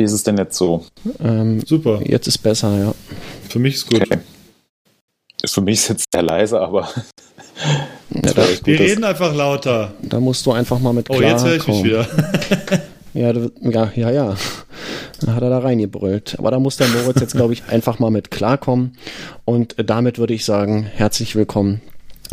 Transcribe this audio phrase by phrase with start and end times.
[0.00, 0.82] Wie ist es denn jetzt so?
[1.22, 2.00] Ähm, Super.
[2.02, 2.94] Jetzt ist besser, ja.
[3.50, 4.00] Für mich ist gut.
[4.00, 4.16] Okay.
[5.44, 6.88] Für mich ist jetzt sehr leise, aber
[8.14, 9.92] ja da, Wir reden einfach lauter.
[10.00, 12.08] da musst du einfach mal mit Oh, jetzt höre ich mich wieder.
[13.12, 14.36] Ja, ja, ja, ja.
[15.20, 16.36] Da hat er da reingebrüllt.
[16.38, 18.96] Aber da muss der Moritz jetzt, glaube ich, einfach mal mit klarkommen.
[19.44, 21.82] Und damit würde ich sagen, herzlich willkommen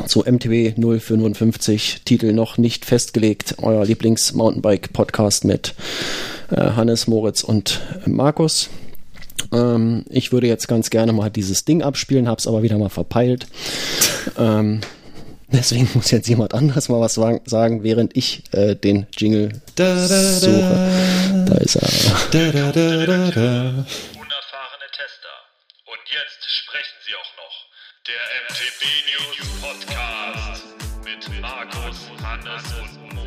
[0.05, 5.73] zu MTB 055, Titel noch nicht festgelegt, euer Lieblings-Mountainbike-Podcast mit
[6.55, 8.69] Hannes, Moritz und Markus.
[9.53, 13.47] Ähm, ich würde jetzt ganz gerne mal dieses Ding abspielen, hab's aber wieder mal verpeilt.
[14.37, 14.81] ähm,
[15.51, 20.07] deswegen muss jetzt jemand anderes mal was sagen, während ich äh, den Jingle Da, da,
[20.07, 20.39] da.
[20.39, 21.45] suche.
[21.47, 21.87] Da ist er.
[22.31, 23.61] Da, da, da, da, da.
[24.17, 25.35] Unerfahrene Tester.
[25.85, 27.55] Und jetzt sprechen sie auch noch.
[28.07, 30.63] Der MTB News Podcast
[31.05, 33.26] mit Markus, Hannes und Moritz.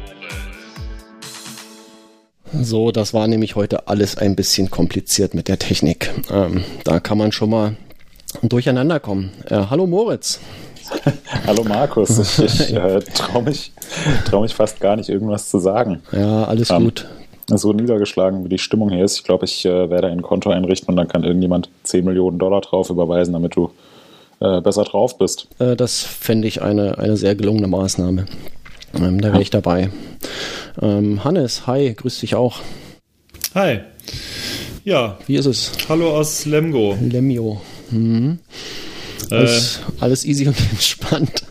[2.53, 6.11] So, das war nämlich heute alles ein bisschen kompliziert mit der Technik.
[6.33, 7.77] Ähm, da kann man schon mal
[8.43, 9.31] durcheinander kommen.
[9.49, 10.41] Äh, hallo Moritz.
[11.47, 13.71] Hallo Markus, ich, ich äh, traue mich,
[14.25, 16.03] trau mich fast gar nicht, irgendwas zu sagen.
[16.11, 17.07] Ja, alles Ähm, gut.
[17.47, 19.19] So niedergeschlagen, wie die Stimmung hier ist.
[19.19, 22.61] Ich glaube, ich äh, werde ein Konto einrichten und dann kann irgendjemand 10 Millionen Dollar
[22.61, 23.71] drauf überweisen, damit du
[24.41, 25.47] äh, besser drauf bist.
[25.61, 28.27] Äh, das fände ich eine, eine sehr gelungene Maßnahme.
[28.95, 29.91] Ähm, da wäre ich dabei.
[30.81, 32.61] Ähm, Hannes, hi, grüß dich auch.
[33.55, 33.81] Hi.
[34.85, 35.73] Ja, Wie ist es?
[35.89, 36.97] hallo aus Lemgo.
[37.01, 37.61] Lemio.
[37.91, 38.39] Mhm.
[39.31, 41.45] Äh, Alles, alles easy und entspannt.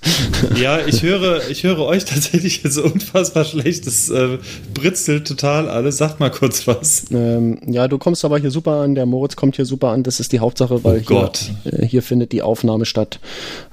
[0.59, 3.87] ja, ich höre, ich höre euch tatsächlich jetzt unfassbar schlecht.
[3.87, 4.37] Das äh,
[4.73, 5.97] britzelt total alles.
[5.97, 7.05] Sagt mal kurz was.
[7.11, 10.19] Ähm, ja, du kommst aber hier super an, der Moritz kommt hier super an, das
[10.19, 11.29] ist die Hauptsache, weil Oh
[11.63, 13.19] hier, äh, hier findet die Aufnahme statt.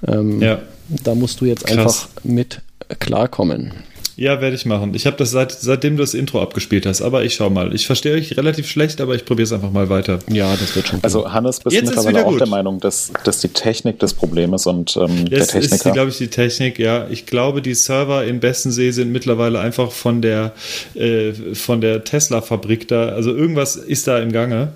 [0.07, 0.61] Ähm, Ja.
[1.03, 1.77] Da musst du jetzt Krass.
[1.79, 2.61] einfach mit
[2.99, 3.73] klarkommen.
[4.19, 4.95] Ja, werde ich machen.
[4.95, 7.03] Ich habe das seit, seitdem du das Intro abgespielt hast.
[7.03, 7.75] Aber ich schau mal.
[7.75, 10.21] Ich verstehe euch relativ schlecht, aber ich probiere es einfach mal weiter.
[10.31, 11.01] Ja, das wird schon.
[11.03, 12.41] Also Hannes, bist Jetzt du mittlerweile auch gut.
[12.41, 15.91] der Meinung, dass, dass die Technik das Problem ist und ähm, der Das ist, Techniker.
[15.93, 17.07] glaube ich, die Technik, ja.
[17.11, 20.53] Ich glaube, die Server in Bessensee sind mittlerweile einfach von der,
[20.95, 24.73] äh, von der Tesla-Fabrik da, also irgendwas ist da im Gange,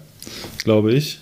[0.64, 1.18] glaube ich.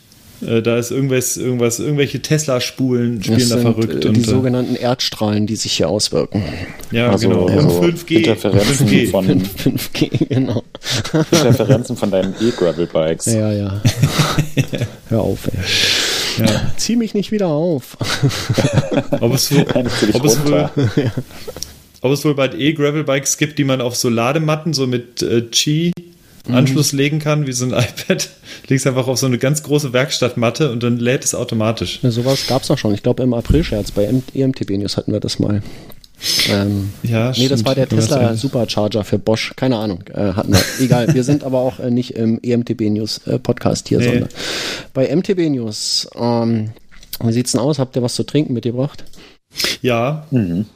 [0.47, 3.95] Äh, da ist irgendwas, irgendwas, irgendwelche Tesla-Spulen spielen das da sind verrückt.
[3.95, 6.43] äh, die und, äh, sogenannten Erdstrahlen, die sich hier auswirken.
[6.93, 7.47] ja, also, genau.
[7.47, 8.19] also und 5G.
[8.19, 9.11] Interferenzen, 5G.
[9.11, 10.63] Von, 5G, genau.
[11.33, 13.27] Interferenzen von deinen E-Gravel-Bikes.
[13.27, 13.83] Ja, ja.
[15.09, 16.45] Hör auf, ey.
[16.47, 16.73] Ja.
[16.77, 17.97] Zieh mich nicht wieder auf.
[19.21, 19.67] Ob es wohl,
[20.13, 20.71] ob es wohl,
[22.01, 25.91] ob es wohl bald E-Gravel-Bikes gibt, die man auf so Ladematten, so mit äh, Qi
[26.49, 26.55] Mhm.
[26.55, 28.29] Anschluss legen kann, wie so ein iPad.
[28.69, 32.01] Legst einfach auf so eine ganz große Werkstattmatte und dann lädt es automatisch.
[32.03, 32.95] Ja, sowas gab's noch schon.
[32.95, 34.05] Ich glaube, im April-Scherz bei
[34.35, 35.63] EMTB News hatten wir das mal.
[36.51, 37.67] Ähm, Ja, nee, das stimmt.
[37.67, 38.35] war der Tesla.
[38.35, 39.53] Supercharger für Bosch.
[39.55, 40.61] Keine Ahnung, äh, hatten wir.
[40.81, 44.05] Egal, wir sind aber auch äh, nicht im EMTB News äh, Podcast hier, Nee.
[44.07, 44.29] sondern
[44.95, 46.09] bei MTB News.
[46.17, 46.71] Ähm,
[47.23, 47.79] wie sieht's denn aus?
[47.79, 49.05] Habt ihr was zu trinken mitgebracht?
[49.81, 50.67] Ja, Mhm.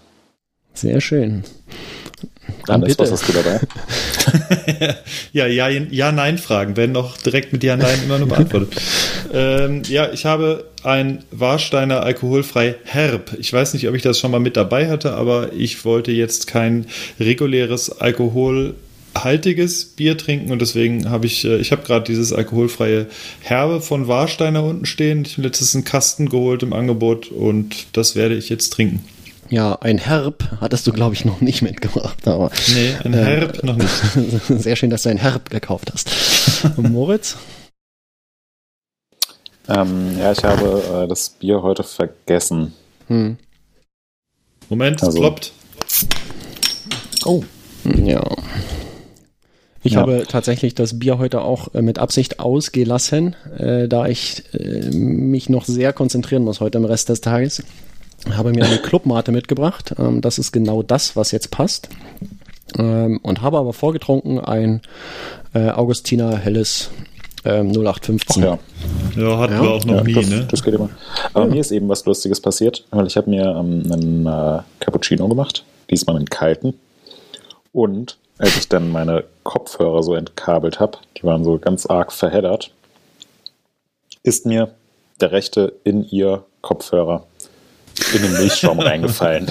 [0.74, 1.44] Sehr schön.
[2.66, 2.98] Dann bitte.
[2.98, 3.60] was hast du dabei?
[5.32, 8.74] ja, ja, ja, nein Fragen werden auch direkt mit Ja, nein immer nur beantwortet.
[9.32, 13.36] ähm, ja, ich habe ein Warsteiner alkoholfrei Herb.
[13.38, 16.46] Ich weiß nicht, ob ich das schon mal mit dabei hatte, aber ich wollte jetzt
[16.46, 16.86] kein
[17.18, 23.06] reguläres alkoholhaltiges Bier trinken und deswegen habe ich, äh, ich habe gerade dieses alkoholfreie
[23.40, 25.24] Herbe von Warsteiner unten stehen.
[25.24, 29.04] Ich habe letztens einen Kasten geholt im Angebot und das werde ich jetzt trinken.
[29.52, 32.26] Ja, ein Herb hattest du, glaube ich, noch nicht mitgebracht.
[32.26, 33.90] Aber Nee, ein Herb noch nicht.
[34.48, 36.10] sehr schön, dass du ein Herb gekauft hast.
[36.78, 37.36] Moritz?
[39.68, 42.72] Ähm, ja, ich habe äh, das Bier heute vergessen.
[43.08, 43.36] Hm.
[44.70, 45.52] Moment, es Also- ploppt.
[47.26, 47.44] Oh.
[47.84, 48.24] Ja.
[49.82, 50.00] Ich Ja.
[50.00, 55.50] habe tatsächlich das Bier heute auch äh, mit Absicht ausgelassen, äh, da ich äh, mich
[55.50, 57.62] noch sehr konzentrieren muss heute im Rest des Tages.
[58.30, 59.94] Habe mir eine Clubmate mitgebracht.
[59.98, 61.88] Ähm, das ist genau das, was jetzt passt.
[62.78, 64.80] Ähm, und habe aber vorgetrunken ein
[65.54, 66.90] äh, Augustiner Helles
[67.44, 68.42] ähm, Ach 0815.
[68.42, 68.58] ja,
[69.16, 69.62] Ja, hatten Ja.
[69.62, 70.46] wir auch noch ja nie, das, ne?
[70.50, 70.88] das geht immer.
[71.34, 75.26] Aber mir ist eben was Lustiges passiert, weil ich habe mir ähm, einen äh, Cappuccino
[75.28, 76.74] gemacht, diesmal einen kalten.
[77.72, 82.70] Und als ich dann meine Kopfhörer so entkabelt habe, die waren so ganz arg verheddert,
[84.22, 84.68] ist mir
[85.20, 87.26] der rechte in ihr Kopfhörer
[88.14, 89.46] in den Milchschaum reingefallen.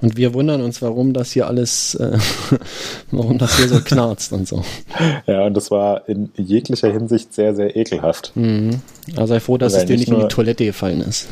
[0.00, 2.16] Und wir wundern uns, warum das hier alles, äh,
[3.10, 4.62] warum das hier so knarzt und so.
[5.26, 8.32] Ja, und das war in jeglicher Hinsicht sehr, sehr ekelhaft.
[8.34, 8.80] Mhm.
[9.16, 11.28] Also sei froh, dass Weil es dir nicht nicht in die nur- Toilette gefallen ist.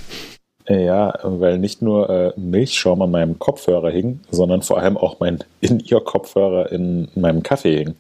[0.67, 5.45] Ja, weil nicht nur äh, Milchschaum an meinem Kopfhörer hing, sondern vor allem auch mein
[5.61, 7.95] In-Ear-Kopfhörer in meinem Kaffee hing.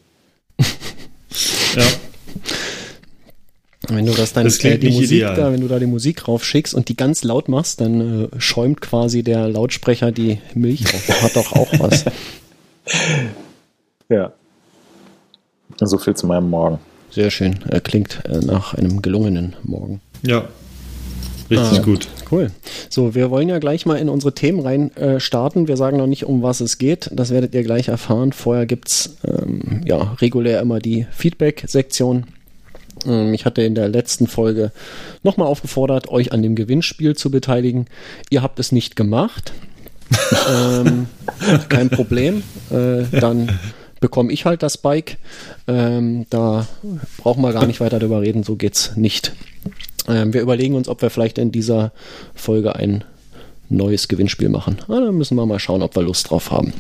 [1.76, 1.82] Ja.
[3.88, 5.34] Wenn du das dann Das äh, die Musik ideal.
[5.36, 8.80] da, wenn du da die Musik raufschickst und die ganz laut machst, dann äh, schäumt
[8.80, 11.22] quasi der Lautsprecher die Milch auf.
[11.22, 12.04] Hat doch auch was.
[14.10, 14.32] Ja.
[15.80, 16.78] So viel zu meinem Morgen.
[17.10, 17.58] Sehr schön.
[17.70, 20.00] Äh, klingt äh, nach einem gelungenen Morgen.
[20.22, 20.44] Ja.
[21.50, 21.82] Richtig Ah.
[21.82, 22.08] gut.
[22.30, 22.50] Cool.
[22.90, 25.68] So, wir wollen ja gleich mal in unsere Themen rein äh, starten.
[25.68, 27.10] Wir sagen noch nicht, um was es geht.
[27.12, 28.32] Das werdet ihr gleich erfahren.
[28.32, 32.24] Vorher gibt's ähm, ja regulär immer die Feedback-Sektion.
[33.06, 34.72] Ähm, ich hatte in der letzten Folge
[35.22, 37.86] nochmal aufgefordert, euch an dem Gewinnspiel zu beteiligen.
[38.30, 39.52] Ihr habt es nicht gemacht.
[40.48, 41.06] ähm,
[41.68, 42.42] kein Problem.
[42.70, 43.58] Äh, dann
[44.00, 45.16] bekomme ich halt das Bike.
[45.66, 46.66] Ähm, da
[47.18, 48.42] brauchen wir gar nicht weiter drüber reden.
[48.42, 49.32] So geht's nicht.
[50.08, 51.92] Ähm, wir überlegen uns, ob wir vielleicht in dieser
[52.34, 53.04] Folge ein
[53.70, 54.78] neues Gewinnspiel machen.
[54.88, 56.74] Ah, da müssen wir mal schauen, ob wir Lust drauf haben.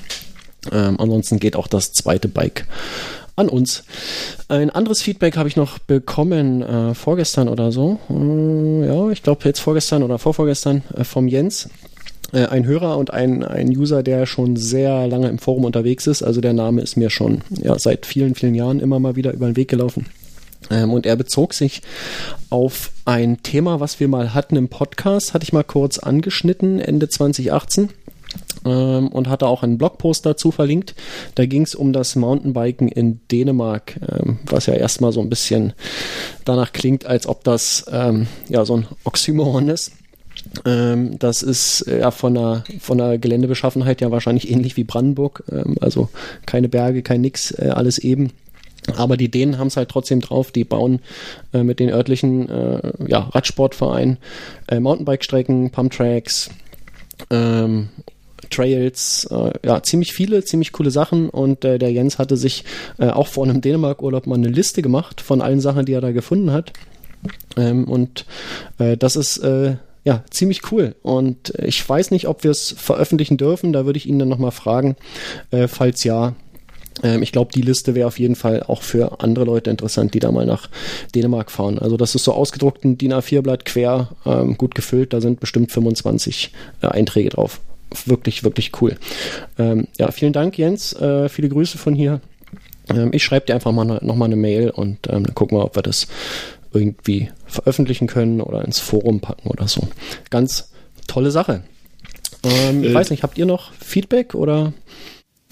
[0.72, 2.66] Ähm, ansonsten geht auch das zweite Bike
[3.36, 3.84] an uns.
[4.48, 7.98] Ein anderes Feedback habe ich noch bekommen äh, vorgestern oder so.
[8.10, 11.68] Äh, ja, ich glaube jetzt vorgestern oder vorvorgestern äh, vom Jens.
[12.32, 16.22] Äh, ein Hörer und ein, ein User, der schon sehr lange im Forum unterwegs ist.
[16.22, 19.46] Also der Name ist mir schon ja, seit vielen, vielen Jahren immer mal wieder über
[19.46, 20.06] den Weg gelaufen.
[20.70, 21.82] Ähm, und er bezog sich
[22.50, 27.08] auf ein Thema, was wir mal hatten im Podcast, hatte ich mal kurz angeschnitten, Ende
[27.08, 27.90] 2018
[28.64, 30.94] ähm, und hatte auch einen Blogpost dazu verlinkt.
[31.34, 35.72] Da ging es um das Mountainbiken in Dänemark, ähm, was ja erstmal so ein bisschen
[36.44, 39.92] danach klingt, als ob das ähm, ja so ein Oxymoron ist.
[40.64, 45.44] Ähm, das ist ja von der, von der Geländebeschaffenheit ja wahrscheinlich ähnlich wie Brandenburg.
[45.50, 46.08] Ähm, also
[46.46, 48.30] keine Berge, kein Nix, äh, alles eben.
[48.96, 50.52] Aber die Dänen haben es halt trotzdem drauf.
[50.52, 51.00] Die bauen
[51.54, 54.18] äh, mit den örtlichen äh, ja, Radsportvereinen
[54.70, 56.50] Mountainbike-Strecken, Pumptracks,
[57.30, 57.88] ähm,
[58.54, 61.28] Trails, äh, ja, ziemlich viele, ziemlich coole Sachen.
[61.28, 62.64] Und äh, der Jens hatte sich
[62.98, 66.12] äh, auch vor einem Dänemark-Urlaub mal eine Liste gemacht von allen Sachen, die er da
[66.12, 66.72] gefunden hat.
[67.56, 68.26] Ähm, und
[68.78, 70.94] äh, das ist äh, ja ziemlich cool.
[71.02, 73.72] Und ich weiß nicht, ob wir es veröffentlichen dürfen.
[73.72, 74.96] Da würde ich ihn dann nochmal fragen.
[75.50, 76.34] Äh, falls ja,
[77.02, 80.20] ähm, ich glaube, die Liste wäre auf jeden Fall auch für andere Leute interessant, die
[80.20, 80.68] da mal nach
[81.14, 81.78] Dänemark fahren.
[81.78, 85.12] Also das ist so ausgedruckt ein DIN A4-Blatt quer, ähm, gut gefüllt.
[85.12, 86.52] Da sind bestimmt 25
[86.82, 87.60] äh, Einträge drauf.
[88.06, 88.96] Wirklich, wirklich cool.
[89.58, 90.92] Ähm, ja, vielen Dank, Jens.
[90.94, 92.20] Äh, viele Grüße von hier.
[92.88, 95.64] Ähm, ich schreibe dir einfach mal ne, nochmal eine Mail und ähm, dann gucken wir,
[95.64, 96.06] ob wir das
[96.72, 99.86] irgendwie veröffentlichen können oder ins Forum packen oder so.
[100.30, 100.72] Ganz
[101.06, 101.62] tolle Sache.
[102.44, 104.72] Ähm, ich Äh, weiß nicht, habt ihr noch Feedback oder?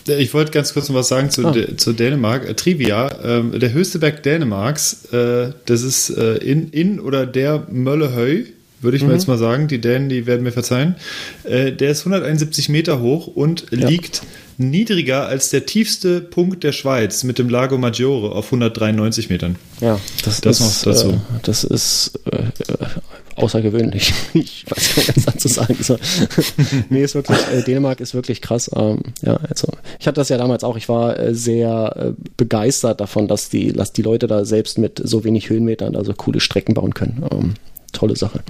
[0.05, 1.55] Ich wollte ganz kurz noch was sagen zu, Ah.
[1.77, 2.49] Zu Dänemark.
[2.49, 7.69] Äh, Trivia, ähm, der höchste Berg Dänemarks, äh, das ist äh, in, in oder der
[7.71, 8.47] Möllehöy,
[8.83, 9.69] würde ich mal jetzt mal sagen.
[9.69, 10.97] Die Dänen, die werden mir verzeihen.
[11.45, 14.23] Äh, der ist 171 Meter hoch und liegt
[14.59, 19.57] niedriger als der tiefste Punkt der Schweiz mit dem Lago Maggiore auf 193 Metern.
[19.81, 21.09] Ja, das, Das ist, noch dazu.
[21.11, 22.43] Äh, das ist äh,
[23.37, 24.13] außergewöhnlich.
[24.35, 25.99] Ich weiß gar nicht, was dazu sagen soll.
[26.91, 28.71] nee, ist wirklich, äh, Dänemark ist wirklich krass.
[28.75, 29.69] Ähm, ja, also
[29.99, 30.77] ich hatte das ja damals auch.
[30.77, 35.01] Ich war äh, sehr äh, begeistert davon, dass die, dass die Leute da selbst mit
[35.03, 37.25] so wenig Höhenmetern also coole Strecken bauen können.
[37.31, 37.55] Ähm,
[37.93, 38.41] tolle Sache.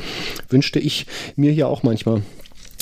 [0.49, 1.06] Wünschte ich
[1.37, 2.23] mir hier auch manchmal.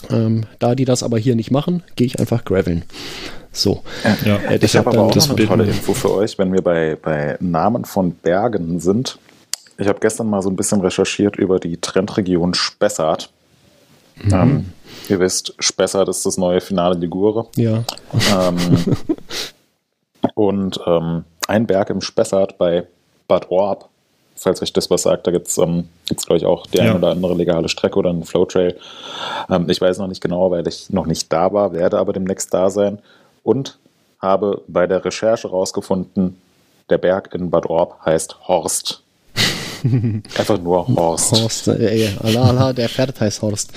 [0.09, 2.85] Ähm, da die das aber hier nicht machen, gehe ich einfach graveln.
[3.53, 3.83] So.
[4.25, 4.37] Ja.
[4.37, 6.63] Äh, Ich habe aber dann- auch das noch eine tolle Info für euch, wenn wir
[6.63, 9.19] bei, bei Namen von Bergen sind.
[9.77, 13.31] Ich habe gestern mal so ein bisschen recherchiert über die Trendregion Spessart.
[14.31, 14.67] Ähm,
[15.09, 17.47] ihr wisst, Spessart ist das neue Finale Ligure.
[17.57, 17.85] Ja.
[18.37, 18.57] Ähm,
[20.35, 22.87] und ähm, ein Berg im Spessart bei
[23.29, 23.89] Bad Orb,
[24.43, 26.85] falls euch das was sagt, da gibt es, ähm, glaube ich, auch die Ja.
[26.85, 28.77] eine oder andere legale Strecke oder einen Flowtrail.
[29.51, 32.53] Ähm, ich weiß noch nicht genau, weil ich noch nicht da war, werde aber demnächst
[32.55, 32.99] da sein
[33.43, 33.79] und
[34.21, 36.37] habe bei der Recherche rausgefunden,
[36.89, 39.03] der Berg in Bad Orb heißt Horst.
[40.39, 41.33] Einfach nur Horst.
[41.33, 43.73] Horst, äh, Allah, Allah, der Pferd heißt Horst.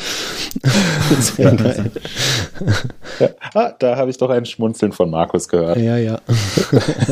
[1.19, 1.91] Sehr geil.
[3.19, 3.29] Ja.
[3.53, 5.77] Ah, da habe ich doch ein Schmunzeln von Markus gehört.
[5.77, 6.19] Ja, ja.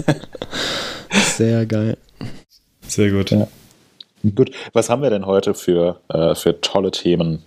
[1.37, 1.97] Sehr geil.
[2.91, 3.31] Sehr gut.
[3.31, 3.47] Ja.
[4.35, 7.41] Gut, was haben wir denn heute für, äh, für tolle Themen?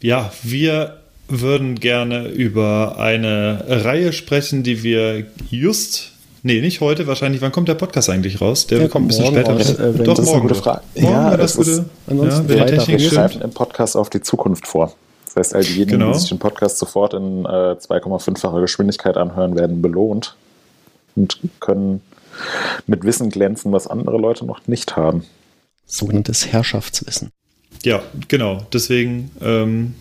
[0.00, 0.98] Ja, wir
[1.28, 7.68] würden gerne über eine Reihe sprechen, die wir just, nee, nicht heute, wahrscheinlich, wann kommt
[7.68, 8.66] der Podcast eigentlich raus?
[8.66, 9.78] Der Der kommt ein bisschen später morgen raus.
[9.78, 10.48] äh, Doch, das ist eine morgen.
[10.48, 10.60] gute.
[10.60, 10.80] Frage.
[10.96, 11.84] Morgen Ja, das das gute.
[12.06, 12.88] ansonsten ja, Freitag.
[12.88, 14.92] Wir schreiben im Podcast auf die Zukunft vor.
[15.26, 16.12] Das heißt, all diejenigen, Genau.
[16.12, 20.36] die sich den Podcast sofort in äh, 2,5-facher Geschwindigkeit anhören, werden belohnt
[21.16, 22.00] und können
[22.86, 25.24] mit Wissen glänzen, was andere Leute noch nicht haben.
[25.86, 27.30] Sogenanntes Herrschaftswissen.
[27.84, 28.66] Ja, genau.
[28.72, 29.94] Deswegen, ähm,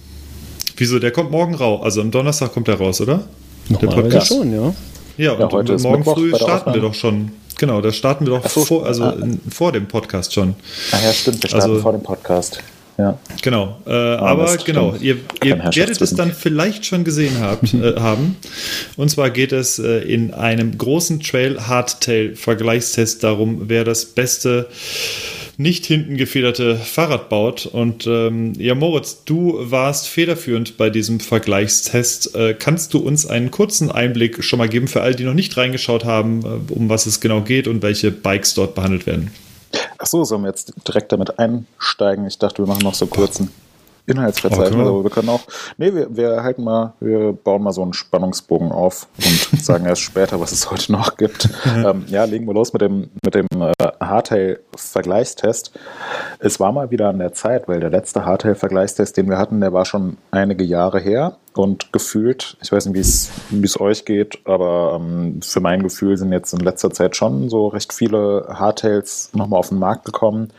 [0.78, 1.82] wieso, der kommt morgen raus.
[1.84, 3.24] Also am Donnerstag kommt er raus, oder?
[3.70, 4.28] Normalerweise Podcast?
[4.28, 4.74] schon, ja.
[5.18, 6.80] Ja, Ja, und morgen Mittwoch früh starten wir Aufnahme.
[6.82, 7.32] doch schon.
[7.58, 9.16] Genau, da starten wir doch so, vor, also ah.
[9.50, 10.56] vor dem Podcast schon.
[10.92, 12.60] Ah ja, stimmt, wir starten Also- vor dem Podcast.
[12.98, 13.18] Ja.
[13.42, 17.96] Genau, äh, aber das genau, ihr, ihr werdet es dann vielleicht schon gesehen habt, äh,
[18.00, 18.36] haben.
[18.98, 24.68] Und zwar geht es äh, in einem großen Trail-Hardtail-Vergleichstest darum, wer das beste
[25.58, 27.66] nicht hinten gefederte Fahrrad baut.
[27.66, 32.36] Und ähm, ja, Moritz, du warst federführend bei diesem Vergleichstest.
[32.36, 35.56] Äh, kannst du uns einen kurzen Einblick schon mal geben für alle, die noch nicht
[35.56, 39.32] reingeschaut haben, äh, um was es genau geht und welche Bikes dort behandelt werden?
[40.04, 42.28] Ach so, sollen wir jetzt direkt damit einsteigen?
[42.28, 43.54] Ich dachte, wir machen noch so kurzen
[44.06, 45.42] Inhaltsverzeichnis, Aber wir- können auch.
[45.78, 50.02] Nee, wir, wir halten mal, wir bauen mal so einen Spannungsbogen auf und sagen erst
[50.02, 51.50] später, was es heute noch gibt.
[51.66, 55.72] ähm, ja, legen wir los mit dem, mit dem äh, Hardtail-Vergleichstest.
[56.40, 59.74] Es war mal wieder an der Zeit, weil der letzte Hardtail-Vergleichstest, den wir hatten, der
[59.74, 64.06] war schon einige Jahre her und gefühlt, ich weiß nicht, wie es wie es euch
[64.06, 68.48] geht, aber ähm, für mein Gefühl sind jetzt in letzter Zeit schon so recht viele
[68.50, 70.50] Hardtails nochmal auf den Markt gekommen.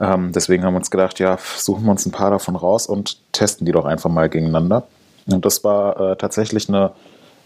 [0.00, 3.18] Ähm, deswegen haben wir uns gedacht, ja, suchen wir uns ein paar davon raus und
[3.32, 4.84] testen die doch einfach mal gegeneinander.
[5.26, 6.92] Und das war äh, tatsächlich eine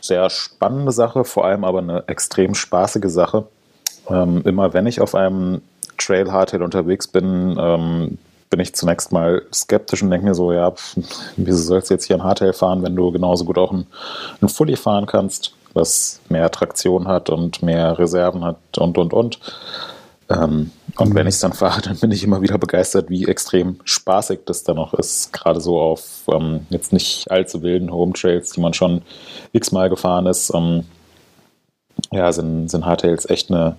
[0.00, 3.44] sehr spannende Sache, vor allem aber eine extrem spaßige Sache.
[4.08, 5.62] Ähm, immer wenn ich auf einem
[5.98, 8.18] Trail Hardtail unterwegs bin, ähm,
[8.50, 10.96] bin ich zunächst mal skeptisch und denke mir so, ja, pf,
[11.36, 13.86] wieso sollst du jetzt hier ein Hardtail fahren, wenn du genauso gut auch ein,
[14.40, 19.40] ein Fully fahren kannst, was mehr Traktion hat und mehr Reserven hat und, und, und.
[20.28, 23.80] Ähm, und wenn ich es dann fahre, dann bin ich immer wieder begeistert, wie extrem
[23.84, 25.32] spaßig das dann noch ist.
[25.32, 29.02] Gerade so auf ähm, jetzt nicht allzu wilden Home Trails, die man schon
[29.52, 30.52] x-mal gefahren ist.
[30.54, 30.84] Ähm,
[32.12, 33.76] ja, sind, sind Hardtails echt eine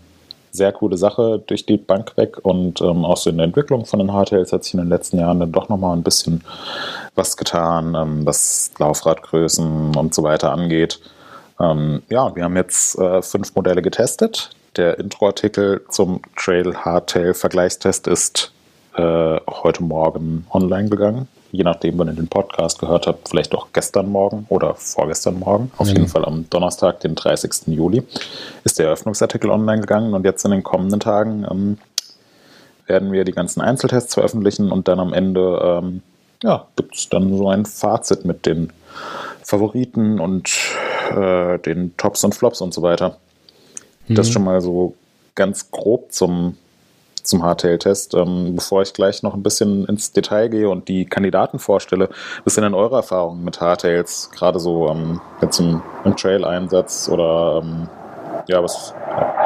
[0.51, 3.99] sehr coole Sache durch die Bank weg und ähm, auch so in der Entwicklung von
[3.99, 6.43] den Hardtails hat sich in den letzten Jahren dann doch nochmal ein bisschen
[7.13, 10.99] was getan, ähm, was Laufradgrößen und so weiter angeht.
[11.59, 14.54] Ähm, ja, wir haben jetzt äh, fünf Modelle getestet.
[14.75, 18.51] Der Intro-Artikel zum Trail Hardtail Vergleichstest ist
[18.95, 21.29] äh, heute Morgen online gegangen.
[21.51, 25.71] Je nachdem, wann ihr den Podcast gehört habt, vielleicht auch gestern Morgen oder vorgestern Morgen.
[25.77, 27.67] Auf jeden Fall am Donnerstag, den 30.
[27.67, 28.03] Juli,
[28.65, 31.77] ist der Eröffnungsartikel online gegangen und jetzt in den kommenden Tagen ähm,
[32.85, 36.01] werden wir die ganzen Einzeltests veröffentlichen und dann am Ende ähm,
[36.43, 38.73] ja, gibt es dann so ein Fazit mit den
[39.41, 40.51] Favoriten und
[41.15, 43.17] äh, den Tops und Flops und so weiter.
[44.07, 44.95] Das schon mal so
[45.33, 46.57] ganz grob zum,
[47.23, 48.13] zum Hardtail-Test.
[48.13, 52.09] Ähm, bevor ich gleich noch ein bisschen ins Detail gehe und die Kandidaten vorstelle,
[52.43, 54.29] was sind denn eure Erfahrungen mit Hardtails?
[54.31, 57.89] Gerade so ähm, jetzt im, im Trail-Einsatz oder ähm,
[58.47, 58.93] ja, was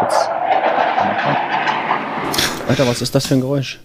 [0.01, 0.29] jetzt,
[2.67, 3.79] Alter, was ist das für ein Geräusch?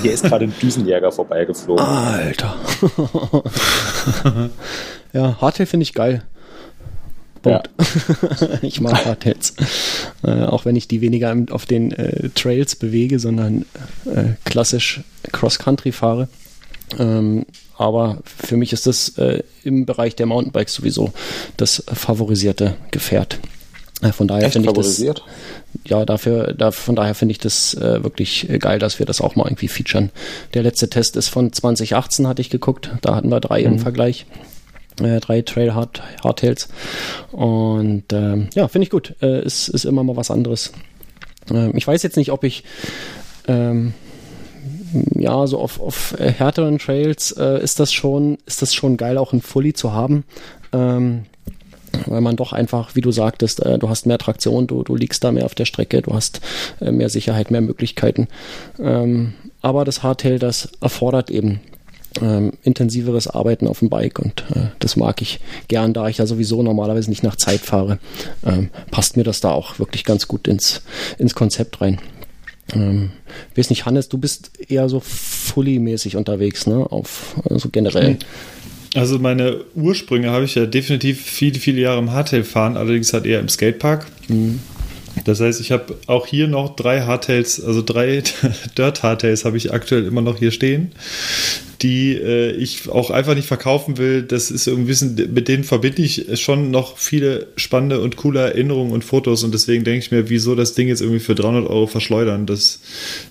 [0.00, 1.84] hier ist gerade ein Düsenjäger vorbeigeflogen.
[1.84, 2.54] Alter.
[5.12, 6.22] ja, Hardtail finde ich geil.
[7.42, 7.70] Punkt.
[8.62, 9.54] ich mag Hardtails.
[10.22, 13.64] Äh, auch wenn ich die weniger auf den äh, Trails bewege, sondern
[14.06, 16.28] äh, klassisch Cross-Country fahre.
[16.98, 21.12] Ähm, aber für mich ist das äh, im Bereich der Mountainbikes sowieso
[21.56, 23.38] das favorisierte Gefährt.
[24.02, 25.24] Äh, von daher finde ich das favorisiert?
[25.84, 29.20] ja, dafür, da, von daher finde ich das äh, wirklich äh, geil, dass wir das
[29.20, 30.10] auch mal irgendwie featuren.
[30.54, 32.90] Der letzte Test ist von 2018, hatte ich geguckt.
[33.02, 34.26] Da hatten wir drei im Vergleich.
[35.02, 36.68] Äh, drei Trail Hard, Hardtails.
[37.32, 39.14] Und ähm, ja, finde ich gut.
[39.22, 40.72] Äh, ist, ist immer mal was anderes.
[41.50, 42.64] Ähm, ich weiß jetzt nicht, ob ich
[43.48, 43.94] ähm,
[45.14, 49.32] ja, so auf, auf härteren Trails äh, ist das schon, ist das schon geil, auch
[49.32, 50.24] ein Fully zu haben.
[50.72, 51.24] Ähm,
[52.06, 55.24] weil man doch einfach, wie du sagtest, äh, du hast mehr Traktion, du, du liegst
[55.24, 56.40] da mehr auf der Strecke, du hast
[56.80, 58.28] äh, mehr Sicherheit, mehr Möglichkeiten.
[58.78, 61.60] Ähm, aber das Hardtail, das erfordert eben
[62.20, 66.26] ähm, intensiveres Arbeiten auf dem Bike und äh, das mag ich gern, da ich ja
[66.26, 67.98] sowieso normalerweise nicht nach Zeit fahre,
[68.44, 70.82] ähm, passt mir das da auch wirklich ganz gut ins,
[71.18, 72.00] ins Konzept rein.
[72.74, 73.10] Ähm,
[73.52, 76.86] ich weiß nicht, Hannes, du bist eher so fully-mäßig unterwegs, ne?
[76.90, 78.18] Auf also generell.
[78.94, 83.24] Also meine Ursprünge habe ich ja definitiv viele, viele Jahre im Hardtail fahren, allerdings halt
[83.24, 84.06] eher im Skatepark.
[85.24, 88.22] Das heißt, ich habe auch hier noch drei Hardtails, also drei
[88.78, 90.92] Dirt Hardtails habe ich aktuell immer noch hier stehen,
[91.82, 94.22] die äh, ich auch einfach nicht verkaufen will.
[94.22, 99.04] Das ist irgendwie, mit denen verbinde ich schon noch viele spannende und coole Erinnerungen und
[99.04, 102.46] Fotos und deswegen denke ich mir, wieso das Ding jetzt irgendwie für 300 Euro verschleudern,
[102.46, 102.80] das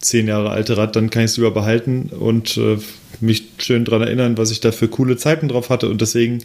[0.02, 2.78] zehn Jahre alte Rad, dann kann ich es lieber behalten und äh,
[3.22, 5.90] mich schön daran erinnern, was ich da für coole Zeiten drauf hatte.
[5.90, 6.44] Und deswegen,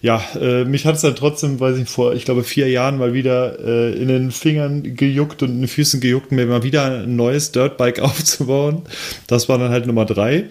[0.00, 3.14] ja, äh, mich hat es dann trotzdem, weiß ich, vor, ich glaube, vier Jahren mal
[3.14, 7.16] wieder äh, in den Fingern gejuckt und in den Füßen gejuckt, mir mal wieder ein
[7.16, 8.82] neues Dirtbike aufzubauen.
[9.26, 10.44] Das war dann halt Nummer drei.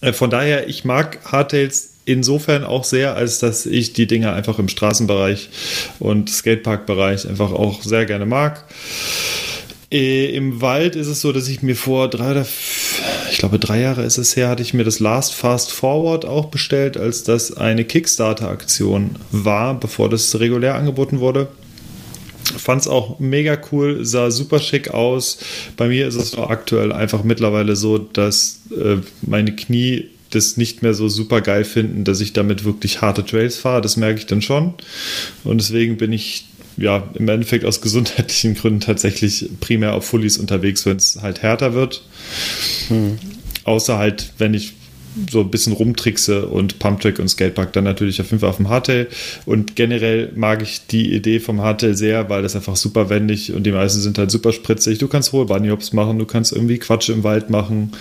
[0.00, 4.58] Äh, Von daher, ich mag Hardtails insofern auch sehr, als dass ich die Dinger einfach
[4.58, 5.50] im Straßenbereich
[5.98, 8.64] und Skateparkbereich einfach auch sehr gerne mag.
[9.92, 12.81] Äh, Im Wald ist es so, dass ich mir vor drei oder ich
[13.42, 16.96] glaube drei Jahre ist es her, hatte ich mir das Last Fast Forward auch bestellt,
[16.96, 21.48] als das eine Kickstarter-Aktion war, bevor das regulär angeboten wurde.
[22.56, 25.38] Fand es auch mega cool, sah super schick aus.
[25.76, 30.94] Bei mir ist es aktuell einfach mittlerweile so, dass äh, meine Knie das nicht mehr
[30.94, 33.80] so super geil finden, dass ich damit wirklich harte Trails fahre.
[33.80, 34.74] Das merke ich dann schon.
[35.42, 36.46] Und deswegen bin ich
[36.76, 41.74] ja im Endeffekt aus gesundheitlichen Gründen tatsächlich primär auf Fullies unterwegs, wenn es halt härter
[41.74, 42.04] wird.
[42.86, 43.18] Hm.
[43.64, 44.74] Außer halt, wenn ich
[45.30, 48.68] so ein bisschen rumtrickse und Pumptrack und Skatepark dann natürlich auf jeden Fall auf dem
[48.68, 49.08] Hardtail.
[49.44, 53.64] Und generell mag ich die Idee vom Hardtail sehr, weil das einfach super wendig und
[53.64, 54.98] die meisten sind halt super spritzig.
[54.98, 57.92] Du kannst hohe Bunnyhops machen, du kannst irgendwie Quatsch im Wald machen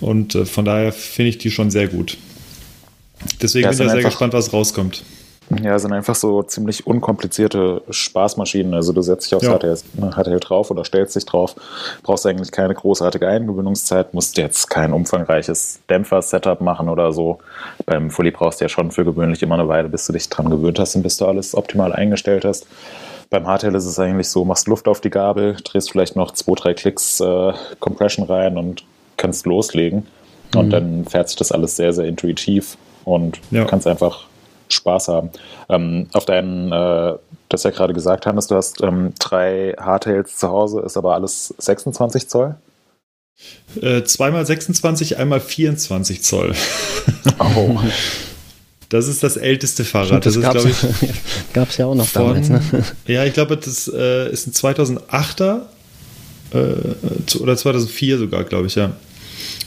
[0.00, 2.18] und äh, von daher finde ich die schon sehr gut.
[3.40, 5.02] Deswegen ja, bin ich sehr gespannt, was rauskommt.
[5.62, 8.72] Ja, sind einfach so ziemlich unkomplizierte Spaßmaschinen.
[8.74, 9.58] Also du setzt dich aufs ja.
[9.58, 9.76] HTL,
[10.12, 11.54] HTL drauf oder stellst dich drauf,
[12.02, 17.38] brauchst eigentlich keine großartige Eingewöhnungszeit, musst jetzt kein umfangreiches Dämpfer-Setup machen oder so.
[17.84, 20.48] Beim Fully brauchst du ja schon für gewöhnlich immer eine Weile, bis du dich dran
[20.48, 22.66] gewöhnt hast und bis du alles optimal eingestellt hast.
[23.28, 26.54] Beim Hardtail ist es eigentlich so, machst Luft auf die Gabel, drehst vielleicht noch zwei,
[26.54, 28.84] drei Klicks äh, Compression rein und
[29.16, 30.06] kannst loslegen.
[30.54, 30.60] Mhm.
[30.60, 33.64] Und dann fährt sich das alles sehr, sehr intuitiv und ja.
[33.64, 34.26] kannst einfach
[34.74, 35.30] Spaß haben.
[35.68, 37.14] Ähm, auf deinen, äh,
[37.48, 41.54] das ja gerade gesagt, Hannes, du hast ähm, drei Hardtails zu Hause, ist aber alles
[41.58, 42.56] 26 Zoll?
[43.80, 46.54] Äh, zweimal 26, einmal 24 Zoll.
[47.38, 47.78] Oh.
[48.90, 50.24] Das ist das älteste Fahrrad.
[50.24, 50.42] das, das
[51.52, 52.48] gab es ja auch noch von, damals.
[52.48, 52.60] Ne?
[53.06, 55.62] Ja, ich glaube, das äh, ist ein 2008er
[56.52, 58.92] äh, oder 2004 sogar, glaube ich, ja.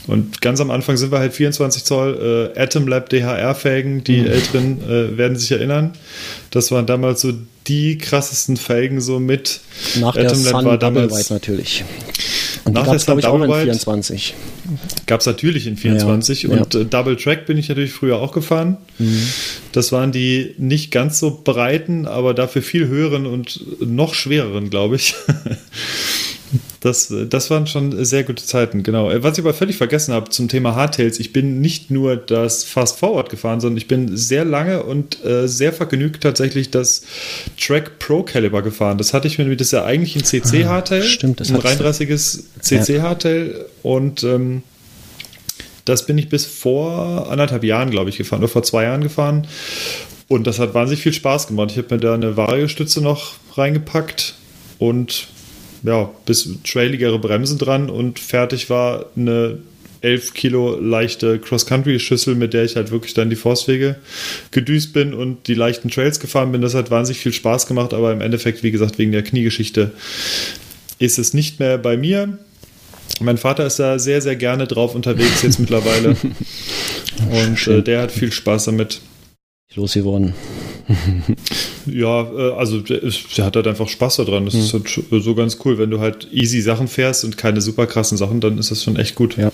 [0.08, 4.04] Und ganz am Anfang sind wir halt 24 Zoll äh, Atom Lab DHR-Felgen.
[4.04, 4.26] Die mhm.
[4.26, 5.92] Älteren äh, werden sich erinnern.
[6.50, 7.32] Das waren damals so
[7.66, 9.60] die krassesten Felgen so mit.
[10.00, 11.84] Nach Atom der Lab Sun war damals White natürlich.
[12.64, 14.34] Und nach der Sun Double White 24.
[15.06, 16.80] Gab es natürlich in 24 ja, und ja.
[16.80, 18.78] Äh, Double Track bin ich natürlich früher auch gefahren.
[18.98, 19.22] Mhm.
[19.72, 24.96] Das waren die nicht ganz so breiten, aber dafür viel höheren und noch schwereren, glaube
[24.96, 25.14] ich.
[26.80, 29.10] Das, das waren schon sehr gute Zeiten, genau.
[29.22, 32.98] Was ich aber völlig vergessen habe zum Thema Hardtails, ich bin nicht nur das Fast
[32.98, 37.02] Forward gefahren, sondern ich bin sehr lange und äh, sehr vergnügt tatsächlich das
[37.58, 38.98] Track Pro Caliber gefahren.
[38.98, 41.02] Das hatte ich mir, das ist ja eigentlich ein CC ah, Hardtail.
[41.02, 44.62] Stimmt, das ein 33es CC Hardtail und ähm,
[45.84, 49.46] das bin ich bis vor anderthalb Jahren, glaube ich, gefahren, oder vor zwei Jahren gefahren.
[50.28, 51.70] Und das hat wahnsinnig viel Spaß gemacht.
[51.70, 54.34] Ich habe mir da eine Variostütze noch reingepackt
[54.78, 55.28] und
[55.82, 59.58] ja, bis trailigere Bremsen dran und fertig war eine
[60.00, 63.96] 11 Kilo leichte Cross-Country-Schüssel, mit der ich halt wirklich dann die Forstwege
[64.50, 66.62] gedüst bin und die leichten Trails gefahren bin.
[66.62, 69.92] Das hat wahnsinnig viel Spaß gemacht, aber im Endeffekt, wie gesagt, wegen der Kniegeschichte
[70.98, 72.38] ist es nicht mehr bei mir.
[73.20, 76.16] Mein Vater ist da sehr, sehr gerne drauf unterwegs jetzt mittlerweile.
[77.46, 79.00] Und äh, der hat viel Spaß damit.
[79.74, 80.34] Losgeworden.
[81.86, 83.00] ja, äh, also der,
[83.36, 84.46] der, hat halt einfach Spaß daran.
[84.46, 84.60] Das mhm.
[84.60, 85.78] ist halt so ganz cool.
[85.78, 88.96] Wenn du halt easy Sachen fährst und keine super krassen Sachen, dann ist das schon
[88.96, 89.36] echt gut.
[89.36, 89.52] Ja.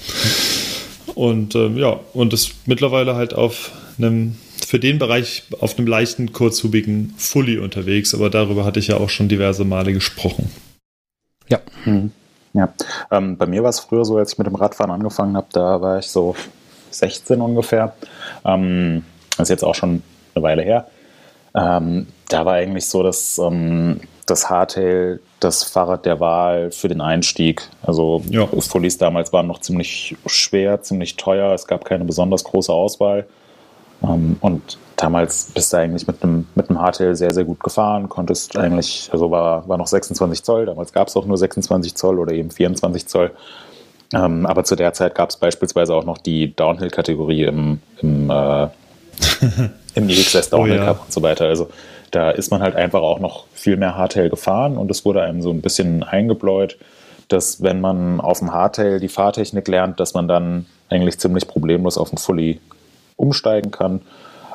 [1.15, 6.33] Und ähm, ja, und ist mittlerweile halt auf einem, für den Bereich auf einem leichten,
[6.33, 8.15] kurzhubigen Fully unterwegs.
[8.15, 10.51] Aber darüber hatte ich ja auch schon diverse Male gesprochen.
[11.49, 11.61] Ja.
[11.85, 12.13] Mhm.
[12.53, 12.73] Ja,
[13.11, 15.81] ähm, bei mir war es früher so, als ich mit dem Radfahren angefangen habe, da
[15.81, 16.37] war ich so
[16.91, 17.95] 16 ungefähr.
[18.45, 20.87] Ähm, das ist jetzt auch schon eine Weile her.
[21.55, 27.01] Ähm, da war eigentlich so, dass ähm, das Hardtail das Fahrrad der Wahl für den
[27.01, 27.69] Einstieg.
[27.83, 28.47] Also ja.
[28.47, 31.53] Fullies damals waren noch ziemlich schwer, ziemlich teuer.
[31.53, 33.27] Es gab keine besonders große Auswahl.
[34.03, 38.09] Ähm, und damals bist du eigentlich mit einem, mit einem Hardtail sehr, sehr gut gefahren.
[38.09, 40.67] Konntest eigentlich, also war, war noch 26 Zoll.
[40.67, 43.31] Damals gab es auch nur 26 Zoll oder eben 24 Zoll.
[44.13, 48.69] Ähm, aber zu der Zeit gab es beispielsweise auch noch die Downhill-Kategorie im, im äh,
[49.95, 50.85] im EXS Downhill oh, ja.
[50.87, 51.47] Cup und so weiter.
[51.47, 51.69] Also
[52.11, 55.43] da ist man halt einfach auch noch viel mehr Hardtail gefahren und es wurde einem
[55.43, 56.79] so ein bisschen eingebläut,
[57.29, 61.99] dass wenn man auf dem Hardtail die Fahrtechnik lernt, dass man dann eigentlich ziemlich problemlos
[61.99, 62.61] auf den Fully
[63.17, 64.03] umsteigen kann.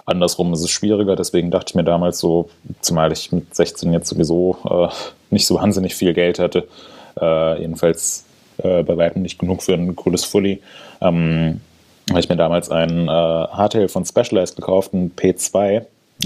[0.06, 2.49] Andersrum ist es schwieriger, deswegen dachte ich mir damals so,
[2.82, 4.88] zumal ich mit 16 jetzt sowieso äh,
[5.30, 6.67] nicht so wahnsinnig viel Geld hatte,
[7.19, 8.25] äh, jedenfalls
[8.58, 10.62] äh, bei weitem nicht genug für ein cooles Fully,
[11.02, 11.62] ähm,
[12.10, 15.12] habe ich mir damals ein äh, Hardtail von Specialized gekauft, ein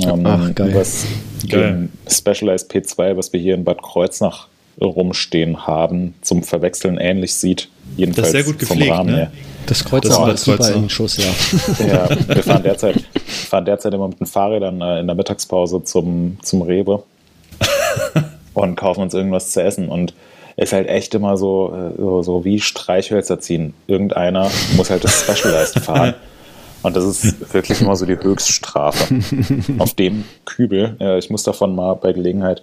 [0.02, 0.74] Ähm, Ach, geil.
[0.74, 1.06] Was,
[1.48, 1.90] geil.
[2.10, 4.48] Specialized P2, was wir hier in Bad Kreuznach
[4.82, 7.70] rumstehen haben, zum Verwechseln ähnlich sieht.
[7.96, 9.18] Jedenfalls sehr gut vom gepflegt, Rahmen ne?
[9.18, 9.32] her.
[9.68, 11.86] Das Kreuz Das ist war das super in Schuss, ja.
[11.86, 16.38] Ja, wir fahren derzeit, fahren derzeit immer mit den Fahrrädern äh, in der Mittagspause zum,
[16.42, 17.04] zum Rewe
[18.54, 19.90] und kaufen uns irgendwas zu essen.
[19.90, 20.14] Und
[20.56, 23.74] ist halt echt immer so, äh, so, so wie Streichhölzer ziehen.
[23.88, 26.14] Irgendeiner muss halt das Specialized fahren.
[26.84, 29.22] Und das ist wirklich immer so die Höchststrafe.
[29.80, 32.62] Auf dem Kübel, äh, ich muss davon mal bei Gelegenheit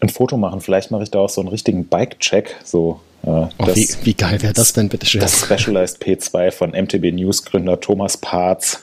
[0.00, 0.60] ein Foto machen.
[0.60, 2.56] Vielleicht mache ich da auch so einen richtigen Bike-Check.
[2.64, 5.20] So, äh, Oh, das- wie, wie geil wäre das denn, bitte schön?
[5.20, 8.82] das Specialized P2 von MTB News Gründer Thomas Parz.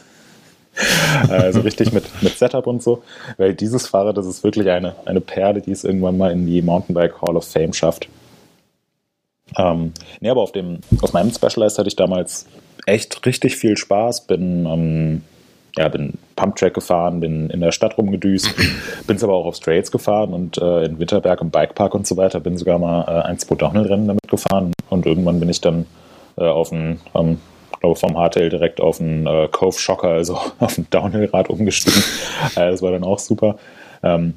[1.30, 3.04] Also richtig mit, mit Setup und so.
[3.38, 6.62] Weil dieses Fahrrad, das ist wirklich eine, eine Perle, die es irgendwann mal in die
[6.62, 8.08] Mountainbike Hall of Fame schafft.
[9.58, 12.48] Ähm, nee, aber auf dem, auf meinem Specialized hatte ich damals
[12.86, 14.28] echt richtig viel Spaß.
[14.28, 15.22] Bin, ähm,
[15.78, 18.54] ja, bin Pumptrack gefahren, bin in der Stadt rumgedüst,
[19.08, 22.40] bin aber auch auf Straits gefahren und äh, in Winterberg im Bikepark und so weiter.
[22.40, 25.86] Bin sogar mal äh, ein, zwei Downhill-Rennen damit gefahren und irgendwann bin ich dann
[26.38, 27.40] äh, auf ein, ähm,
[27.80, 32.02] glaube vom Hardtail direkt auf einen äh, Cove Shocker, also auf ein Downhill-Rad umgestiegen.
[32.56, 33.58] äh, das war dann auch super.
[34.04, 34.34] Ähm,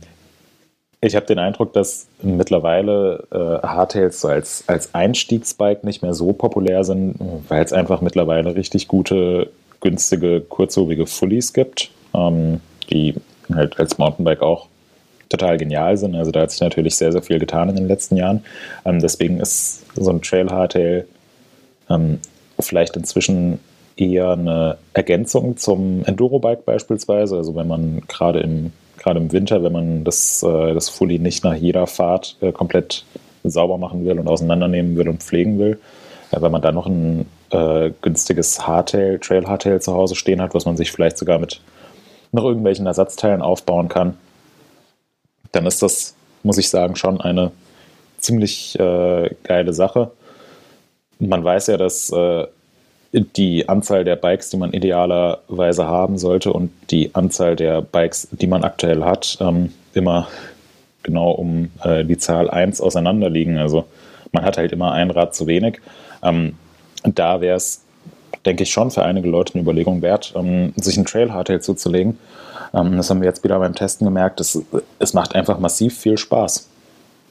[1.02, 6.32] ich habe den Eindruck, dass mittlerweile äh, Hardtails so als, als Einstiegsbike nicht mehr so
[6.34, 7.14] populär sind,
[7.48, 9.50] weil es einfach mittlerweile richtig gute,
[9.80, 13.14] günstige, kurzhobige Fullies gibt, ähm, die
[13.52, 14.66] halt als Mountainbike auch
[15.30, 16.14] total genial sind.
[16.14, 18.44] Also da hat sich natürlich sehr, sehr viel getan in den letzten Jahren.
[18.84, 21.06] Ähm, deswegen ist so ein Trail Hardtail
[21.88, 22.18] ähm,
[22.62, 23.58] vielleicht inzwischen
[23.96, 27.36] eher eine Ergänzung zum Enduro-Bike beispielsweise.
[27.36, 31.44] Also wenn man gerade im, gerade im Winter, wenn man das, äh, das Fully nicht
[31.44, 33.04] nach jeder Fahrt äh, komplett
[33.44, 35.78] sauber machen will und auseinandernehmen will und pflegen will,
[36.30, 40.54] äh, wenn man da noch ein äh, günstiges Hardtail, Trail Hardtail zu Hause stehen hat,
[40.54, 41.60] was man sich vielleicht sogar mit
[42.32, 44.16] noch irgendwelchen Ersatzteilen aufbauen kann,
[45.52, 47.50] dann ist das, muss ich sagen, schon eine
[48.18, 50.12] ziemlich äh, geile Sache.
[51.20, 52.46] Man weiß ja, dass äh,
[53.12, 58.46] die Anzahl der Bikes, die man idealerweise haben sollte und die Anzahl der Bikes, die
[58.46, 60.28] man aktuell hat, ähm, immer
[61.02, 63.58] genau um äh, die Zahl 1 auseinanderliegen.
[63.58, 63.84] Also
[64.32, 65.80] man hat halt immer ein Rad zu wenig.
[66.22, 66.54] Ähm,
[67.02, 67.82] da wäre es,
[68.46, 72.18] denke ich, schon für einige Leute eine Überlegung wert, ähm, sich ein Trail Hardtail zuzulegen.
[72.72, 74.40] Ähm, das haben wir jetzt wieder beim Testen gemerkt.
[74.40, 74.62] Es,
[74.98, 76.68] es macht einfach massiv viel Spaß.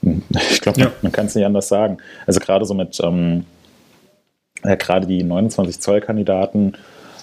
[0.51, 0.85] Ich glaube, Ja.
[0.87, 1.97] man, man kann es nicht anders sagen.
[2.25, 2.99] Also gerade so mit
[4.63, 6.73] ja, gerade die 29 Zoll Kandidaten,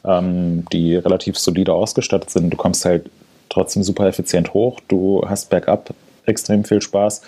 [0.05, 3.11] ähm, die relativ solide ausgestattet sind, du kommst halt
[3.49, 5.95] trotzdem super effizient hoch, du hast bergab
[6.27, 7.23] extrem viel Spaß,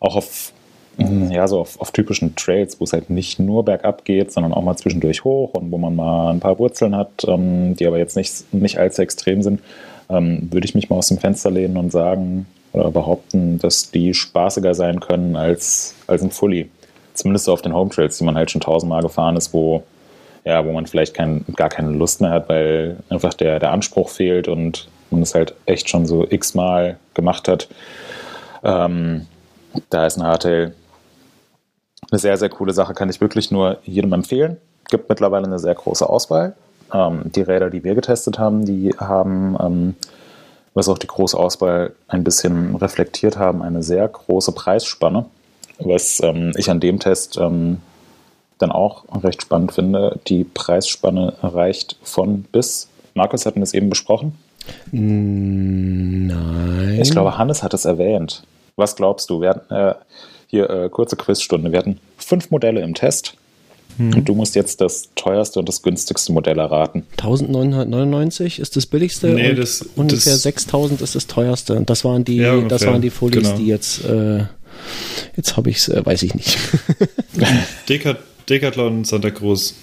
[0.00, 0.52] auch auf
[0.98, 4.62] ja, so auf, auf typischen Trails, wo es halt nicht nur bergab geht, sondern auch
[4.62, 8.16] mal zwischendurch hoch und wo man mal ein paar Wurzeln hat, ähm, die aber jetzt
[8.16, 9.60] nicht, nicht allzu extrem sind,
[10.10, 14.14] ähm, würde ich mich mal aus dem Fenster lehnen und sagen oder behaupten, dass die
[14.14, 16.68] spaßiger sein können als, als ein Fully.
[17.14, 19.82] Zumindest auf den Home Trails, die man halt schon tausendmal gefahren ist, wo,
[20.44, 24.08] ja, wo man vielleicht kein, gar keine Lust mehr hat, weil einfach der, der Anspruch
[24.08, 27.68] fehlt und man es halt echt schon so x-mal gemacht hat.
[28.64, 29.26] Ähm,
[29.90, 30.74] da ist ein Hardtail
[32.10, 34.58] eine sehr, sehr coole Sache, kann ich wirklich nur jedem empfehlen.
[34.90, 36.54] Gibt mittlerweile eine sehr große Auswahl.
[36.92, 39.96] Ähm, die Räder, die wir getestet haben, die haben, ähm,
[40.74, 45.26] was auch die große Auswahl ein bisschen reflektiert haben, eine sehr große Preisspanne.
[45.84, 47.78] Was ähm, ich an dem Test ähm,
[48.58, 50.18] dann auch recht spannend finde.
[50.28, 52.88] Die Preisspanne reicht von bis.
[53.14, 54.34] Markus hatten es eben besprochen.
[54.92, 56.98] Nein.
[57.00, 58.42] Ich glaube, Hannes hat es erwähnt.
[58.76, 59.40] Was glaubst du?
[59.40, 59.94] Wir hatten äh,
[60.46, 61.72] hier äh, kurze Quizstunde.
[61.72, 63.34] Wir hatten fünf Modelle im Test.
[63.98, 67.04] Und du musst jetzt das teuerste und das günstigste Modell erraten.
[67.18, 71.74] 1999 ist das billigste Nee, und das- ungefähr das- 6000 ist das teuerste.
[71.74, 73.56] Und das waren die, Ja, das waren die Folies, genau.
[73.58, 74.44] die jetzt, äh,
[75.36, 76.58] jetzt habe ich es, äh, weiß ich nicht.
[77.88, 79.74] Decat Decathlon Santa Cruz.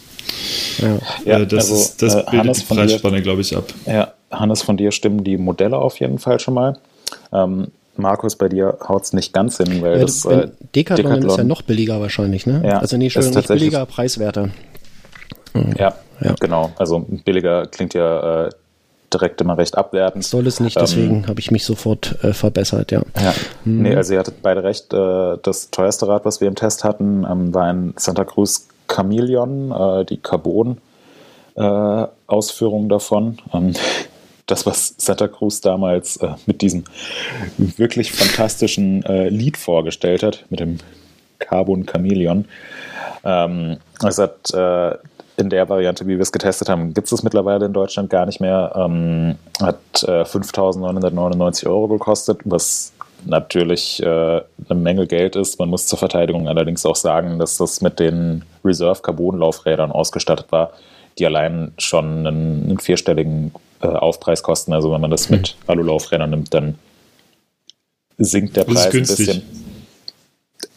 [0.79, 0.97] ja.
[1.25, 3.65] Ja, äh, das, also, ist, das äh, bildet Hannes die Preisspanne, glaube ich, ab.
[3.85, 6.77] Ja, Hannes, von dir stimmen die Modelle auf jeden Fall schon mal.
[7.33, 11.37] Ähm, Markus, bei dir haut es nicht ganz hin, weil Ja, das äh, Decathlon, ist
[11.37, 12.61] ja noch billiger wahrscheinlich, ne?
[12.65, 14.49] Ja, also nee, Entschuldigung, nicht billiger, preiswerter.
[15.77, 16.35] Ja, Ja.
[16.39, 16.71] genau.
[16.77, 18.49] Also billiger klingt ja äh,
[19.13, 20.23] direkt immer recht abwertend.
[20.23, 23.01] Soll es nicht, Ähm, deswegen habe ich mich sofort äh, verbessert, ja.
[23.19, 23.33] Ja,
[23.65, 24.93] nee, also ihr hattet beide recht.
[24.93, 29.71] Äh, das teuerste Rad, was wir im Test hatten, ähm, war ein Santa Cruz Chameleon,
[29.71, 33.37] äh, die Carbon-Ausführung davon.
[33.53, 33.73] Ähm,
[34.45, 36.83] das, was Santa Cruz damals äh, mit diesem
[37.57, 40.79] wirklich fantastischen äh, Lied vorgestellt hat, mit dem
[41.37, 42.45] Carbon Chameleon.
[43.23, 44.97] Ähm, es hat äh,
[45.39, 48.25] in der Variante, wie wir es getestet haben, gibt es es mittlerweile in Deutschland gar
[48.25, 48.73] nicht mehr.
[48.75, 52.93] Ähm, hat äh, 5.999 Euro gekostet, was
[53.25, 55.59] natürlich äh, eine Menge Geld ist.
[55.59, 60.47] Man muss zur Verteidigung allerdings auch sagen, dass das mit den Reserve Carbon Laufrädern ausgestattet
[60.51, 60.71] war,
[61.17, 64.73] die allein schon einen, einen vierstelligen äh, Aufpreis kosten.
[64.73, 66.75] Also wenn man das mit Alu-Laufrädern nimmt, dann
[68.17, 69.41] sinkt der Preis ein bisschen.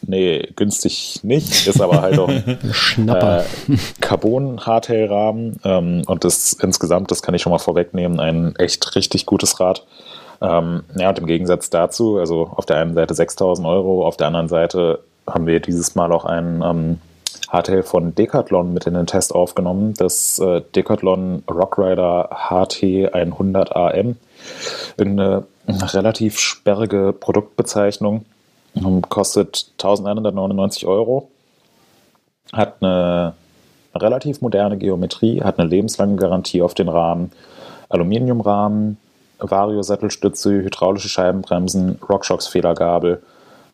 [0.05, 2.29] Nee, günstig nicht, ist aber halt auch
[2.71, 3.41] Schnapper.
[3.41, 9.25] äh, Carbon-Hardtail-Rahmen ähm, und das insgesamt, das kann ich schon mal vorwegnehmen, ein echt richtig
[9.25, 9.85] gutes Rad.
[10.41, 14.27] Ähm, ja, und im Gegensatz dazu, also auf der einen Seite 6000 Euro, auf der
[14.27, 16.99] anderen Seite haben wir dieses Mal auch ein ähm,
[17.49, 24.17] Hardtail von Decathlon mit in den Test aufgenommen, das äh, Decathlon Rockrider HT 100 AM.
[24.97, 28.25] Eine relativ sperrige Produktbezeichnung,
[29.09, 31.29] kostet 1199 Euro.
[32.51, 33.33] Hat eine
[33.95, 37.31] relativ moderne Geometrie, hat eine lebenslange Garantie auf den Rahmen,
[37.89, 38.97] Aluminiumrahmen,
[39.39, 43.21] Vario-Sattelstütze, hydraulische Scheibenbremsen, RockShox Federgabel,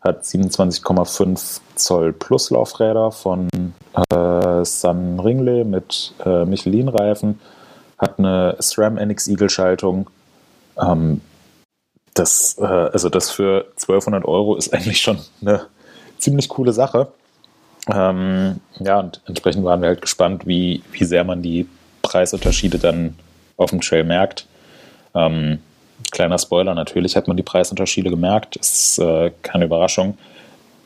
[0.02, 3.50] hat 27,5 Zoll Pluslaufräder von
[4.12, 7.40] äh, San Ringle mit äh, Michelin-Reifen,
[7.98, 10.10] hat eine SRAM NX Eagle Schaltung.
[10.82, 11.22] Ähm,
[12.14, 15.66] das, äh, also das für 1200 Euro ist eigentlich schon eine
[16.18, 17.08] ziemlich coole Sache.
[17.92, 21.68] Ähm, ja, und entsprechend waren wir halt gespannt, wie, wie sehr man die
[22.02, 23.16] Preisunterschiede dann
[23.58, 24.46] auf dem Trail merkt.
[25.16, 25.60] Ähm,
[26.12, 30.18] kleiner Spoiler, natürlich hat man die Preisunterschiede gemerkt, ist äh, keine Überraschung.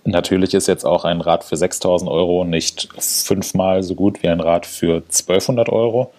[0.05, 4.41] Natürlich ist jetzt auch ein Rad für 6000 Euro nicht fünfmal so gut wie ein
[4.41, 6.13] Rad für 1200 Euro.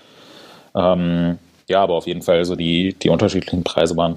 [0.75, 1.39] Ähm,
[1.69, 4.17] ja, aber auf jeden Fall, so die, die unterschiedlichen Preise waren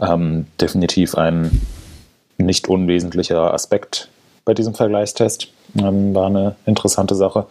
[0.00, 1.60] ähm, definitiv ein
[2.38, 4.08] nicht unwesentlicher Aspekt
[4.44, 5.48] bei diesem Vergleichstest.
[5.78, 7.46] Ähm, war eine interessante Sache.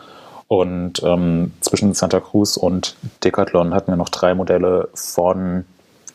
[0.48, 5.66] Und ähm, zwischen Santa Cruz und Decathlon hatten wir noch drei Modelle von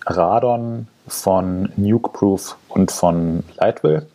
[0.07, 4.07] Radon, von Nukeproof und von Lightwill.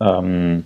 [0.00, 0.64] Ähm,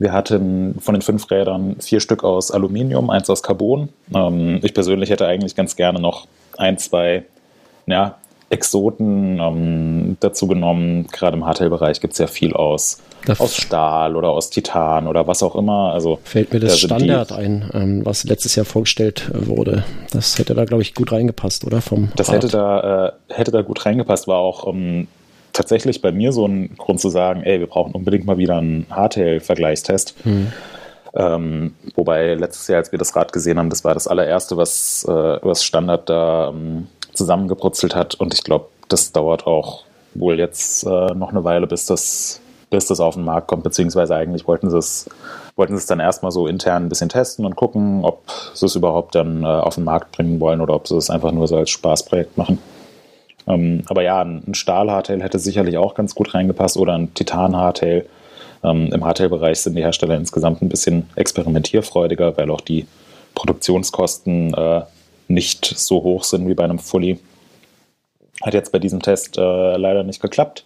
[0.00, 3.88] wir hatten von den fünf Rädern vier Stück aus Aluminium, eins aus Carbon.
[4.14, 7.24] Ähm, ich persönlich hätte eigentlich ganz gerne noch ein, zwei
[7.86, 8.16] ja,
[8.50, 11.06] Exoten ähm, dazu genommen.
[11.12, 15.26] Gerade im Hardtail-Bereich gibt es ja viel aus, Das- aus Stahl oder aus Titan oder
[15.26, 15.92] was auch immer.
[15.92, 19.46] Also Fällt mir da das sind Standard die, ein, ähm, was letztes Jahr vorgestellt äh,
[19.46, 19.84] wurde.
[20.12, 21.80] Das hätte da, glaube ich, gut reingepasst, oder?
[21.82, 22.36] Vom Das Rad.
[22.36, 25.08] hätte da, äh, hätte da gut reingepasst, war auch ähm,
[25.52, 28.86] tatsächlich bei mir so ein Grund zu sagen, ey, wir brauchen unbedingt mal wieder einen
[28.90, 30.14] Hardtail-Vergleichstest.
[31.14, 35.04] Ähm, wobei letztes Jahr, als wir das Rad gesehen haben, das war das allererste, was,
[35.08, 36.86] äh, was Standard da ähm,
[37.18, 38.14] zusammengebrutzelt hat.
[38.14, 42.86] Und ich glaube, das dauert auch wohl jetzt äh, noch eine Weile, bis das, bis
[42.86, 43.62] das auf den Markt kommt.
[43.62, 45.08] Beziehungsweise eigentlich wollten sie es,
[45.56, 48.22] wollten sie es dann erstmal so intern ein bisschen testen und gucken, ob
[48.54, 51.32] sie es überhaupt dann äh, auf den Markt bringen wollen oder ob sie es einfach
[51.32, 52.58] nur so als Spaßprojekt machen.
[53.46, 58.06] Ähm, aber ja, ein ein Stahl-Hardtail hätte sicherlich auch ganz gut reingepasst oder ein Titan-Hardtail.
[58.64, 62.86] Ähm, Im Hardtail-Bereich sind die Hersteller insgesamt ein bisschen experimentierfreudiger, weil auch die
[63.34, 64.82] Produktionskosten äh,
[65.28, 67.18] nicht so hoch sind wie bei einem Fully.
[68.42, 70.64] Hat jetzt bei diesem Test äh, leider nicht geklappt,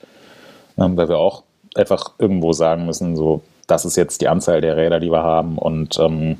[0.78, 1.42] ähm, weil wir auch
[1.74, 5.58] einfach irgendwo sagen müssen, so, das ist jetzt die Anzahl der Räder, die wir haben
[5.58, 6.38] und ähm,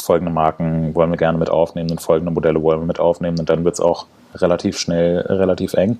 [0.00, 3.48] folgende Marken wollen wir gerne mit aufnehmen und folgende Modelle wollen wir mit aufnehmen und
[3.48, 5.98] dann wird es auch relativ schnell, relativ eng.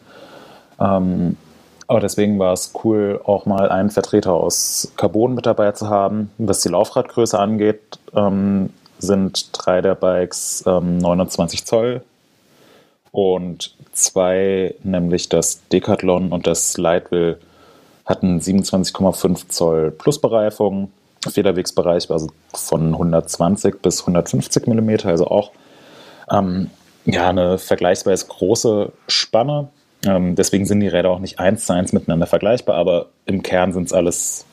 [0.80, 1.36] Ähm,
[1.88, 6.30] aber deswegen war es cool, auch mal einen Vertreter aus Carbon mit dabei zu haben.
[6.38, 12.02] Was die Laufradgröße angeht, ähm, sind drei der Bikes ähm, 29 Zoll
[13.12, 17.38] und zwei, nämlich das Decathlon und das Lightwill,
[18.06, 20.90] hatten 27,5 Zoll Plusbereifung.
[21.28, 25.50] Federwegsbereich war also von 120 bis 150 Millimeter, also auch
[26.30, 26.70] ähm,
[27.04, 29.68] ja, eine vergleichsweise große Spanne.
[30.04, 33.72] Ähm, deswegen sind die Räder auch nicht eins zu eins miteinander vergleichbar, aber im Kern
[33.72, 34.46] sind es alles,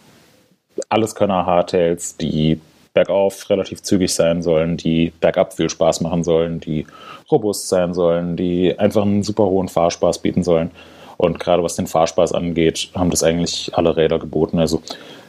[0.89, 2.59] alles Könner Hardtails, die
[2.97, 6.87] bergauf relativ zügig sein sollen, die bergab viel Spaß machen sollen, die
[7.31, 10.71] robust sein sollen, die einfach einen super hohen Fahrspaß bieten sollen.
[11.15, 14.57] Und gerade was den Fahrspaß angeht, haben das eigentlich alle Räder geboten.
[14.57, 14.81] Also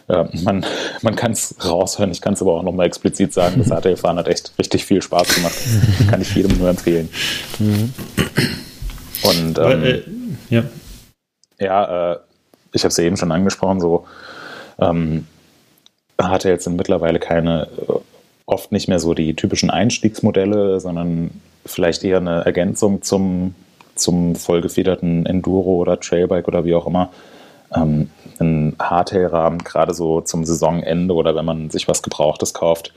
[0.08, 0.64] äh, man,
[1.02, 4.28] man kann es raushören, ich kann es aber auch nochmal explizit sagen, das Hardtail-Fahren hat
[4.28, 5.54] echt richtig viel Spaß gemacht.
[6.10, 7.10] kann ich jedem nur empfehlen.
[9.24, 10.02] Und Aber, ähm, äh,
[10.48, 10.64] ja.
[11.58, 12.18] ja, äh,
[12.72, 14.06] ich habe es ja eben schon angesprochen, so
[14.80, 15.26] ähm,
[16.20, 17.92] Hardtails sind mittlerweile keine, äh,
[18.46, 21.30] oft nicht mehr so die typischen Einstiegsmodelle, sondern
[21.64, 23.54] vielleicht eher eine Ergänzung zum,
[23.94, 27.10] zum vollgefederten Enduro oder Trailbike oder wie auch immer.
[27.74, 32.92] Ähm, ein Hardtail-Rahmen, gerade so zum Saisonende oder wenn man sich was Gebrauchtes kauft,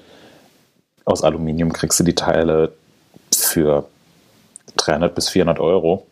[1.05, 2.71] aus Aluminium kriegst du die Teile
[3.33, 3.85] für
[4.77, 6.05] 300 bis 400 Euro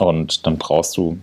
[0.00, 1.18] und dann brauchst du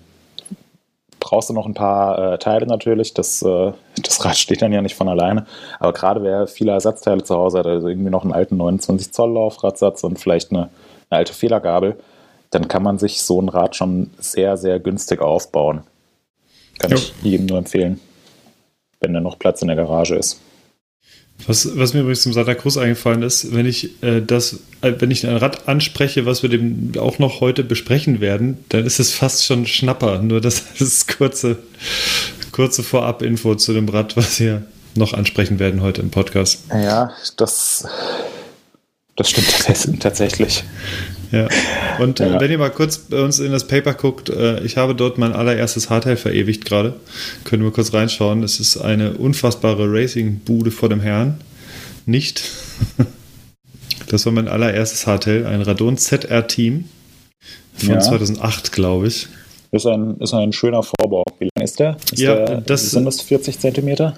[1.25, 3.15] brauchst du noch ein paar äh, Teile natürlich.
[3.15, 5.47] Das, äh, das Rad steht dann ja nicht von alleine.
[5.79, 9.33] Aber gerade wer viele Ersatzteile zu Hause hat, also irgendwie noch einen alten 29 Zoll
[9.33, 10.69] Laufradsatz und vielleicht eine,
[11.09, 11.97] eine alte Federgabel,
[12.51, 15.81] dann kann man sich so ein Rad schon sehr, sehr günstig aufbauen.
[16.77, 16.97] Kann Jo.
[16.97, 17.99] ich jedem nur empfehlen,
[18.99, 20.39] wenn da noch Platz in der Garage ist.
[21.47, 25.11] Was, was mir übrigens zum Santa Cruz eingefallen ist, wenn ich äh, das, äh, wenn
[25.11, 29.11] ich ein Rad anspreche, was wir dem auch noch heute besprechen werden, dann ist es
[29.11, 30.19] fast schon Schnapper.
[30.21, 31.57] Nur das ist kurze,
[32.51, 34.63] kurze Vorab-Info zu dem Rad, was wir
[34.95, 36.63] noch ansprechen werden heute im Podcast.
[36.71, 37.85] Ja, das,
[39.15, 40.63] das stimmt tats- tatsächlich.
[41.35, 41.47] Ja.
[41.99, 42.39] Und äh, Ja.
[42.39, 45.33] wenn ihr mal kurz bei uns in das Paper guckt, äh, ich habe dort mein
[45.33, 46.93] allererstes Hardtail verewigt gerade.
[47.43, 48.41] Können wir kurz reinschauen.
[48.43, 51.39] Es ist eine unfassbare Racing-Bude vor dem Herrn.
[52.05, 52.43] Nicht.
[54.07, 56.85] Das war mein allererstes Hardtail, ein Radon ZR Team
[57.75, 57.99] von Ja.
[57.99, 59.27] 2008, glaube ich.
[59.71, 61.23] Ist ein, ist ein schöner Vorbau.
[61.39, 61.97] Wie lang ist der?
[62.11, 64.15] Ist Ja, der, das- sind das 40 Zentimeter?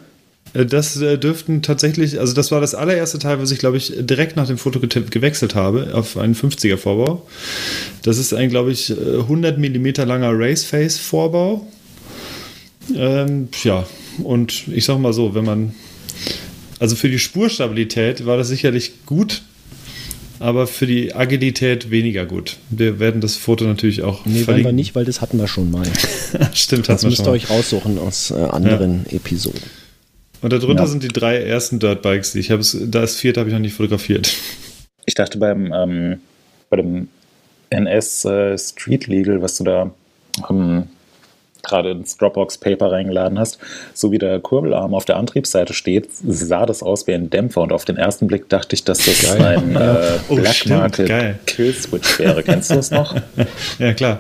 [0.58, 3.93] Äh, Das äh, dürften tatsächlich, also das war das allererste Teil, was ich glaube ich
[4.00, 7.28] direkt nach dem Foto gewechselt habe auf einen 50er Vorbau.
[8.04, 11.67] Das ist ein, glaube ich, äh, 100 mm langer Raceface Vorbau.
[12.96, 13.86] Ähm, ja,
[14.24, 15.76] und ich sag mal so, wenn man,
[16.80, 19.41] also für die Spurstabilität war das sicherlich gut,
[20.39, 22.58] aber für die Agilität weniger gut.
[22.70, 25.70] Wir werden das Foto natürlich auch Nee, werden wir nicht, weil das hatten wir schon
[25.72, 25.86] mal.
[26.54, 27.32] Stimmt, Das hatten wir müsst schon ihr mal.
[27.34, 29.60] euch raussuchen aus äh, anderen Episoden.
[30.41, 30.88] Und darunter Ja.
[30.88, 32.63] sind die drei ersten Dirtbikes, die ich habe.
[32.88, 34.34] Das vierte habe ich noch nicht fotografiert.
[35.06, 36.19] Ich dachte beim, ähm,
[36.69, 37.08] bei dem
[37.69, 39.91] NS äh, Street Legal, was du da
[40.50, 40.84] ähm,
[41.63, 43.58] gerade ins Dropbox Paper reingeladen hast,
[43.93, 47.73] so wie der Kurbelarm auf der Antriebsseite steht, sah das aus wie ein Dämpfer und
[47.73, 51.39] auf den ersten Blick dachte ich, dass das ein äh, Oh, Black stimmt, Market geil.
[51.45, 52.43] Kill Switch wäre.
[52.43, 53.15] Kennst du das noch?
[53.80, 54.19] Ja, klar.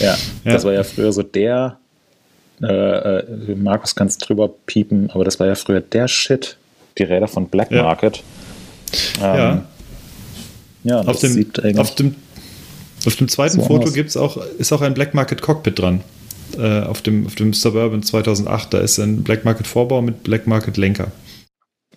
[0.00, 0.52] Ja, Ja.
[0.52, 1.78] das war ja früher so der,
[2.62, 6.56] äh, äh, Markus kann es drüber piepen, aber das war ja früher der Shit,
[6.98, 7.82] die Räder von Black Ja.
[7.82, 8.22] Market.
[9.20, 9.52] Ja.
[9.52, 9.60] Ähm,
[10.84, 12.14] ja, Auf das dem, auf dem,
[13.04, 16.00] auf dem zweiten so Foto gibt's auch, ist auch ein Black Market Cockpit dran.
[16.56, 18.72] Äh, auf, dem, auf dem Suburban 2008.
[18.72, 21.08] Da ist ein Black Market Vorbau mit Black Market Lenker.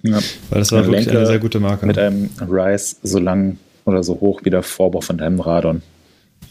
[0.02, 0.20] ja,
[0.50, 1.86] Weil das war Ja, wirklich Lenker eine sehr gute Marke.
[1.86, 5.84] mit einem Rise so lang oder so hoch wie der Vorbau von deinem Radon.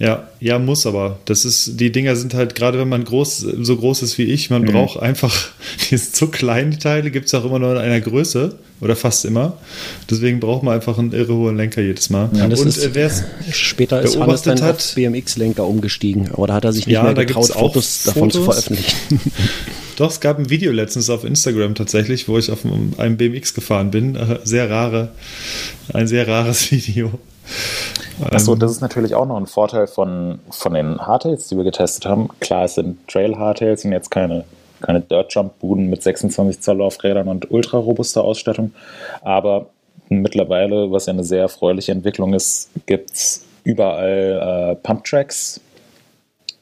[0.00, 1.18] Ja, ja, muss aber.
[1.24, 4.48] Das ist, die Dinger sind halt, gerade wenn man groß, so groß ist wie ich,
[4.48, 4.58] Mhm.
[4.58, 5.48] man braucht einfach,
[5.90, 8.94] die sind so klein, die Teile, gibt es auch immer nur in einer Größe oder
[8.94, 9.54] fast immer.
[10.08, 12.30] Deswegen braucht man einfach einen irre hohen Lenker jedes Mal.
[12.32, 13.10] Ja, Und ist- äh,
[13.52, 17.02] Später ist Hannes dann hat- auf BMX-Lenker umgestiegen, aber da hat er sich nicht Ja,
[17.02, 18.94] mehr da getraut, auch Fotos davon zu veröffentlichen.
[19.96, 23.52] Doch, es gab ein Video letztens auf Instagram tatsächlich, wo ich auf einem einem BMX
[23.52, 24.14] gefahren bin.
[24.14, 25.08] Äh, Sehr rare,
[25.92, 27.18] ein sehr rares Video.
[28.30, 31.64] Achso, Ähm, das ist natürlich auch noch ein Vorteil von, von den Hardtails, die wir
[31.64, 32.28] getestet haben.
[32.40, 34.44] Klar, es sind Trail-Hardtails, sind jetzt keine,
[34.80, 38.72] keine Dirt-Jump-Buden mit 26 Zoll Laufrädern und ultra robuster Ausstattung.
[39.22, 39.66] Aber
[40.08, 45.60] mittlerweile, was ja eine sehr erfreuliche Entwicklung ist, gibt es überall äh, Pump-Tracks,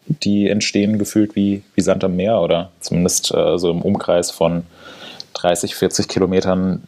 [0.07, 4.64] die entstehen gefühlt wie, wie Sand am Meer oder zumindest äh, so im Umkreis von
[5.35, 6.83] 30, 40 Kilometern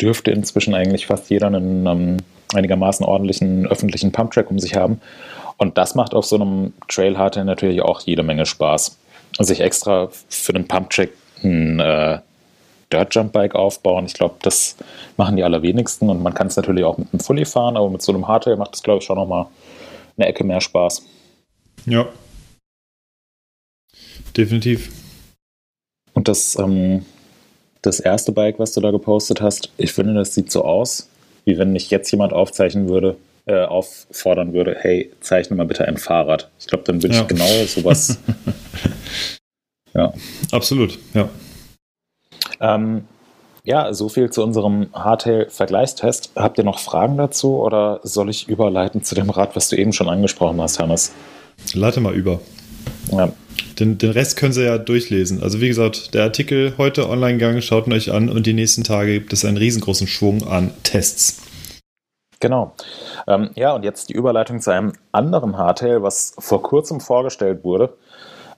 [0.00, 2.16] dürfte inzwischen eigentlich fast jeder einen ähm,
[2.52, 5.00] einigermaßen ordentlichen öffentlichen Pumptrack um sich haben.
[5.56, 8.98] Und das macht auf so einem Trail Hardtail natürlich auch jede Menge Spaß.
[9.40, 11.10] Sich extra für den Pumptrack
[11.42, 12.18] ein äh,
[12.92, 14.76] Dirt Jump Bike aufbauen, ich glaube, das
[15.16, 16.10] machen die allerwenigsten.
[16.10, 18.56] Und man kann es natürlich auch mit einem Fully fahren, aber mit so einem Hardtail
[18.56, 19.46] macht es, glaube ich, schon nochmal
[20.16, 21.02] eine Ecke mehr Spaß.
[21.86, 22.06] ja.
[24.36, 24.90] Definitiv.
[26.12, 27.04] Und das, ähm,
[27.82, 31.08] das erste Bike, was du da gepostet hast, ich finde, das sieht so aus,
[31.44, 35.98] wie wenn mich jetzt jemand aufzeichnen würde, äh, auffordern würde, hey, zeichne mal bitte ein
[35.98, 36.50] Fahrrad.
[36.58, 37.22] Ich glaube, dann würde Ja.
[37.22, 38.18] ich genau sowas.
[39.94, 40.12] ja.
[40.50, 41.28] Absolut, ja.
[42.60, 43.04] Ähm,
[43.64, 46.32] ja, so viel zu unserem Hardtail-Vergleichstest.
[46.36, 49.92] Habt ihr noch Fragen dazu oder soll ich überleiten zu dem Rad, was du eben
[49.92, 51.12] schon angesprochen hast, Hannes?
[51.72, 52.40] Leite mal über.
[53.10, 53.32] Ja,
[53.78, 55.42] Den, den Rest können Sie ja durchlesen.
[55.42, 58.84] Also wie gesagt, der Artikel heute online gegangen, schaut ihn euch an und die nächsten
[58.84, 61.40] Tage gibt es einen riesengroßen Schwung an Tests.
[62.40, 62.74] Genau.
[63.26, 67.94] Ähm, ja, und jetzt die Überleitung zu einem anderen Hardtail, was vor kurzem vorgestellt wurde.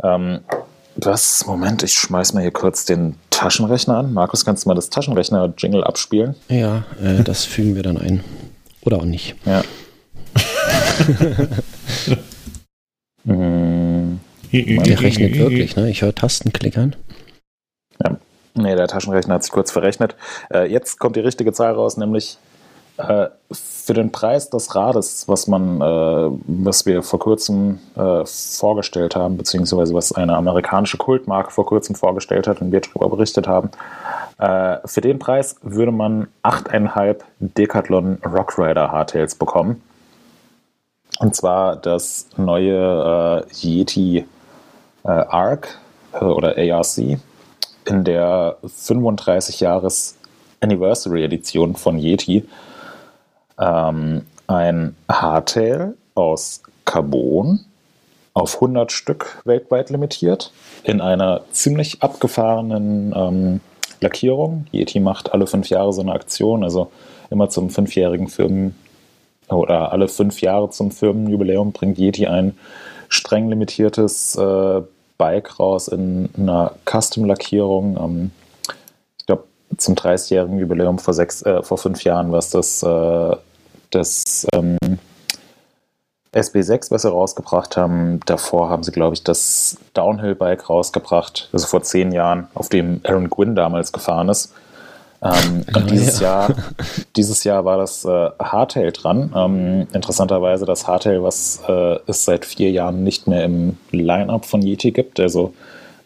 [0.02, 0.40] Ähm,
[0.96, 4.14] das, Moment, ich schmeiß mal hier kurz den Taschenrechner an.
[4.14, 6.34] Markus, kannst du mal das Taschenrechner-Jingle abspielen?
[6.48, 8.24] Ja, äh, das fügen wir dann ein.
[8.80, 9.36] Oder auch nicht.
[9.44, 9.62] Ja.
[13.26, 13.65] Hm,
[14.52, 15.90] Der rechnet wirklich, ne?
[15.90, 16.96] Ich höre Tastenklickern.
[18.54, 20.16] Nee, der Taschenrechner hat sich kurz verrechnet.
[20.52, 22.38] Äh, jetzt kommt die richtige Zahl raus, nämlich
[22.98, 29.14] Äh, für den Preis des Rades, was man, äh, was wir vor kurzem äh, vorgestellt
[29.14, 33.70] haben, beziehungsweise was eine amerikanische Kultmarke vor kurzem vorgestellt hat und wir darüber berichtet haben,
[34.38, 39.82] äh, für den Preis würde man 8,5 Decathlon Rockrider Hardtails bekommen.
[41.18, 44.24] Und zwar das neue äh, Yeti
[45.06, 45.78] äh, Arc
[46.12, 46.98] oder ARC
[47.86, 50.16] in der 35 Jahres
[50.60, 52.44] Anniversary Edition von Yeti
[53.58, 57.60] ähm, ein Hardtail aus Carbon
[58.34, 60.52] auf 100 Stück weltweit limitiert
[60.84, 63.60] in einer ziemlich abgefahrenen ähm,
[64.00, 64.66] Lackierung.
[64.72, 66.90] Yeti macht alle fünf Jahre so eine Aktion, also
[67.30, 68.74] immer zum fünfjährigen Firmen
[69.48, 72.56] oder alle fünf Jahre zum Firmenjubiläum bringt Yeti ein
[73.08, 74.82] streng limitiertes äh,
[75.18, 77.96] Bike raus in einer Custom-Lackierung.
[77.96, 78.30] Ähm,
[79.18, 79.44] ich glaube,
[79.76, 83.36] zum 30-jährigen Jubiläum vor, sechs, äh, vor fünf Jahren war es das, äh,
[83.90, 84.78] das ähm,
[86.32, 88.20] SB6, was sie rausgebracht haben.
[88.26, 93.30] Davor haben sie, glaube ich, das Downhill-Bike rausgebracht, also vor zehn Jahren, auf dem Aaron
[93.30, 94.52] Gwynn damals gefahren ist.
[95.34, 96.48] Ähm, und ah, dieses, ja.
[96.48, 96.56] Jahr,
[97.16, 99.32] dieses Jahr war das äh, Hardtail dran.
[99.34, 104.62] Ähm, interessanterweise das Hardtail, was äh, es seit vier Jahren nicht mehr im Line-Up von
[104.62, 105.20] Yeti gibt.
[105.20, 105.54] Also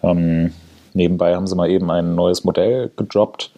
[0.02, 0.52] ähm,
[0.94, 3.50] nebenbei haben sie mal eben ein neues Modell gedroppt.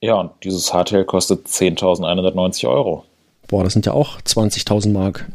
[0.00, 3.04] Ja, und dieses Hardtail kostet 10.190 Euro.
[3.48, 5.26] Boah, das sind ja auch 20.000 Mark.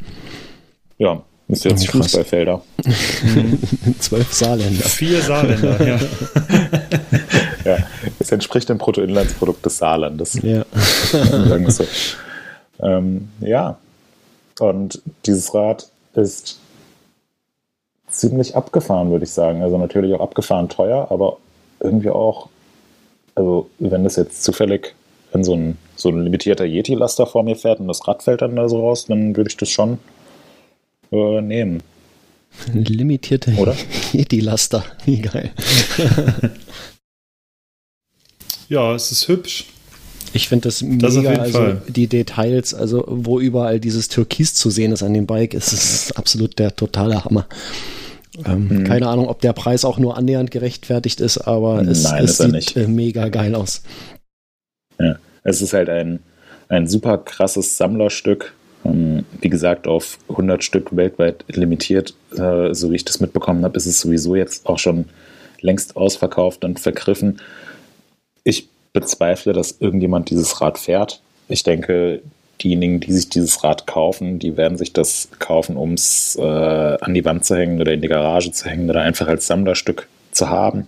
[0.97, 2.61] Ja, ist jetzt oh, Fußballfelder.
[3.99, 4.83] Zwölf Saarländer.
[4.83, 5.99] Vier Saarländer, ja.
[8.27, 10.41] es entspricht dem Bruttoinlandsprodukt des Saarlandes.
[10.43, 10.65] Ja.
[11.69, 11.85] so.
[12.81, 13.77] ähm, ja,
[14.59, 16.59] und dieses Rad ist
[18.09, 19.61] ziemlich abgefahren, würde ich sagen.
[19.61, 21.37] Also natürlich auch abgefahren teuer, aber
[21.79, 22.49] irgendwie auch,
[23.35, 24.93] also wenn das jetzt zufällig
[25.31, 28.55] wenn so ein, so ein limitierter Yeti-Laster vor mir fährt und das Rad fällt dann
[28.55, 29.99] da so raus, dann würde ich das schon
[31.11, 31.83] äh, nehmen.
[32.73, 33.51] Limitierte
[34.13, 35.51] Yeti-Laster, wie geil.
[38.69, 39.65] ja, es ist hübsch.
[40.33, 41.81] Ich finde das, das mega, also Fall.
[41.87, 46.11] die Details, also wo überall dieses Türkis zu sehen ist an dem Bike, ist es
[46.11, 47.47] absolut der totale Hammer.
[48.45, 48.83] Ähm, hm.
[48.83, 52.51] Keine Ahnung, ob der Preis auch nur annähernd gerechtfertigt ist, aber es, Nein, es sieht
[52.51, 52.77] nicht.
[52.77, 53.81] Äh, mega geil aus.
[54.99, 56.19] Ja, es ist halt ein,
[56.69, 58.53] ein super krasses Sammlerstück.
[58.85, 63.77] Ähm, wie gesagt, auf 100 Stück weltweit limitiert, äh, so wie ich das mitbekommen habe,
[63.77, 65.05] ist es sowieso jetzt auch schon
[65.61, 67.39] längst ausverkauft und vergriffen.
[68.47, 71.21] Ich bezweifle, dass irgendjemand dieses Rad fährt.
[71.49, 72.21] Ich denke,
[72.63, 77.13] diejenigen, die sich dieses Rad kaufen, die werden sich das kaufen, um es äh, an
[77.13, 80.49] die Wand zu hängen oder in die Garage zu hängen oder einfach als Sammlerstück zu
[80.49, 80.87] haben.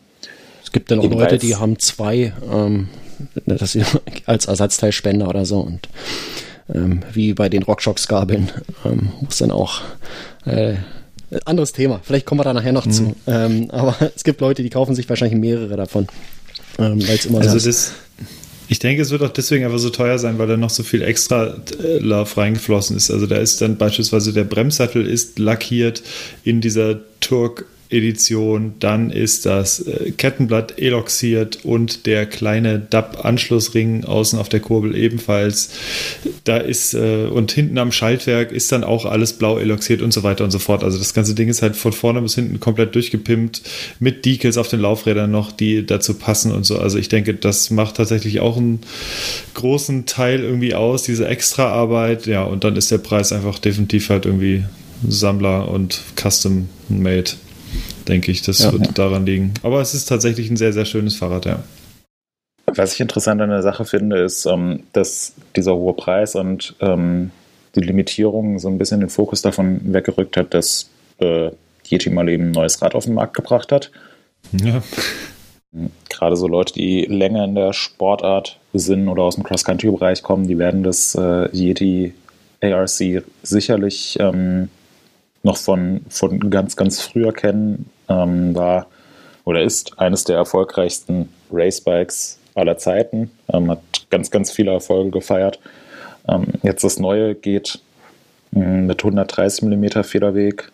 [0.64, 2.32] Es gibt dann auch Leute, die haben zwei.
[2.50, 2.88] Ähm,
[3.46, 3.78] das
[4.26, 5.60] als Ersatzteilspender oder so.
[5.60, 5.90] Und
[6.74, 8.52] ähm, wie bei den Rockshocks-Gabeln
[8.86, 9.82] ähm, muss dann auch
[10.46, 10.76] äh,
[11.46, 12.00] anderes Thema.
[12.04, 12.92] Vielleicht kommen wir da nachher noch mhm.
[12.92, 13.16] zu.
[13.28, 16.08] Ähm, aber es gibt Leute, die kaufen sich wahrscheinlich mehrere davon,
[16.80, 17.92] ähm, weil es immer also so das,
[18.68, 21.02] ich denke, es wird auch deswegen einfach so teuer sein, weil da noch so viel
[21.02, 23.10] extra äh, Love reingeflossen ist.
[23.10, 26.04] Also da ist dann beispielsweise der Bremssattel ist lackiert
[26.44, 34.38] in dieser Turk Edition, dann ist das äh, Kettenblatt eloxiert und der kleine DAP-Anschlussring außen
[34.38, 35.72] auf der Kurbel ebenfalls.
[36.44, 40.22] Da ist äh, und hinten am Schaltwerk ist dann auch alles blau eloxiert und so
[40.22, 40.84] weiter und so fort.
[40.84, 43.62] Also das ganze Ding ist halt von vorne bis hinten komplett durchgepimpt
[44.00, 46.78] mit Decals auf den Laufrädern noch, die dazu passen und so.
[46.78, 48.82] Also ich denke, das macht tatsächlich auch einen
[49.56, 52.28] großen Teil irgendwie aus, diese Extraarbeit.
[52.28, 54.64] Ja, und dann ist der Preis einfach definitiv halt irgendwie
[55.08, 57.32] Sammler und Custom Made
[58.10, 58.42] denke ich.
[58.42, 58.92] Das ja, wird ja.
[58.92, 59.54] daran liegen.
[59.64, 61.64] Aber es ist tatsächlich ein sehr, sehr schönes Fahrrad, ja.
[62.66, 67.32] Was ich interessant an der Sache finde, ist, ähm, dass dieser hohe Preis und ähm,
[67.76, 70.90] die Limitierung so ein bisschen den Fokus davon weggerückt hat, dass
[71.20, 71.52] äh,
[71.88, 73.92] Yeti mal eben ein neues Rad auf den Markt gebracht hat.
[74.52, 74.84] Ja.
[76.10, 80.58] Gerade so Leute, die länger in der Sportart sind oder aus dem Cross-Country-Bereich kommen, die
[80.58, 82.14] werden das äh, Yeti
[82.62, 84.70] ARC sicherlich ähm,
[85.44, 88.88] noch von, von ganz, ganz früher kennen, ähm, war
[89.46, 95.60] oder ist eines der erfolgreichsten Racebikes aller Zeiten, ähm, hat ganz, ganz viele Erfolge gefeiert.
[96.28, 97.80] Ähm, jetzt das neue geht
[98.52, 100.72] mh, hm, mit 130 mm Federweg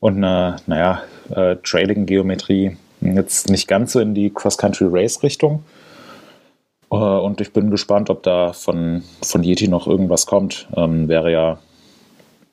[0.00, 1.02] und einer, naja,
[1.34, 5.64] äh, Trailing-Geometrie jetzt nicht ganz so in die Cross-Country-Race-Richtung.
[6.90, 10.68] Äh, und ich bin gespannt, ob da von, von Yeti noch irgendwas kommt.
[10.76, 11.58] Ähm, wäre ja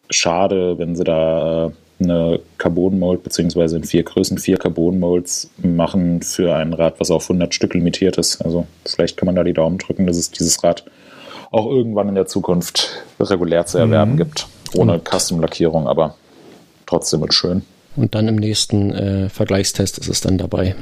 [0.10, 6.56] schade, wenn sie da äh, eine Carbon-Mold beziehungsweise in vier Größen vier Carbon-Molds machen für
[6.56, 8.42] ein Rad, was auf 100 Stück limitiert ist.
[8.44, 10.84] Also vielleicht kann man da die Daumen drücken, dass es dieses Rad
[11.52, 14.18] auch irgendwann in der Zukunft regulär zu erwerben Mhm.
[14.18, 14.48] gibt.
[14.76, 16.16] Ohne Custom-Lackierung, aber
[16.86, 17.64] trotzdem mit schön.
[17.96, 20.76] Und dann im nächsten äh, Vergleichstest ist es dann dabei.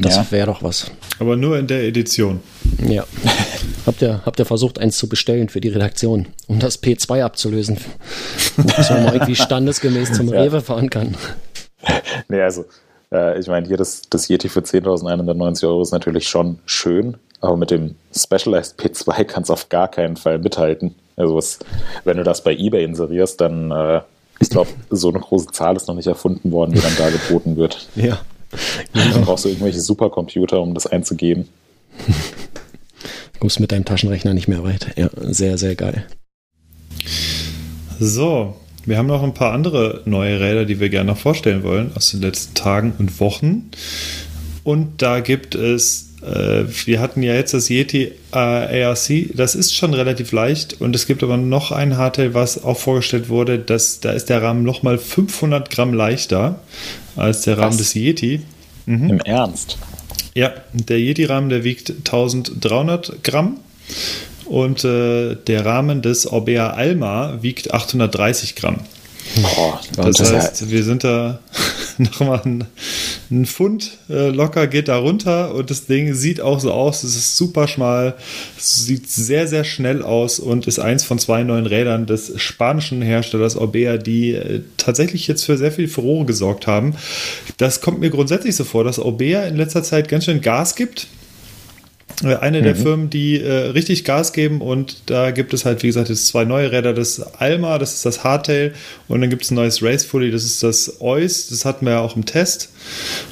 [0.00, 0.26] Das Ja.
[0.30, 0.90] wäre doch was.
[1.18, 2.40] Aber nur in der Edition.
[2.86, 3.04] Ja.
[3.86, 7.78] habt, ihr, habt ihr versucht, eins zu bestellen für die Redaktion, um das P2 abzulösen?
[8.56, 10.40] Dass man mal irgendwie standesgemäß zum Ja.
[10.42, 11.16] Rewe fahren kann.
[12.28, 12.64] Nee, also,
[13.12, 17.58] äh, ich meine, hier das, das Yeti für 10.190 Euro ist natürlich schon schön, aber
[17.58, 20.94] mit dem Specialized P2 kannst du auf gar keinen Fall mithalten.
[21.16, 21.58] Also, was,
[22.04, 24.00] wenn du das bei eBay inserierst, dann, äh,
[24.40, 27.56] ich glaube, so eine große Zahl ist noch nicht erfunden worden, die dann da geboten
[27.58, 27.86] wird.
[27.96, 28.18] Ja.
[28.92, 31.48] Dann brauchst du irgendwelche Supercomputer, um das einzugeben.
[33.40, 34.88] Kommst mit deinem Taschenrechner nicht mehr weit.
[34.96, 36.06] Ja, sehr, sehr geil.
[38.00, 41.92] So, wir haben noch ein paar andere neue Räder, die wir gerne noch vorstellen wollen
[41.94, 43.70] aus den letzten Tagen und Wochen.
[44.62, 49.92] Und da gibt es, wir hatten ja jetzt das Yeti äh, ARC, das ist schon
[49.92, 50.80] relativ leicht.
[50.80, 54.42] Und es gibt aber noch ein Hardtail, was auch vorgestellt wurde, das, da ist der
[54.42, 56.60] Rahmen nochmal 500 Gramm leichter
[57.16, 57.78] als der Rahmen Was?
[57.78, 58.42] des Yeti.
[58.86, 59.78] Im Ernst.
[60.34, 63.58] Ja, der Yeti-Rahmen, der wiegt 1300 Gramm.
[64.46, 68.80] Und äh, der Rahmen des Orbea Alma wiegt 830 Gramm.
[69.42, 71.40] Boah, Das heißt, wir sind da
[71.98, 72.64] nochmal ein,
[73.30, 77.02] ein Pfund äh, locker geht da runter und das Ding sieht auch so aus.
[77.04, 78.14] Es ist super schmal,
[78.58, 83.56] sieht sehr, sehr schnell aus und ist eins von zwei neuen Rädern des spanischen Herstellers
[83.56, 86.94] Orbea, die äh, tatsächlich jetzt für sehr viel Furore gesorgt haben.
[87.56, 91.06] Das kommt mir grundsätzlich so vor, dass Orbea in letzter Zeit ganz schön Gas gibt.
[92.22, 95.88] Äh, Eine der Firmen, die äh, richtig Gas geben und da gibt es halt, wie
[95.88, 96.92] gesagt, jetzt zwei neue Räder.
[96.94, 98.74] Das Alma, das ist das Hardtail
[99.08, 101.94] und dann gibt es ein neues Race Fully, das ist das Eus, das hatten wir
[101.94, 102.70] ja auch im Test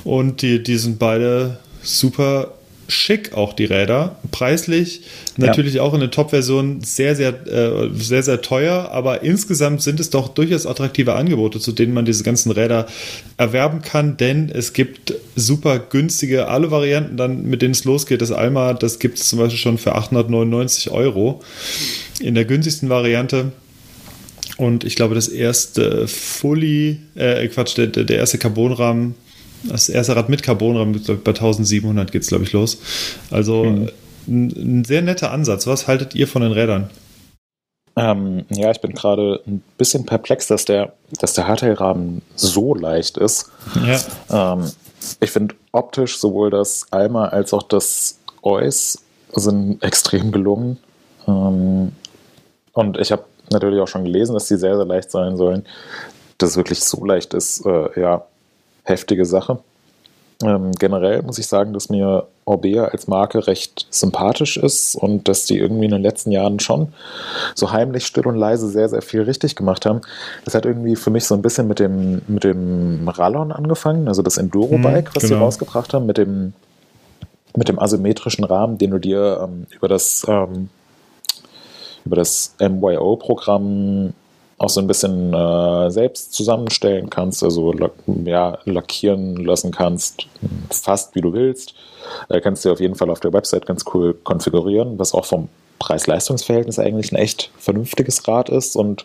[0.04, 2.54] und die, die sind beide super
[2.88, 4.16] schick, auch die Räder.
[4.30, 5.02] Preislich
[5.36, 10.10] natürlich auch in der Top-Version sehr, sehr, äh, sehr, sehr teuer, aber insgesamt sind es
[10.10, 12.86] doch durchaus attraktive Angebote, zu denen man diese ganzen Räder
[13.36, 18.20] erwerben kann, denn es gibt super günstige Alu-Varianten, dann mit denen es losgeht.
[18.20, 21.42] Das Alma, das gibt es zum Beispiel schon für 899 Euro
[22.20, 23.52] in der günstigsten Variante.
[24.58, 29.14] Und ich glaube, das erste Fully, äh, Quatsch, der, der erste Carbonrahmen,
[29.64, 32.78] das erste Rad mit Carbonrahmen, bei 1700 geht es, glaube ich, los.
[33.30, 33.90] Also ein,
[34.26, 35.66] ein sehr netter Ansatz.
[35.66, 36.90] Was haltet ihr von den Rädern?
[37.94, 43.18] Ähm, ja, ich bin gerade ein bisschen perplex, dass der, dass der Hardtail-Rahmen so leicht
[43.18, 43.50] ist.
[44.30, 44.54] Ja.
[44.54, 44.70] Ähm,
[45.20, 48.98] ich finde optisch sowohl das Alma als auch das Eus
[49.34, 50.78] sind extrem gelungen.
[51.26, 51.92] Ähm,
[52.72, 55.66] und ich habe natürlich auch schon gelesen, dass die sehr, sehr leicht sein sollen.
[56.38, 58.24] Dass es wirklich so leicht ist, äh, ja,
[58.84, 59.58] heftige Sache.
[60.42, 65.44] Ähm, generell muss ich sagen, dass mir Orbea als Marke recht sympathisch ist und dass
[65.44, 66.92] die irgendwie in den letzten Jahren schon
[67.54, 70.00] so heimlich, still und leise sehr, sehr viel richtig gemacht haben.
[70.44, 74.22] Das hat irgendwie für mich so ein bisschen mit dem, mit dem Rallon angefangen, also
[74.22, 75.44] das Enduro-Bike, Mhm, was sie genau.
[75.44, 76.54] rausgebracht haben, mit dem,
[77.54, 80.70] mit dem asymmetrischen Rahmen, den du dir ähm, über das, ähm,
[82.04, 84.12] über das MYO-Programm
[84.62, 87.74] auch so ein bisschen äh, selbst zusammenstellen kannst, also
[88.24, 90.28] ja, lackieren lassen kannst,
[90.70, 91.74] fast wie du willst.
[92.28, 95.48] Äh, kannst du auf jeden Fall auf der Website ganz cool konfigurieren, was auch vom
[95.80, 98.76] Preis-Leistungs-Verhältnis eigentlich ein echt vernünftiges Rad ist.
[98.76, 99.04] Und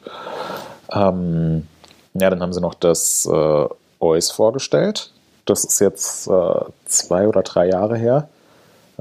[0.91, 1.65] ähm,
[2.13, 3.65] ja, dann haben sie noch das äh,
[3.99, 5.11] OIS vorgestellt.
[5.45, 8.29] Das ist jetzt äh, zwei oder drei Jahre her.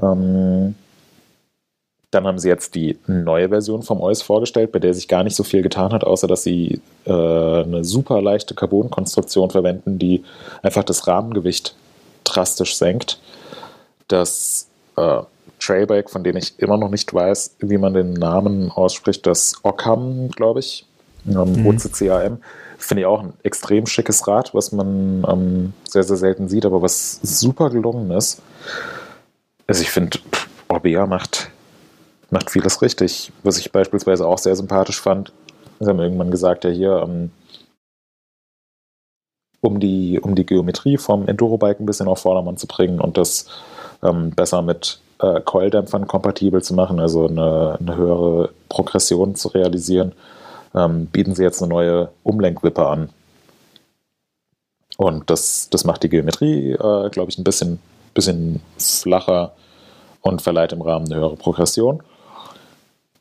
[0.01, 0.73] Ähm,
[2.11, 5.35] dann haben sie jetzt die neue Version vom OIS vorgestellt, bei der sich gar nicht
[5.35, 10.23] so viel getan hat, außer dass sie äh, eine super leichte Carbon-Konstruktion verwenden, die
[10.61, 11.75] einfach das Rahmengewicht
[12.23, 13.19] drastisch senkt.
[14.07, 15.21] Das äh,
[15.59, 20.29] Trailbike, von dem ich immer noch nicht weiß, wie man den Namen ausspricht, das Occam,
[20.29, 20.85] glaube ich,
[21.27, 22.37] ähm, OCCAM,
[22.77, 26.81] finde ich auch ein extrem schickes Rad, was man ähm, sehr, sehr selten sieht, aber
[26.81, 28.41] was super gelungen ist.
[29.65, 30.19] Also ich finde,
[30.69, 31.49] Orbea macht
[32.29, 33.31] macht vieles richtig.
[33.43, 35.31] Was ich beispielsweise auch sehr sympathisch fand,
[35.79, 37.31] sie haben irgendwann gesagt, ja hier, ähm,
[39.61, 43.47] um, die, um die Geometrie vom Enduro-Bike ein bisschen auf Vordermann zu bringen und das
[44.03, 50.13] ähm, besser mit äh, Coildämpfern kompatibel zu machen, also eine, eine höhere Progression zu realisieren,
[50.75, 53.09] ähm, bieten sie jetzt eine neue Umlenkwippe an.
[54.97, 57.79] Und das, das macht die Geometrie, äh, glaube ich, ein bisschen,
[58.13, 59.53] bisschen flacher
[60.21, 62.01] und verleiht im Rahmen eine höhere Progression.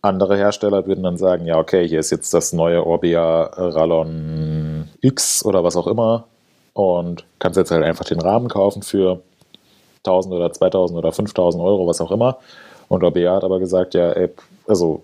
[0.06, 5.44] Andere Hersteller würden dann sagen, ja, okay, hier ist jetzt das neue Orbea Rallon X
[5.44, 6.24] oder was auch immer
[6.72, 9.20] und kannst jetzt halt einfach den Rahmen kaufen für
[10.04, 12.38] 1000 oder 2000 oder 5000 Euro, was auch immer.
[12.88, 14.30] Und Orbea hat aber gesagt, ja, ey,
[14.66, 15.02] also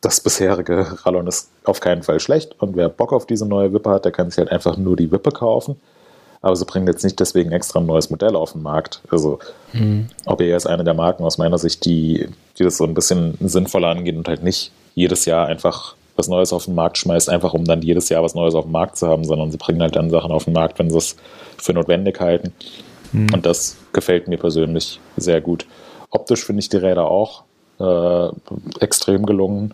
[0.00, 3.90] das bisherige Rallon ist auf keinen Fall schlecht und wer Bock auf diese neue Wippe
[3.90, 5.80] hat, der kann sich halt einfach nur die Wippe kaufen.
[6.44, 9.00] Aber sie bringen jetzt nicht deswegen extra ein neues Modell auf den Markt.
[9.10, 9.38] Also
[9.72, 10.08] mhm.
[10.26, 12.28] OBR ist eine der Marken aus meiner Sicht, die,
[12.58, 16.52] die das so ein bisschen sinnvoller angehen und halt nicht jedes Jahr einfach was Neues
[16.52, 19.08] auf den Markt schmeißt, einfach um dann jedes Jahr was Neues auf dem Markt zu
[19.08, 21.16] haben, sondern sie bringen halt dann Sachen auf den Markt, wenn sie es
[21.56, 22.52] für notwendig halten.
[23.12, 23.32] Mhm.
[23.32, 25.64] Und das gefällt mir persönlich sehr gut.
[26.10, 27.44] Optisch finde ich die Räder auch
[27.80, 28.28] äh,
[28.80, 29.72] extrem gelungen.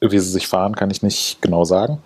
[0.00, 1.98] Wie sie sich fahren, kann ich nicht genau sagen.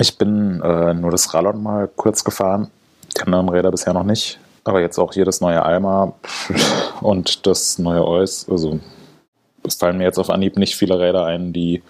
[0.00, 2.70] Ich bin äh, nur das Rallon mal kurz gefahren,
[3.14, 4.38] die anderen Räder bisher noch nicht.
[4.64, 6.14] Aber jetzt auch hier das neue Alma
[7.02, 8.48] und das neue Eus.
[8.48, 8.80] Also
[9.62, 11.82] es fallen mir jetzt auf Anhieb nicht viele Räder ein, die,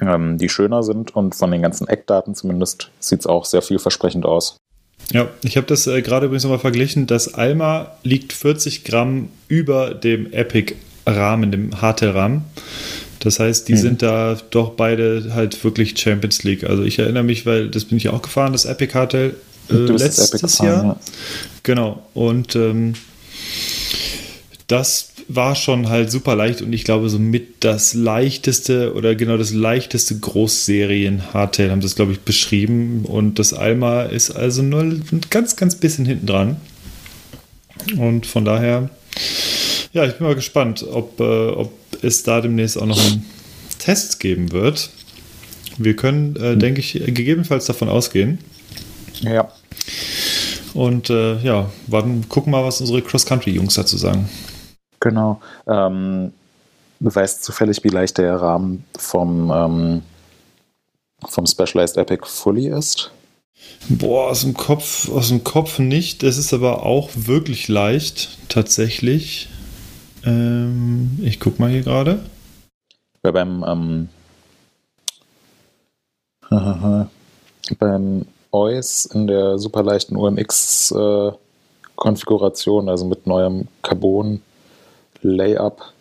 [0.00, 1.14] ähm, die schöner sind.
[1.14, 4.56] Und von den ganzen Eckdaten zumindest sieht es auch sehr vielversprechend aus.
[5.12, 7.06] Ja, ich habe das äh, gerade übrigens nochmal verglichen.
[7.06, 12.44] Das Alma liegt 40 Gramm über dem Epic-Rahmen, dem Hardtail-Rahmen.
[13.20, 13.78] Das heißt, die mhm.
[13.78, 16.64] sind da doch beide halt wirklich Champions League.
[16.64, 19.34] Also ich erinnere mich, weil das bin ich auch gefahren, das Epic Hardtail
[19.70, 20.84] äh, letztes Epic gefahren, Jahr.
[20.84, 21.00] Ja.
[21.62, 22.02] Genau.
[22.14, 22.94] Und ähm,
[24.66, 29.36] das war schon halt super leicht und ich glaube so mit das leichteste oder genau
[29.36, 34.62] das leichteste Großserien Hardtail haben sie es glaube ich beschrieben und das Alma ist also
[34.62, 36.56] nur ein ganz ganz bisschen hinten dran
[37.96, 38.88] und von daher
[39.96, 41.72] ja ich bin mal gespannt ob, äh, ob
[42.02, 43.24] es da demnächst auch noch einen
[43.78, 44.90] Test geben wird
[45.78, 48.38] wir können äh, denke ich gegebenenfalls davon ausgehen
[49.20, 49.48] ja
[50.76, 54.28] und äh, ja, warten, gucken mal, was unsere Cross-Country-Jungs dazu sagen.
[55.00, 55.40] Genau.
[55.66, 56.34] Ähm,
[57.00, 60.02] du weißt zufällig, wie leicht der Rahmen vom, ähm,
[61.26, 63.10] vom Specialized Epic Fully ist?
[63.88, 66.22] Boah, aus dem Kopf, aus dem Kopf nicht.
[66.22, 69.48] Das ist aber auch wirklich leicht, tatsächlich.
[70.26, 72.20] Ähm, ich guck mal hier gerade.
[73.22, 74.08] Weil beim ähm,
[77.78, 81.32] beim OIS in der superleichten UMX äh,
[81.94, 84.42] Konfiguration, also mit neuem Carbon
[85.22, 85.92] Layup.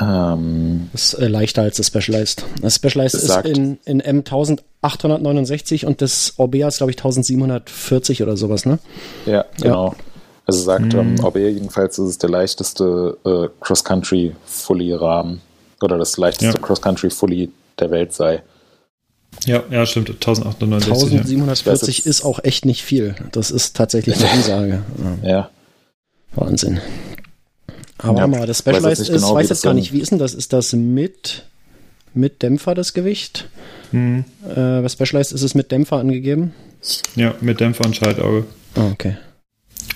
[0.00, 2.44] Ähm, ist äh, leichter als das Specialized.
[2.62, 8.36] Das Specialized ist in, in M 1869 und das Orbea ist, glaube ich, 1740 oder
[8.36, 8.78] sowas, ne?
[9.26, 9.88] Ja, genau.
[9.88, 9.96] Ja.
[10.46, 11.24] Also sagt ähm, hm.
[11.24, 15.40] Orbea jedenfalls, ist es der leichteste äh, Cross-Country-Fully-Rahmen
[15.80, 16.66] oder das leichteste ja.
[16.66, 18.42] Cross-Country-Fully der Welt sei.
[19.46, 20.10] Ja, ja, stimmt.
[20.10, 21.18] 1869.
[21.18, 22.10] 1740 ja.
[22.10, 23.14] ist auch echt nicht viel.
[23.32, 24.82] Das ist tatsächlich eine Ansage.
[25.22, 25.28] Ja.
[25.28, 25.50] ja.
[26.34, 26.80] Wahnsinn.
[27.98, 30.34] Aber ja, mal, das Specialized ist, genau, weiß jetzt gar nicht, wie ist denn das?
[30.34, 31.44] Ist das mit,
[32.14, 33.48] mit Dämpfer das Gewicht?
[33.92, 34.24] Mhm.
[34.48, 36.52] Äh, bei Specialized ist es mit Dämpfer angegeben?
[37.14, 38.44] Ja, mit Dämpfer und Schaltauge.
[38.76, 39.16] Oh, okay.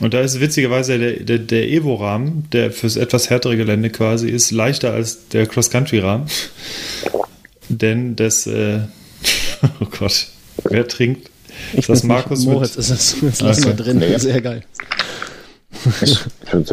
[0.01, 4.51] Und da ist witzigerweise der, der, der Evo-Rahmen, der fürs etwas härtere Gelände quasi ist,
[4.51, 6.26] leichter als der Cross-Country-Rahmen.
[7.68, 8.80] Denn das, äh,
[9.80, 10.28] oh Gott,
[10.64, 11.30] wer trinkt?
[11.72, 13.16] Ich das Markus Moritz ist es.
[13.22, 13.99] Jetzt lassen wir drin.
[13.99, 14.18] Nee.
[14.18, 14.62] Sehr geil.
[16.01, 16.18] Ich,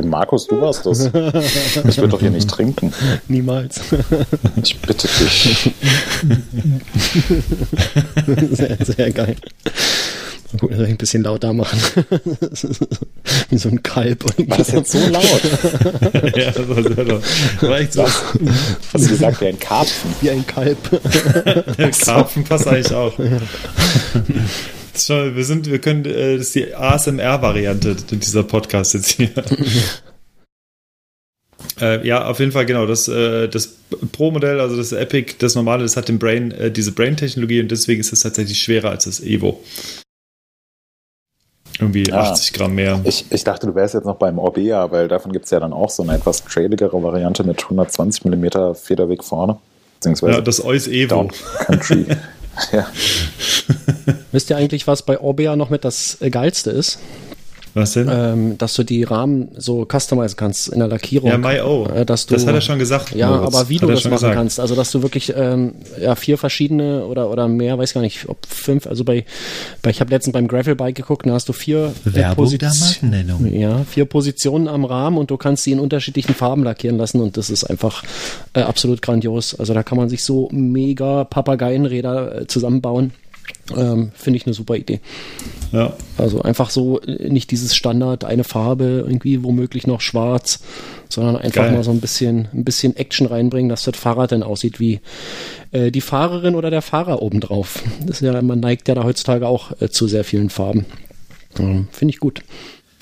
[0.03, 1.05] Markus, du warst das.
[1.05, 1.13] Ich
[1.97, 2.93] würde doch hier nicht trinken.
[3.27, 3.81] Niemals.
[4.61, 5.71] Ich bitte dich.
[8.51, 9.35] Sehr, sehr geil.
[10.59, 11.79] Gut, ein bisschen lauter machen.
[13.49, 14.23] Wie so ein Kalb.
[14.49, 15.23] War das jetzt so laut?
[16.35, 17.23] ja, das war sehr laut.
[17.61, 18.03] War echt so.
[18.03, 18.35] Hast
[18.93, 20.13] du gesagt, wie ein Karpfen?
[20.21, 20.77] Wie ein Kalb.
[22.05, 23.17] Karpfen passt eigentlich auch.
[23.17, 23.41] Ja.
[24.95, 29.31] Schon, wir sind, wir können, äh, das ist die ASMR-Variante dieser Podcast jetzt hier.
[31.81, 32.85] äh, ja, auf jeden Fall, genau.
[32.85, 33.75] Das, äh, das
[34.11, 38.01] Pro-Modell, also das Epic, das normale, das hat den Brain, äh, diese Brain-Technologie und deswegen
[38.01, 39.63] ist es tatsächlich schwerer als das Evo.
[41.79, 42.31] Irgendwie ja.
[42.31, 42.99] 80 Gramm mehr.
[43.03, 45.73] Ich, ich dachte, du wärst jetzt noch beim Orbea, weil davon gibt es ja dann
[45.73, 49.57] auch so eine etwas trailigere Variante mit 120 mm Federweg vorne.
[49.95, 51.29] Beziehungsweise ja, das Eus Evo.
[51.65, 52.05] Country.
[52.71, 52.87] ja.
[54.31, 56.99] Wisst ihr eigentlich, was bei Orbea noch mit das Geilste ist?
[57.73, 58.07] Was denn?
[58.11, 61.29] Ähm, dass du die Rahmen so customizen kannst in der Lackierung.
[61.29, 61.87] Ja, MyO.
[61.87, 63.15] Äh, dass du, das hat er schon gesagt.
[63.15, 63.55] Ja, Moritz.
[63.55, 64.35] aber wie hat du das machen gesagt.
[64.35, 64.59] kannst.
[64.59, 68.45] Also, dass du wirklich ähm, ja, vier verschiedene oder, oder mehr, weiß gar nicht, ob
[68.45, 69.25] fünf, also bei,
[69.81, 73.51] bei ich habe letztens beim Gravelbike geguckt, da hast du vier äh, Positionen.
[73.51, 77.37] Ja, vier Positionen am Rahmen und du kannst sie in unterschiedlichen Farben lackieren lassen und
[77.37, 78.03] das ist einfach
[78.53, 79.55] äh, absolut grandios.
[79.55, 83.13] Also da kann man sich so mega Papageienräder äh, zusammenbauen.
[83.75, 84.99] Ähm, Finde ich eine super Idee.
[85.71, 85.93] Ja.
[86.17, 90.59] Also einfach so äh, nicht dieses Standard, eine Farbe, irgendwie womöglich noch schwarz,
[91.09, 91.71] sondern einfach Geil.
[91.71, 94.99] mal so ein bisschen, ein bisschen Action reinbringen, dass das Fahrrad dann aussieht wie
[95.71, 97.83] äh, die Fahrerin oder der Fahrer obendrauf.
[98.05, 100.85] Das ja, man neigt ja da heutzutage auch äh, zu sehr vielen Farben.
[101.57, 102.41] Ähm, Finde ich gut.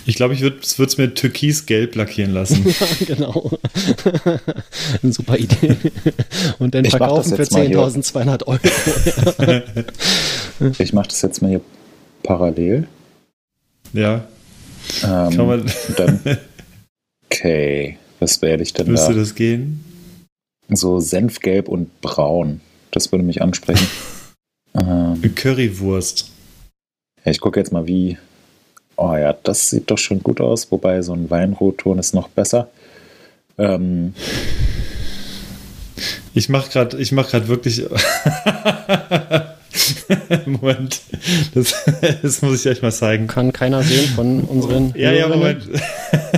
[0.05, 2.65] Ich glaube, ich würde es mir türkisgelb lackieren lassen.
[2.99, 3.51] ja, genau.
[5.03, 5.77] Eine super Idee.
[6.59, 7.77] Und dann Ich verkaufen für jetzt mal hier.
[7.77, 9.61] 10.200 Euro.
[10.77, 11.61] Ich mache das jetzt mal hier
[12.23, 12.87] parallel.
[13.93, 14.25] ja,
[15.03, 16.19] Ähm, kann man, dann,
[17.25, 19.19] okay, was wähle ich denn müsste da?
[19.19, 19.83] das gehen?
[20.69, 22.61] So Senfgelb und Braun.
[22.91, 23.87] Das würde mich ansprechen.
[24.75, 26.29] ähm, Currywurst.
[27.25, 28.17] ja, ich gucke jetzt mal, wie.
[28.97, 32.67] Oh ja, das sieht doch schon gut aus, wobei so ein Weinrotton ist noch besser.
[33.57, 34.13] Ähm,
[36.33, 36.97] Ich mache gerade,
[37.29, 37.85] gerade wirklich.
[40.45, 41.01] Moment,
[41.53, 41.73] das,
[42.21, 43.27] das muss ich euch mal zeigen.
[43.27, 45.27] Kann keiner sehen von unseren Ja, ja.
[45.27, 45.63] Moment.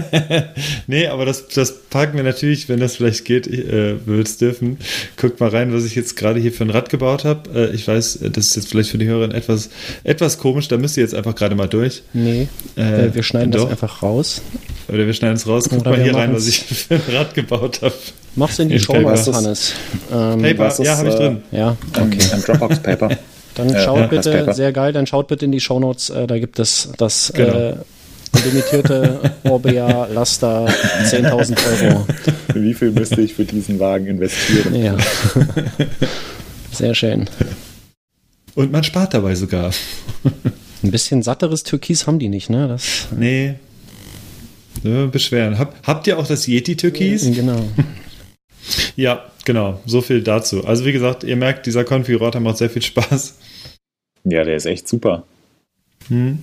[0.88, 4.78] nee, aber das, das packen wir natürlich, wenn das vielleicht geht, äh, wir es dürfen.
[5.18, 7.50] Guckt mal rein, was ich jetzt gerade hier für ein Rad gebaut habe.
[7.72, 9.70] Äh, ich weiß, äh, das ist jetzt vielleicht für die Hörerin etwas,
[10.04, 12.04] etwas komisch, da müsst ihr jetzt einfach gerade mal durch.
[12.14, 14.42] Nee, Äh, äh, wir schneiden das einfach raus.
[14.90, 15.72] Oder wir schneiden es raus.
[15.72, 17.94] Oder mal hier rein, was ich für ein Rad gebaut habe.
[18.36, 19.74] Mach's in die Show Hannes.
[20.12, 21.44] Ähm, Paper, was ist, ja, habe ich äh, drin.
[21.52, 22.18] ja, okay.
[22.34, 23.10] ein Dropbox-Paper.
[23.56, 26.40] Dann Ja, schaut ja, bitte, sehr geil, dann schaut bitte in die Shownotes, äh, da
[26.40, 27.54] gibt es das Genau.
[27.54, 27.76] äh,
[28.46, 30.66] limitierte Orbea Laster
[31.06, 32.08] 10.000 Euro.
[32.56, 34.74] wie viel müsste ich für diesen Wagen investieren?
[34.74, 34.98] Ja.
[36.72, 37.30] Sehr schön.
[38.56, 39.72] Und man spart dabei sogar.
[40.84, 42.68] Ein bisschen satteres Türkis haben die nicht, ne?
[42.68, 43.54] Das, Nee.
[44.84, 45.60] Ja, beschweren.
[45.60, 47.32] Hab, habt ihr auch das Yeti-Türkis?
[47.36, 47.64] genau.
[48.96, 49.82] Ja, genau.
[49.86, 50.66] So viel dazu.
[50.66, 53.38] Also wie gesagt, ihr merkt, dieser Konfigurator macht sehr viel Spaß.
[54.24, 55.26] Ja, der ist echt super.
[56.08, 56.40] Hm.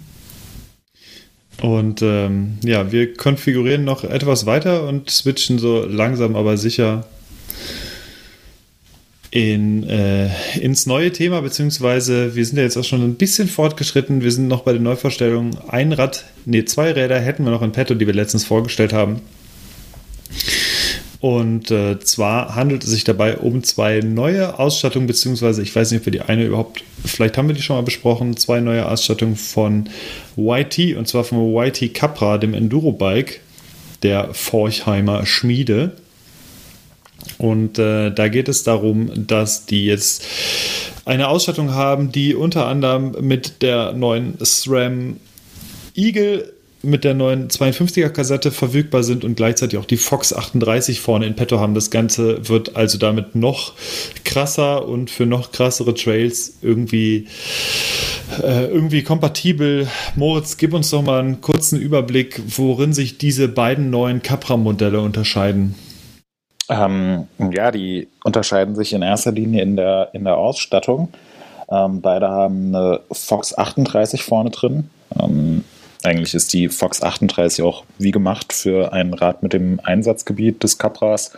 [1.62, 7.06] Und ähm, ja, wir konfigurieren noch etwas weiter und switchen so langsam aber sicher
[9.30, 10.28] in, äh,
[10.58, 14.22] ins neue Thema, beziehungsweise wir sind ja jetzt auch schon ein bisschen fortgeschritten.
[14.22, 15.56] Wir sind noch bei der Neuvorstellung.
[15.68, 19.20] Ein Rad, nee, zwei Räder hätten wir noch in petto, die wir letztens vorgestellt haben.
[21.20, 26.00] Und äh, zwar handelt es sich dabei um zwei neue Ausstattungen, beziehungsweise ich weiß nicht,
[26.00, 29.36] ob wir die eine überhaupt, vielleicht haben wir die schon mal besprochen, zwei neue Ausstattungen
[29.36, 29.90] von
[30.38, 33.40] YT, und zwar vom YT Capra, dem Enduro-Bike
[34.02, 35.92] der Forchheimer Schmiede.
[37.38, 40.24] Und äh, da geht es darum, dass die jetzt
[41.04, 45.16] eine Ausstattung haben, die unter anderem mit der neuen SRAM
[45.94, 46.52] Eagle
[46.82, 51.36] mit der neuen 52er Kassette verfügbar sind und gleichzeitig auch die Fox 38 vorne in
[51.36, 51.74] petto haben.
[51.74, 53.74] Das Ganze wird also damit noch
[54.24, 57.26] krasser und für noch krassere Trails irgendwie
[58.42, 59.88] äh, irgendwie kompatibel.
[60.16, 65.74] Moritz, gib uns doch mal einen kurzen Überblick, worin sich diese beiden neuen Capra-Modelle unterscheiden.
[66.70, 71.08] Ähm, ja, die unterscheiden sich in erster Linie in der, in der Ausstattung.
[71.68, 74.88] Ähm, beide haben eine Fox 38 vorne drin.
[75.20, 75.64] Ähm,
[76.04, 80.78] eigentlich ist die Fox 38 auch wie gemacht für ein Rad mit dem Einsatzgebiet des
[80.78, 81.32] Capras.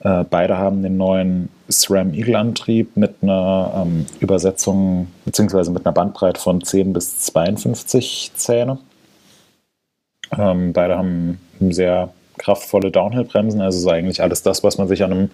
[0.00, 6.40] Äh, beide haben den neuen SRAM Eagle-Antrieb mit einer ähm, Übersetzung beziehungsweise mit einer Bandbreite
[6.40, 8.78] von 10 bis 52 Zähne.
[10.36, 15.12] Ähm, beide haben sehr kraftvolle Downhill-Bremsen, also so eigentlich alles das, was man sich an
[15.12, 15.30] einem,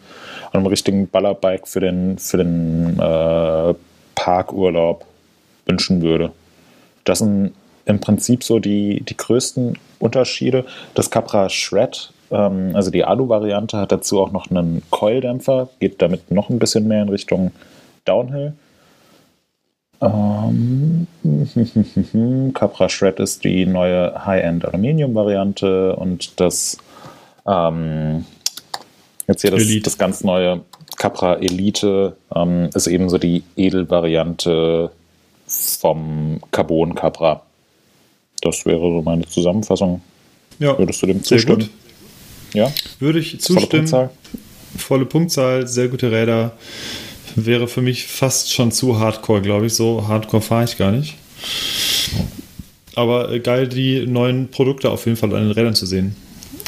[0.50, 3.74] an einem richtigen Ballerbike für den, für den äh,
[4.14, 5.04] Parkurlaub
[5.66, 6.32] wünschen würde.
[7.04, 7.52] Das sind
[7.86, 10.64] im Prinzip so die, die größten Unterschiede.
[10.94, 16.30] Das Capra Shred, ähm, also die Alu-Variante, hat dazu auch noch einen Coil-Dämpfer, geht damit
[16.30, 17.52] noch ein bisschen mehr in Richtung
[18.04, 18.54] Downhill.
[20.00, 21.06] Ähm,
[22.54, 26.78] Capra Shred ist die neue High-End Aluminium-Variante und das
[27.46, 28.24] ähm,
[29.26, 29.82] jetzt hier das, Elite.
[29.84, 30.62] das ganz neue
[30.96, 34.90] Capra Elite ähm, ist eben so die Edel-Variante
[35.46, 37.42] vom Carbon Capra.
[38.42, 40.00] Das wäre so meine Zusammenfassung.
[40.58, 41.58] Ja, Würdest du dem zustimmen?
[41.60, 41.70] gut.
[42.54, 43.68] Ja, Würde ich volle zustimmen.
[43.82, 44.10] Punktzahl.
[44.76, 46.52] Volle Punktzahl, sehr gute Räder.
[47.36, 49.74] Wäre für mich fast schon zu hardcore, glaube ich.
[49.74, 51.16] So hardcore fahre ich gar nicht.
[52.94, 56.14] Aber äh, geil, die neuen Produkte auf jeden Fall an den Rädern zu sehen.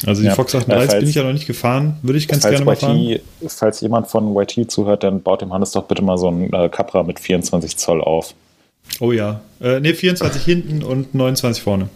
[0.05, 1.97] Also die Ja, Fox äh, 38 falls- bin ich ja noch nicht gefahren.
[2.03, 2.99] Würde ich ganz gerne mal fahren.
[2.99, 6.53] YT, falls jemand von YT zuhört, dann baut dem Hannes doch bitte mal so ein
[6.53, 8.35] äh, Capra mit 24 Zoll auf.
[9.01, 9.41] Oh ja.
[9.61, 11.89] Äh, ne, 24 hinten und 29 vorne.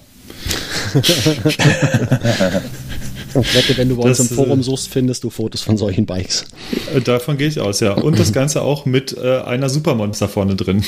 [3.33, 5.77] Ich wette, wenn du bei uns Das, im Forum äh, suchst, findest du Fotos von
[5.77, 6.47] solchen Bikes.
[6.95, 7.93] Äh, davon gehe ich aus, ja.
[7.93, 10.85] Und das Ganze auch mit äh, einer Supermonster vorne drin.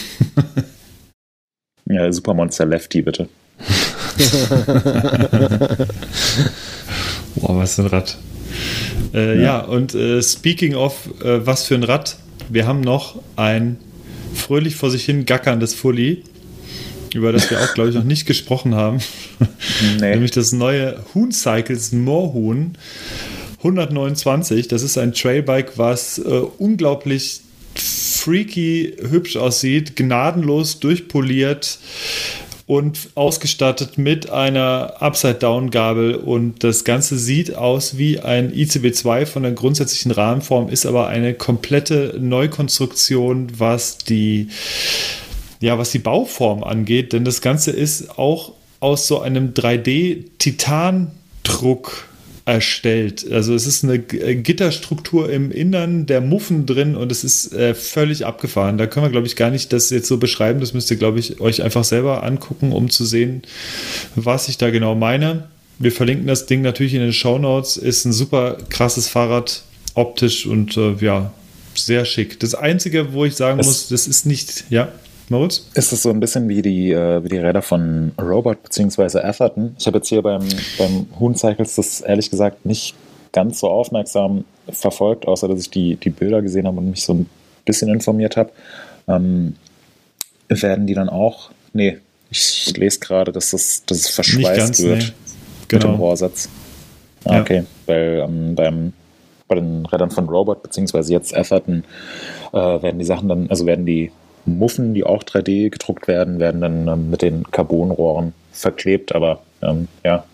[1.87, 3.29] Ja, Supermonster Lefty, bitte.
[7.37, 8.19] Boah, was für ein Rad.
[9.15, 9.61] Äh, ja.
[9.61, 12.17] und äh, speaking of, äh, was für ein Rad,
[12.49, 13.79] wir haben noch ein
[14.35, 16.23] fröhlich vor sich hin gackerndes Fully.
[17.15, 18.99] über das wir auch, glaube ich, noch nicht gesprochen haben.
[20.01, 20.11] Nee.
[20.11, 22.77] Nämlich das neue Hoon Cycles Moorhuhn
[23.59, 24.69] 129.
[24.69, 27.41] Das ist ein Trailbike, was äh, unglaublich
[27.75, 31.79] freaky hübsch aussieht, gnadenlos durchpoliert
[32.67, 36.15] und ausgestattet mit einer Upside-Down-Gabel.
[36.15, 41.35] Und das Ganze sieht aus wie ein ICB2 von der grundsätzlichen Rahmenform, ist aber eine
[41.35, 44.49] komplette Neukonstruktion, was die,
[45.61, 52.09] ja, was die Bauform angeht, denn das Ganze ist auch aus so einem 3D-Titandruck
[52.45, 53.31] erstellt.
[53.31, 57.75] Also es ist eine äh, Gitterstruktur im Innern der Muffen drin und es ist äh,
[57.75, 58.79] völlig abgefahren.
[58.79, 60.61] Da können wir, glaube ich, gar nicht das jetzt so beschreiben.
[60.61, 63.43] Das müsst ihr, glaube ich, euch einfach selber angucken, um zu sehen,
[64.17, 65.49] was ich da genau meine.
[65.79, 67.77] Wir verlinken das Ding natürlich in den Show Notes.
[67.77, 69.63] Ist ein super krasses Fahrrad,
[69.95, 71.33] optisch und äh, ja,
[71.75, 72.41] sehr schick.
[72.41, 74.89] Das Einzige, wo ich sagen es muss, das ist nicht, ja.
[75.33, 75.67] Moritz?
[75.75, 79.19] Ist es so ein bisschen wie die, äh, wie die Räder von Robot bzw.
[79.19, 79.75] Atherton?
[79.79, 80.47] Ich habe jetzt hier beim,
[80.79, 82.95] beim Huhn Cycles das ehrlich gesagt nicht
[83.33, 87.15] ganz so aufmerksam verfolgt, außer dass ich die, die Bilder gesehen habe und mich so
[87.15, 87.27] ein
[87.65, 88.51] bisschen informiert habe.
[89.09, 89.57] Ähm,
[90.49, 91.99] werden die dann auch, nee,
[92.31, 95.13] ich lese gerade, dass, das, dass es verschweißt ganz, wird nee.
[95.69, 95.89] genau.
[95.89, 96.49] mit dem Rohrsatz.
[97.25, 97.41] Ah, ja.
[97.41, 98.93] Okay, weil ähm, beim,
[99.49, 101.13] bei den Rädern von Robot bzw.
[101.13, 101.85] jetzt Atherton
[102.53, 104.11] äh, werden die Sachen dann, also werden die
[104.45, 109.15] Muffen, die auch 3D gedruckt werden, werden dann ähm, mit den Carbonrohren verklebt.
[109.15, 110.25] Aber ähm, ja,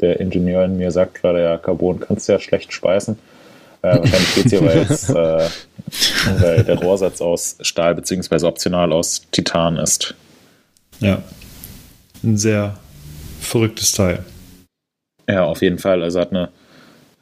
[0.00, 3.18] der Ingenieur in mir sagt gerade, ja, Carbon kannst du ja schlecht speisen.
[3.82, 8.46] Äh, wahrscheinlich geht es hier, äh, weil der Rohrsatz aus Stahl bzw.
[8.46, 10.14] optional aus Titan ist.
[11.00, 11.22] Ja,
[12.22, 12.78] ein sehr
[13.40, 14.24] verrücktes Teil.
[15.28, 16.02] Ja, auf jeden Fall.
[16.02, 16.48] Also hat eine,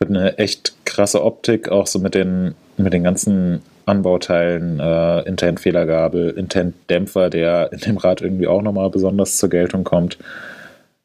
[0.01, 6.31] hat eine echt krasse Optik, auch so mit den, mit den ganzen Anbauteilen, äh, Intent-Fehlergabel,
[6.31, 10.19] Intent-Dämpfer, der in dem Rad irgendwie auch nochmal besonders zur Geltung kommt.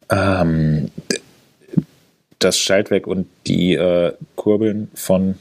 [0.10, 0.92] Ähm,
[2.40, 5.36] das Schaltwerk und die äh, Kurbeln von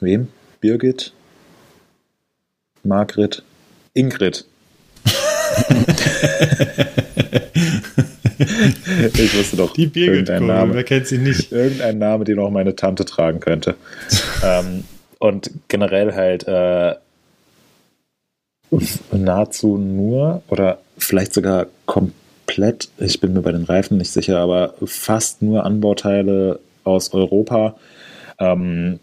[0.00, 0.28] wem?
[0.60, 1.12] Birgit?
[2.84, 3.42] Margret?
[3.94, 4.46] Ingrid.
[9.14, 9.72] ich wusste doch.
[9.74, 11.52] Die Birgit Name, wer kennt sie nicht?
[11.52, 13.74] Irgendein Name, den auch meine Tante tragen könnte.
[14.44, 14.84] ähm,
[15.22, 16.96] und generell halt äh,
[19.12, 24.74] nahezu nur oder vielleicht sogar komplett, ich bin mir bei den Reifen nicht sicher, aber
[24.84, 27.76] fast nur Anbauteile aus Europa.
[28.40, 28.98] Ähm,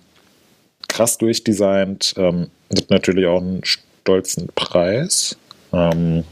[0.90, 5.38] krass durchdesignt, ähm, hat natürlich auch einen stolzen Preis.
[5.72, 6.26] Ähm,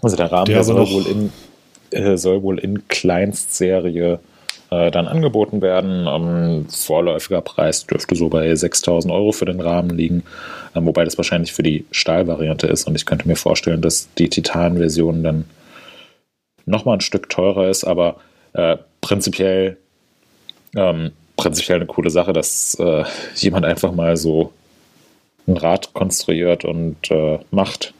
[0.00, 1.32] also der Rahmen der soll, wohl in,
[1.90, 4.20] äh, soll wohl in Kleinstserie
[4.74, 6.06] äh, dann angeboten werden.
[6.08, 10.24] Ähm, vorläufiger Preis dürfte so bei 6000 Euro für den Rahmen liegen,
[10.74, 12.86] äh, wobei das wahrscheinlich für die Stahlvariante ist.
[12.86, 15.44] Und ich könnte mir vorstellen, dass die Titan-Version dann
[16.66, 18.16] nochmal ein Stück teurer ist, aber
[18.54, 19.76] äh, prinzipiell,
[20.76, 23.04] ähm, prinzipiell eine coole Sache, dass äh,
[23.36, 24.52] jemand einfach mal so
[25.46, 27.92] ein Rad konstruiert und äh, macht.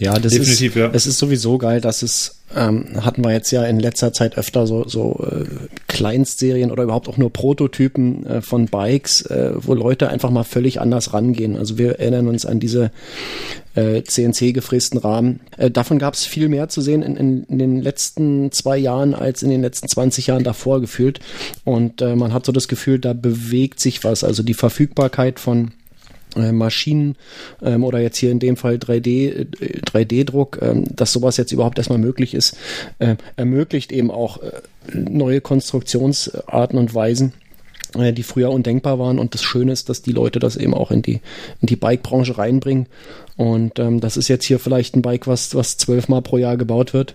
[0.00, 0.90] Ja, das Definitiv, ist, ja.
[0.92, 4.66] es ist sowieso geil, dass es ähm, hatten wir jetzt ja in letzter Zeit öfter
[4.66, 5.44] so, so äh,
[5.86, 10.80] Kleinstserien oder überhaupt auch nur Prototypen äh, von Bikes, äh, wo Leute einfach mal völlig
[10.80, 11.56] anders rangehen.
[11.56, 12.90] Also wir erinnern uns an diese
[13.74, 15.40] äh, CNC-gefrästen Rahmen.
[15.58, 19.14] Äh, davon gab es viel mehr zu sehen in, in, in, den letzten zwei Jahren
[19.14, 21.20] als in den letzten 20 Jahren davor gefühlt.
[21.64, 24.24] Und äh, man hat so das Gefühl, da bewegt sich was.
[24.24, 25.72] Also die Verfügbarkeit von
[26.38, 27.16] Maschinen
[27.62, 29.46] ähm, oder jetzt hier in dem Fall 3D,
[29.84, 32.56] 3D-Druck, äh, ähm, dass sowas jetzt überhaupt erstmal möglich ist,
[32.98, 34.52] äh, ermöglicht eben auch äh,
[34.92, 37.32] neue Konstruktionsarten und Weisen
[37.94, 39.18] äh, die früher undenkbar waren.
[39.18, 41.20] Und das Schöne ist, dass die Leute das eben auch in die
[41.60, 42.86] in die Bike-Branche reinbringen.
[43.36, 46.92] Und ähm, das ist jetzt hier vielleicht ein Bike, was was zwölfmal pro Jahr gebaut
[46.92, 47.14] wird.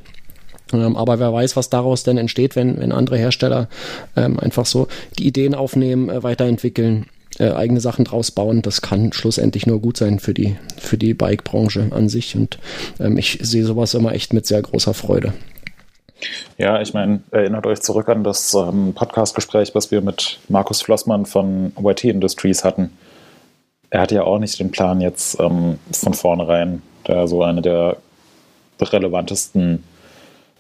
[0.71, 3.69] Ähm, aber wer weiß, was daraus denn entsteht, wenn, wenn andere Hersteller
[4.15, 4.87] ähm, einfach so
[5.19, 7.05] die Ideen aufnehmen, äh, weiterentwickeln
[7.39, 11.13] äh, eigene Sachen draus bauen, das kann schlussendlich nur gut sein für die, für die
[11.13, 12.35] Bike-Branche an sich.
[12.35, 12.59] Und
[12.99, 15.33] ähm, ich sehe sowas immer echt mit sehr großer Freude.
[16.57, 21.25] Ja, ich meine, erinnert euch zurück an das ähm, Podcast-Gespräch, was wir mit Markus Flossmann
[21.25, 22.91] von YT Industries hatten.
[23.89, 27.97] Er hatte ja auch nicht den Plan, jetzt ähm, von vornherein da so eine der
[28.81, 29.83] relevantesten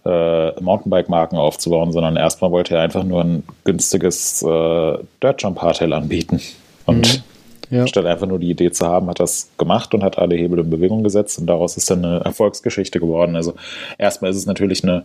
[0.05, 5.93] äh, Mountainbike-Marken aufzubauen, sondern erstmal wollte er einfach nur ein günstiges äh, Dirt Jump Hardtail
[5.93, 6.41] anbieten.
[6.85, 7.23] Und
[7.69, 7.77] mhm.
[7.77, 7.87] ja.
[7.87, 10.69] statt einfach nur die Idee zu haben, hat das gemacht und hat alle Hebel in
[10.69, 13.35] Bewegung gesetzt und daraus ist dann eine Erfolgsgeschichte geworden.
[13.35, 13.55] Also
[13.97, 15.03] erstmal ist es natürlich eine,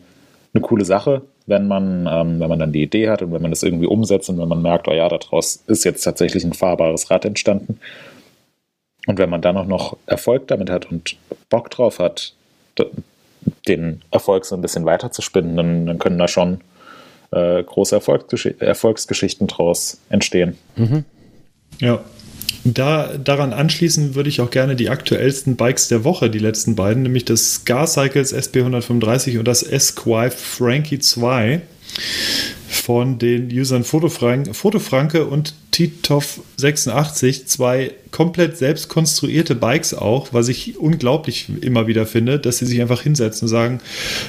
[0.54, 3.50] eine coole Sache, wenn man, ähm, wenn man dann die Idee hat und wenn man
[3.50, 7.10] das irgendwie umsetzt und wenn man merkt, oh ja, daraus ist jetzt tatsächlich ein fahrbares
[7.10, 7.78] Rad entstanden.
[9.06, 11.16] Und wenn man dann auch noch Erfolg damit hat und
[11.48, 12.34] Bock drauf hat,
[13.66, 16.60] den Erfolg so ein bisschen weiter zu spinnen, dann, dann können da schon
[17.30, 20.58] äh, große Erfolgsgesch Erfolgsgeschichten draus entstehen.
[20.76, 21.04] Mhm.
[21.80, 22.04] Ja.
[22.64, 27.02] Da, daran anschließen würde ich auch gerne die aktuellsten Bikes der Woche, die letzten beiden,
[27.04, 31.62] nämlich das Scar Cycles SB135 und das Esquire Frankie 2
[32.68, 40.78] von den Usern Fotofrank, Fotofranke und Titov86, zwei komplett selbst konstruierte Bikes auch, was ich
[40.78, 43.80] unglaublich immer wieder finde, dass sie sich einfach hinsetzen und sagen,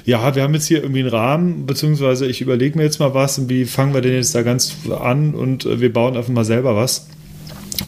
[0.05, 3.39] ja, wir haben jetzt hier irgendwie einen Rahmen, beziehungsweise ich überlege mir jetzt mal was
[3.39, 6.75] und wie fangen wir denn jetzt da ganz an und wir bauen einfach mal selber
[6.75, 7.07] was.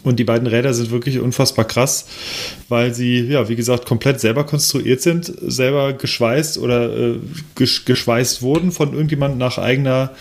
[0.02, 2.06] Und die beiden Räder sind wirklich unfassbar krass,
[2.68, 7.14] weil sie, ja, wie gesagt, komplett selber konstruiert sind, selber geschweißt oder äh,
[7.54, 10.12] geschweißt wurden von irgendjemand nach eigener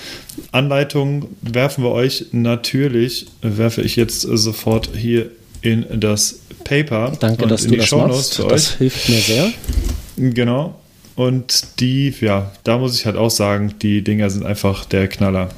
[0.51, 1.28] Anleitung.
[1.41, 7.13] Werfen wir euch natürlich, werfe ich jetzt sofort hier in das Paper.
[7.19, 8.51] Danke, dass du das Shownotes machst.
[8.51, 9.53] Das hilft mir sehr.
[10.17, 10.76] Genau.
[11.15, 15.49] Und die, ja, da muss ich halt auch sagen, die Dinger sind einfach der Knaller.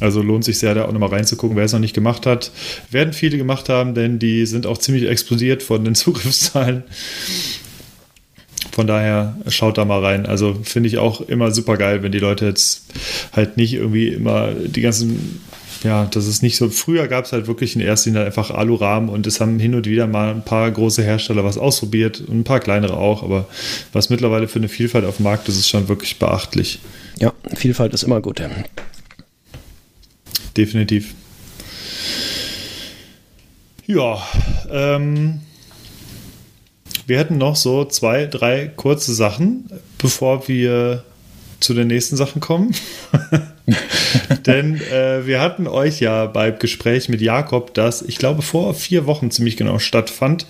[0.00, 2.52] Also lohnt sich sehr, da auch nochmal reinzugucken, wer es noch nicht gemacht hat.
[2.90, 6.84] Werden viele gemacht haben, denn die sind auch ziemlich explodiert von den Zugriffszahlen.
[8.72, 10.26] Von daher schaut da mal rein.
[10.26, 12.86] Also finde ich auch immer super geil, wenn die Leute jetzt
[13.32, 15.40] halt nicht irgendwie immer die ganzen,
[15.82, 16.70] ja, das ist nicht so.
[16.70, 19.86] Früher gab es halt wirklich in erster Linie einfach Alurahmen und es haben hin und
[19.86, 23.24] wieder mal ein paar große Hersteller was ausprobiert und ein paar kleinere auch.
[23.24, 23.48] Aber
[23.92, 26.78] was mittlerweile für eine Vielfalt auf dem Markt ist, ist schon wirklich beachtlich.
[27.18, 28.38] Ja, Vielfalt ist immer gut
[30.58, 31.14] definitiv.
[33.86, 34.22] Ja,
[34.70, 35.40] ähm,
[37.06, 41.04] wir hätten noch so zwei, drei kurze Sachen, bevor wir
[41.60, 42.74] zu den nächsten Sachen kommen.
[44.46, 49.06] Denn äh, wir hatten euch ja beim Gespräch mit Jakob, das ich glaube vor vier
[49.06, 50.46] Wochen ziemlich genau stattfand,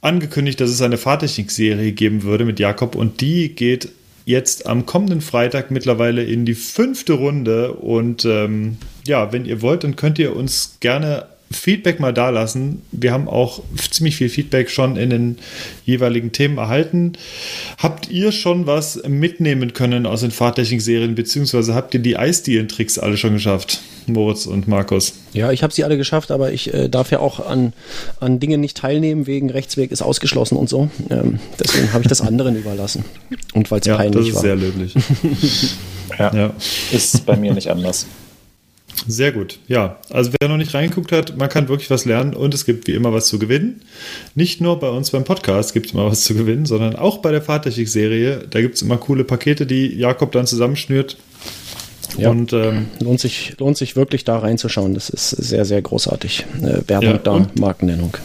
[0.00, 3.88] angekündigt, dass es eine Fahrtechnik-Serie geben würde mit Jakob und die geht
[4.30, 7.74] jetzt am kommenden Freitag mittlerweile in die fünfte Runde.
[7.74, 12.82] Und ähm, ja, wenn ihr wollt, dann könnt ihr uns gerne Feedback mal da lassen.
[12.92, 15.38] Wir haben auch ziemlich viel Feedback schon in den
[15.84, 17.14] jeweiligen Themen erhalten.
[17.76, 23.16] Habt ihr schon was mitnehmen können aus den Fahrtechnik-Serien, beziehungsweise habt ihr die Eisdielen-Tricks alle
[23.16, 25.14] schon geschafft, Moritz und Markus?
[25.32, 27.72] Ja, ich habe sie alle geschafft, aber ich äh, darf ja auch an,
[28.20, 30.88] an Dingen nicht teilnehmen, wegen Rechtsweg ist ausgeschlossen und so.
[31.10, 33.04] Ähm, deswegen habe ich das anderen überlassen.
[33.54, 34.20] Und weil es ja, peinlich war.
[34.22, 34.42] Das ist war.
[34.42, 34.94] sehr löblich.
[36.18, 36.54] ja, ja,
[36.92, 38.06] ist bei mir nicht anders.
[39.06, 39.58] Sehr gut.
[39.66, 42.86] Ja, also wer noch nicht reingeguckt hat, man kann wirklich was lernen und es gibt
[42.86, 43.82] wie immer was zu gewinnen.
[44.34, 47.30] Nicht nur bei uns beim Podcast gibt es immer was zu gewinnen, sondern auch bei
[47.30, 48.46] der Fahrtechnik-Serie.
[48.50, 51.16] Da gibt es immer coole Pakete, die Jakob dann zusammenschnürt.
[52.18, 54.94] Ja, und ähm, lohnt, sich, lohnt sich wirklich da reinzuschauen.
[54.94, 56.44] Das ist sehr, sehr großartig.
[56.60, 58.16] Äh, Werbung ja, da, Markennennung.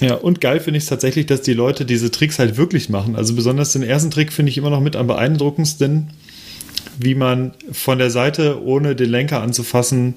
[0.00, 3.16] Ja, und geil finde ich es tatsächlich, dass die Leute diese Tricks halt wirklich machen.
[3.16, 6.10] Also besonders den ersten Trick finde ich immer noch mit am beeindruckendsten
[6.98, 10.16] wie man von der Seite, ohne den Lenker anzufassen,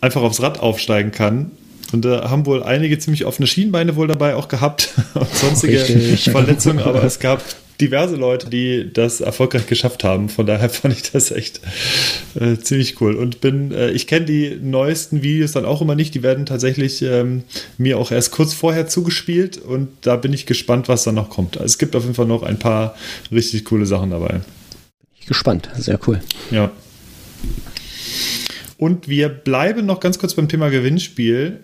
[0.00, 1.50] einfach aufs Rad aufsteigen kann.
[1.92, 6.30] Und da haben wohl einige ziemlich offene Schienbeine wohl dabei auch gehabt und sonstige Richtig.
[6.30, 7.42] Verletzungen, aber es gab
[7.80, 10.28] diverse Leute, die das erfolgreich geschafft haben.
[10.28, 11.60] Von daher fand ich das echt
[12.38, 13.16] äh, ziemlich cool.
[13.16, 16.14] Und bin, äh, ich kenne die neuesten Videos dann auch immer nicht.
[16.14, 17.42] Die werden tatsächlich ähm,
[17.78, 21.56] mir auch erst kurz vorher zugespielt und da bin ich gespannt, was dann noch kommt.
[21.56, 22.94] Also es gibt auf jeden Fall noch ein paar
[23.32, 24.40] richtig coole Sachen dabei
[25.30, 25.70] gespannt.
[25.76, 26.20] Sehr cool.
[26.50, 26.72] Ja.
[28.78, 31.60] Und wir bleiben noch ganz kurz beim Thema Gewinnspiel.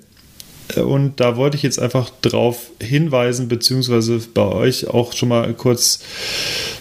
[0.77, 5.53] Äh, und da wollte ich jetzt einfach drauf hinweisen, beziehungsweise bei euch auch schon mal
[5.55, 5.99] kurz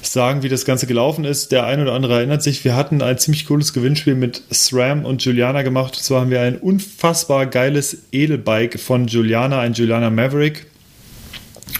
[0.03, 1.51] sagen, wie das Ganze gelaufen ist.
[1.51, 5.25] Der ein oder andere erinnert sich, wir hatten ein ziemlich cooles Gewinnspiel mit SRAM und
[5.25, 5.95] Juliana gemacht.
[5.97, 10.67] Und zwar haben wir ein unfassbar geiles Edelbike von Juliana, ein Juliana Maverick,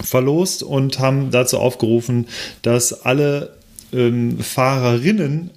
[0.02, 2.26] verlost und haben dazu aufgerufen,
[2.64, 3.56] dass alle
[3.96, 5.52] ähm, Fahrerinnen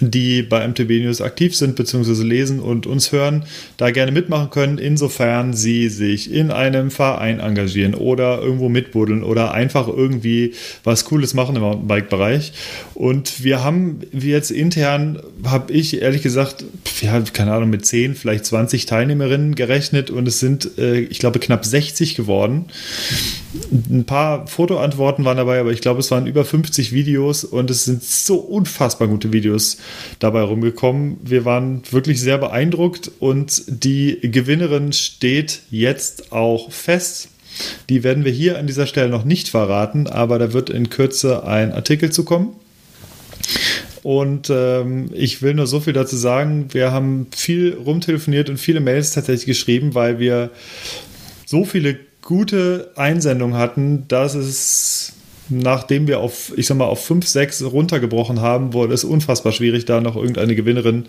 [0.00, 2.22] die bei MTB News aktiv sind bzw.
[2.22, 3.44] lesen und uns hören,
[3.76, 9.52] da gerne mitmachen können, insofern sie sich in einem Verein engagieren oder irgendwo mitbuddeln oder
[9.52, 12.52] einfach irgendwie was Cooles machen im Mountainbike-Bereich.
[12.94, 16.64] Und wir haben jetzt intern, habe ich ehrlich gesagt,
[17.00, 21.38] ja, keine Ahnung, mit 10, vielleicht 20 Teilnehmerinnen gerechnet und es sind, äh, ich glaube,
[21.38, 22.66] knapp 60 geworden.
[23.90, 27.84] Ein paar Fotoantworten waren dabei, aber ich glaube, es waren über 50 Videos und es
[27.84, 29.78] sind so unfassbar gute Videos
[30.18, 31.18] dabei rumgekommen.
[31.22, 37.28] Wir waren wirklich sehr beeindruckt und die Gewinnerin steht jetzt auch fest.
[37.88, 41.44] Die werden wir hier an dieser Stelle noch nicht verraten, aber da wird in Kürze
[41.44, 42.54] ein Artikel zu kommen.
[44.02, 46.66] Und ähm, ich will nur so viel dazu sagen.
[46.72, 50.50] Wir haben viel rumtelefoniert und viele Mails tatsächlich geschrieben, weil wir
[51.46, 55.12] so viele gute Einsendungen hatten, dass es
[55.48, 59.84] nachdem wir auf, ich sag mal, auf 5, 6 runtergebrochen haben, wurde es unfassbar schwierig,
[59.84, 61.06] da noch irgendeine Gewinnerin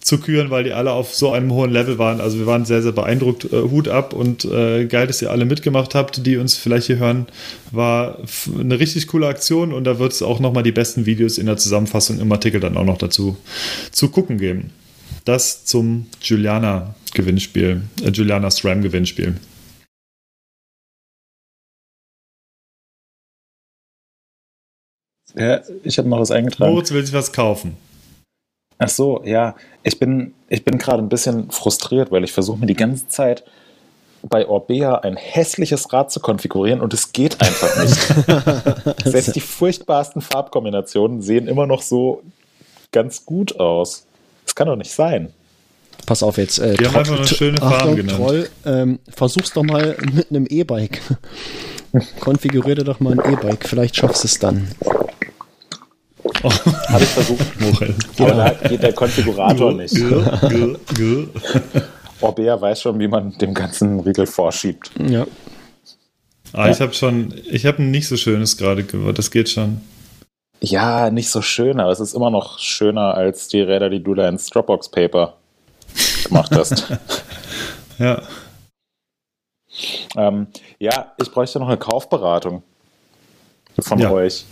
[0.00, 2.20] zu küren, weil die alle auf so einem hohen Level waren.
[2.20, 3.44] Also wir waren sehr, sehr beeindruckt.
[3.52, 6.98] Äh, Hut ab und äh, geil, dass ihr alle mitgemacht habt, die uns vielleicht hier
[6.98, 7.26] hören.
[7.70, 8.18] War
[8.58, 11.56] eine richtig coole Aktion und da wird es auch nochmal die besten Videos in der
[11.56, 13.36] Zusammenfassung im Artikel dann auch noch dazu
[13.92, 14.70] zu gucken geben.
[15.24, 19.34] Das zum Juliana-Gewinnspiel, äh, Juliana SRAM-Gewinnspiel.
[25.38, 26.72] Ja, ich habe noch was eingetragen.
[26.72, 27.76] Moritz will sich was kaufen.
[28.78, 29.54] Ach so, ja.
[29.82, 33.44] Ich bin, ich bin gerade ein bisschen frustriert, weil ich versuche mir die ganze Zeit
[34.22, 39.04] bei Orbea ein hässliches Rad zu konfigurieren und es geht einfach nicht.
[39.04, 42.22] Selbst die furchtbarsten Farbkombinationen sehen immer noch so
[42.92, 44.06] ganz gut aus.
[44.44, 45.32] Das kann doch nicht sein.
[46.06, 46.58] Pass auf jetzt.
[46.58, 48.16] Äh, Die haben einfach nur schöne Farben genannt.
[48.18, 51.00] Troll, ähm, versuch's doch mal mit einem E-Bike.
[52.20, 53.66] Konfigurier dir doch mal ein E-Bike.
[53.66, 54.68] Vielleicht schaffst du es dann.
[56.88, 57.46] Habe ich versucht.
[58.18, 59.96] Aber da geht der Konfigurator nicht.
[62.20, 64.90] Orbea weiß schon, wie man dem ganzen Riegel vorschiebt.
[64.98, 65.26] Ja.
[66.52, 69.18] Ah, ich habe schon, ich habe ein nicht so schönes gerade gehört.
[69.18, 69.80] Das geht schon.
[70.60, 74.14] Ja, nicht so schön, aber es ist immer noch schöner als die Räder, die du
[74.14, 75.34] da ins Dropbox Paper
[76.24, 76.86] gemacht hast.
[78.00, 78.22] Ja.
[80.16, 80.46] ähm,
[80.78, 82.62] ja, ich bräuchte noch eine Kaufberatung
[83.80, 84.10] von Ja.
[84.10, 84.44] euch.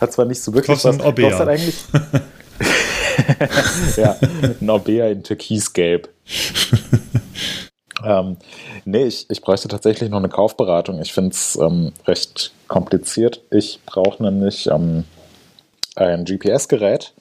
[0.00, 1.28] Hat zwar nicht so wirklich du ein Orbea?
[1.30, 1.76] kostet eigentlich.
[3.96, 4.16] ja,
[4.60, 6.08] ein Orbea in Türkisgelb.
[8.04, 8.36] ähm,
[8.84, 11.00] nee, ich, ich bräuchte tatsächlich noch eine Kaufberatung.
[11.00, 13.40] Ich finde es ähm, recht kompliziert.
[13.50, 15.04] Ich brauche nämlich ähm,
[15.96, 17.12] ein GPS-Gerät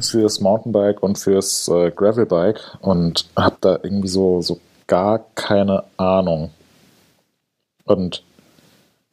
[0.00, 6.50] fürs Mountainbike und fürs äh, Gravelbike und habe da irgendwie so, so gar keine Ahnung.
[7.84, 8.22] Und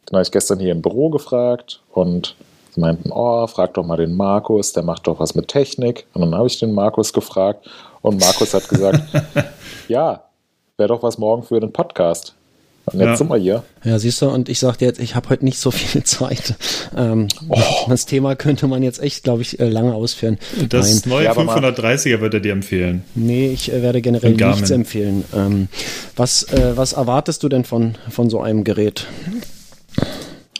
[0.05, 2.35] dann habe ich gestern hier im Büro gefragt und
[2.73, 6.05] sie meinten, oh, frag doch mal den Markus, der macht doch was mit Technik.
[6.13, 7.67] Und dann habe ich den Markus gefragt
[8.01, 9.01] und Markus hat gesagt,
[9.87, 10.23] ja,
[10.77, 12.33] wäre doch was morgen für den Podcast.
[12.85, 13.15] Und jetzt Ja.
[13.15, 13.63] sind wir hier.
[13.83, 16.55] Ja, siehst du, und ich sagte jetzt, ich habe heute nicht so viel Zeit.
[16.97, 17.59] Ähm, Oh.
[17.87, 20.39] Das Thema könnte man jetzt echt, glaube ich, äh, lange ausführen.
[20.67, 23.03] Das Nein, neue Ja, aber mal- 530er wird er dir empfehlen.
[23.13, 25.23] nee, ich äh, werde generell nichts empfehlen.
[25.35, 25.67] Ähm,
[26.15, 29.05] was, äh, was erwartest du denn von, von so einem Gerät?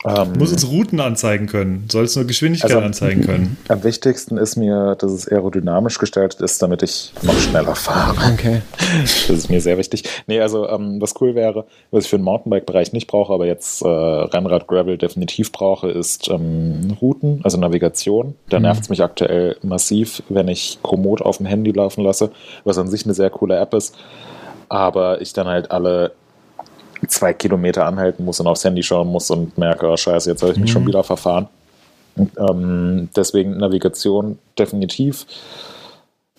[0.04, 1.86] Ähm, Muss uns Routen anzeigen können.
[1.90, 3.56] Soll es nur Geschwindigkeit Also- anzeigen können.
[3.68, 8.32] am wichtigsten ist mir, dass es aerodynamisch gestaltet ist, damit ich noch schneller fahre.
[8.32, 8.62] Okay.
[9.02, 10.04] Das ist mir sehr wichtig.
[10.26, 13.82] Nee, also ähm, was cool wäre, was ich für den Mountainbike-Bereich nicht brauche, aber jetzt
[13.82, 18.34] äh, Rennrad Gravel definitiv brauche, ist ähm, Routen, also Navigation.
[18.48, 22.30] Da nervt es mich aktuell massiv, wenn ich Komoot auf dem Handy laufen lasse,
[22.64, 23.94] was an sich eine sehr coole App ist.
[24.68, 26.12] Aber ich dann halt alle
[27.08, 30.52] zwei Kilometer anhalten muss und aufs Handy schauen muss und merke, oh scheiße, jetzt habe
[30.52, 31.48] ich mich schon wieder verfahren.
[32.16, 35.26] Ähm, deswegen Navigation definitiv.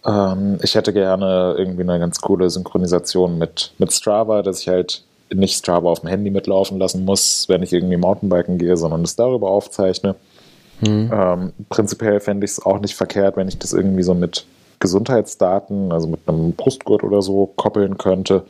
[0.05, 5.03] Ähm, ich hätte gerne irgendwie eine ganz coole Synchronisation mit, mit Strava, dass ich halt
[5.33, 9.15] nicht Strava auf dem Handy mitlaufen lassen muss, wenn ich irgendwie Mountainbiken gehe, sondern es
[9.15, 10.15] darüber aufzeichne.
[11.11, 14.45] Ähm, prinzipiell fände ich es auch nicht verkehrt, wenn ich das irgendwie so mit
[14.79, 18.43] Gesundheitsdaten, also mit einem Brustgurt oder so, koppeln könnte.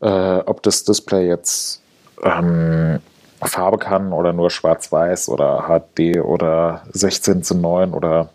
[0.00, 1.82] Äh, ob das Display jetzt
[2.22, 3.00] ähm,
[3.42, 8.30] Farbe kann oder nur schwarz-weiß oder HD oder 16 zu 9 oder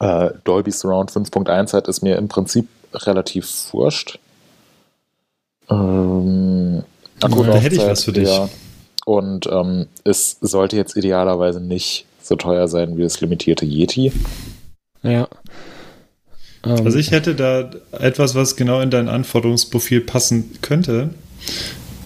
[0.00, 4.18] äh, Dolby Surround 5.1 hat, ist mir im Prinzip relativ wurscht.
[5.70, 6.84] Ähm,
[7.20, 8.28] Da hätte ich was für dich.
[8.28, 8.48] Ja.
[9.06, 14.12] Und ähm, es sollte jetzt idealerweise nicht so teuer sein wie das limitierte Yeti.
[15.02, 15.28] Ja.
[16.64, 21.10] Ähm, Also ich hätte da etwas, was genau in dein Anforderungsprofil passen könnte.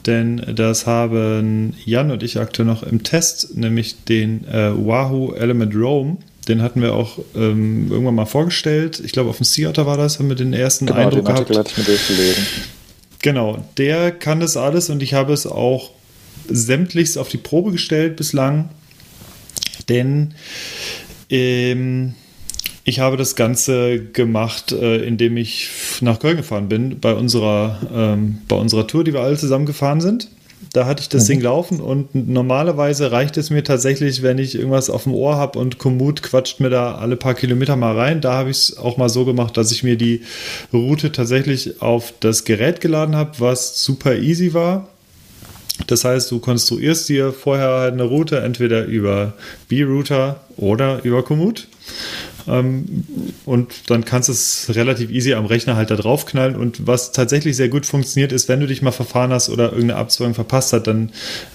[0.06, 5.74] Denn das haben Jan und ich aktuell noch im Test, nämlich den äh, Wahoo Element
[5.74, 6.18] Roam.
[6.48, 9.02] Den hatten wir auch ähm, irgendwann mal vorgestellt.
[9.04, 11.34] Ich glaube, auf dem Sea Otter war das, haben wir den ersten Genau, Eindruck den
[11.34, 11.54] gehabt.
[11.54, 12.46] Hatte ich mir durchgelesen.
[13.20, 15.90] Genau, der kann das alles und ich habe es auch
[16.48, 18.70] sämtlichst auf die Probe gestellt bislang,
[19.88, 20.32] denn
[21.28, 22.14] ähm,
[22.88, 25.68] ich habe das Ganze gemacht, äh, indem ich
[26.00, 30.00] nach Köln gefahren bin, bei unserer, ähm, bei unserer Tour, die wir alle zusammen gefahren
[30.00, 30.28] sind.
[30.72, 34.90] Da hatte ich das Ding laufen und normalerweise reicht es mir tatsächlich, wenn ich irgendwas
[34.90, 38.20] auf dem Ohr habe und Komoot quatscht mir da alle paar Kilometer mal rein.
[38.20, 40.22] Da habe ich es auch mal so gemacht, dass ich mir die
[40.72, 44.88] Route tatsächlich auf das Gerät geladen habe, was super easy war.
[45.86, 49.34] Das heißt, du konstruierst dir vorher eine Route entweder über
[49.68, 51.68] B-Router oder über Komoot.
[52.48, 53.04] Ähm,
[53.44, 56.56] und dann kannst du es relativ easy am Rechner halt da draufknallen.
[56.56, 59.96] Und was tatsächlich sehr gut funktioniert, ist, wenn du dich mal verfahren hast oder irgendeine
[59.96, 61.10] Abzweigung verpasst hat, dann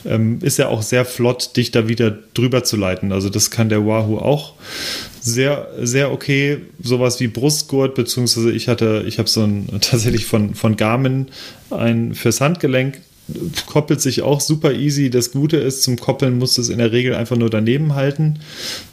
[0.05, 3.11] ähm, ist er auch sehr flott, dich da wieder drüber zu leiten.
[3.11, 4.53] Also das kann der Wahoo auch
[5.19, 6.59] sehr, sehr okay.
[6.81, 11.27] Sowas wie Brustgurt, beziehungsweise ich hatte, ich habe so ein tatsächlich von, von Garmin
[11.69, 13.01] ein fürs Handgelenk
[13.67, 15.09] koppelt sich auch super easy.
[15.09, 18.39] Das Gute ist, zum Koppeln musst du es in der Regel einfach nur daneben halten,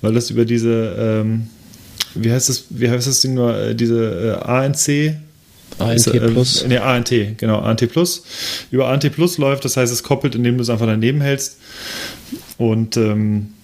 [0.03, 1.49] weil das über diese, ähm,
[2.15, 5.17] wie heißt das, wie heißt das Ding nur, äh, diese äh, ANC
[5.79, 6.67] ANT äh, Plus.
[6.67, 8.25] Ne, ANT, genau, ANT Plus.
[8.71, 11.59] Über ANT Plus läuft, das heißt, es koppelt, indem du es einfach daneben hältst.
[12.59, 13.55] Und ähm,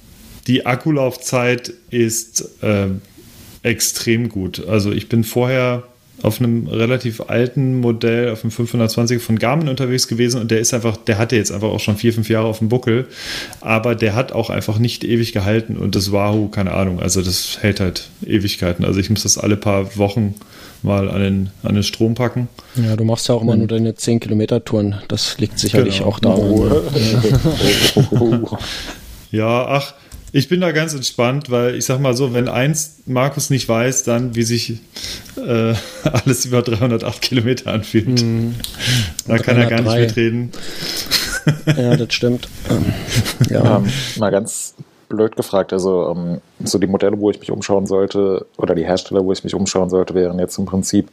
[0.46, 3.00] die Akkulaufzeit ist ähm,
[3.62, 4.66] extrem gut.
[4.66, 5.82] Also ich bin vorher
[6.22, 10.72] auf einem relativ alten Modell, auf dem 520 von Garmin unterwegs gewesen und der ist
[10.74, 13.06] einfach, der hatte jetzt einfach auch schon vier, fünf Jahre auf dem Buckel,
[13.60, 17.58] aber der hat auch einfach nicht ewig gehalten und das Wahoo, keine Ahnung, also das
[17.60, 18.84] hält halt Ewigkeiten.
[18.84, 20.34] Also ich muss das alle paar Wochen
[20.82, 22.48] mal an den, an den Strom packen.
[22.76, 24.96] Ja, du machst ja auch immer nur deine 10 Kilometer Touren.
[25.08, 26.08] Das liegt sicherlich Genau.
[26.10, 26.70] auch daran.
[29.32, 29.94] Ja, ach,
[30.36, 34.04] ich bin da ganz entspannt, weil ich sag mal so, wenn eins Markus nicht weiß,
[34.04, 34.80] dann wie sich
[35.36, 35.72] äh,
[36.04, 38.22] alles über 308 Kilometer anfühlt.
[39.26, 40.00] Da kann er gar nicht 303.
[40.00, 40.50] mitreden.
[41.76, 42.48] Ja, das stimmt.
[42.68, 42.92] Ähm,
[43.50, 43.76] ja.
[43.76, 43.86] Ähm,
[44.18, 44.74] mal ganz
[45.08, 49.24] blöd gefragt, also ähm, so die Modelle, wo ich mich umschauen sollte, oder die Hersteller,
[49.24, 51.08] wo ich mich umschauen sollte, wären jetzt im Prinzip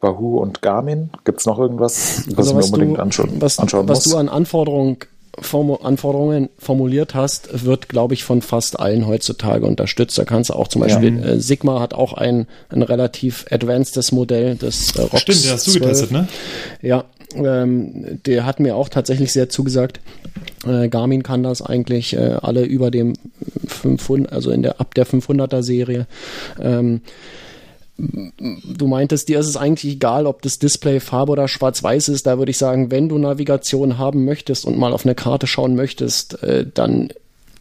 [0.00, 1.10] Wahoo und Garmin.
[1.24, 4.04] Gibt es noch irgendwas, was Also ich mir was, unbedingt du, anschauen, was, anschauen was
[4.04, 4.12] muss?
[4.12, 4.96] du an Anforderungen,
[5.38, 10.18] Anforderungen formuliert hast, wird, glaube ich, von fast allen heutzutage unterstützt.
[10.18, 10.88] Da kannst du auch zum Ja.
[10.88, 15.50] Beispiel, äh, Sigma hat auch ein, ein relativ advancedes Modell, das äh, ROX Stimmt, den
[15.52, 15.82] hast du 12.
[15.82, 16.28] getestet, ne?
[16.82, 17.04] Ja,
[17.34, 20.00] ähm, der hat mir auch tatsächlich sehr zugesagt.
[20.66, 23.14] Äh, Garmin kann das eigentlich äh, alle über dem
[23.66, 26.06] 500, also in der ab der 500er Serie.
[26.60, 27.00] Ähm,
[28.02, 32.26] du meintest, dir ist es eigentlich egal, ob das Display Farbe oder Schwarz-Weiß ist.
[32.26, 35.76] Da würde ich sagen, wenn du Navigation haben möchtest und mal auf eine Karte schauen
[35.76, 37.10] möchtest, äh, dann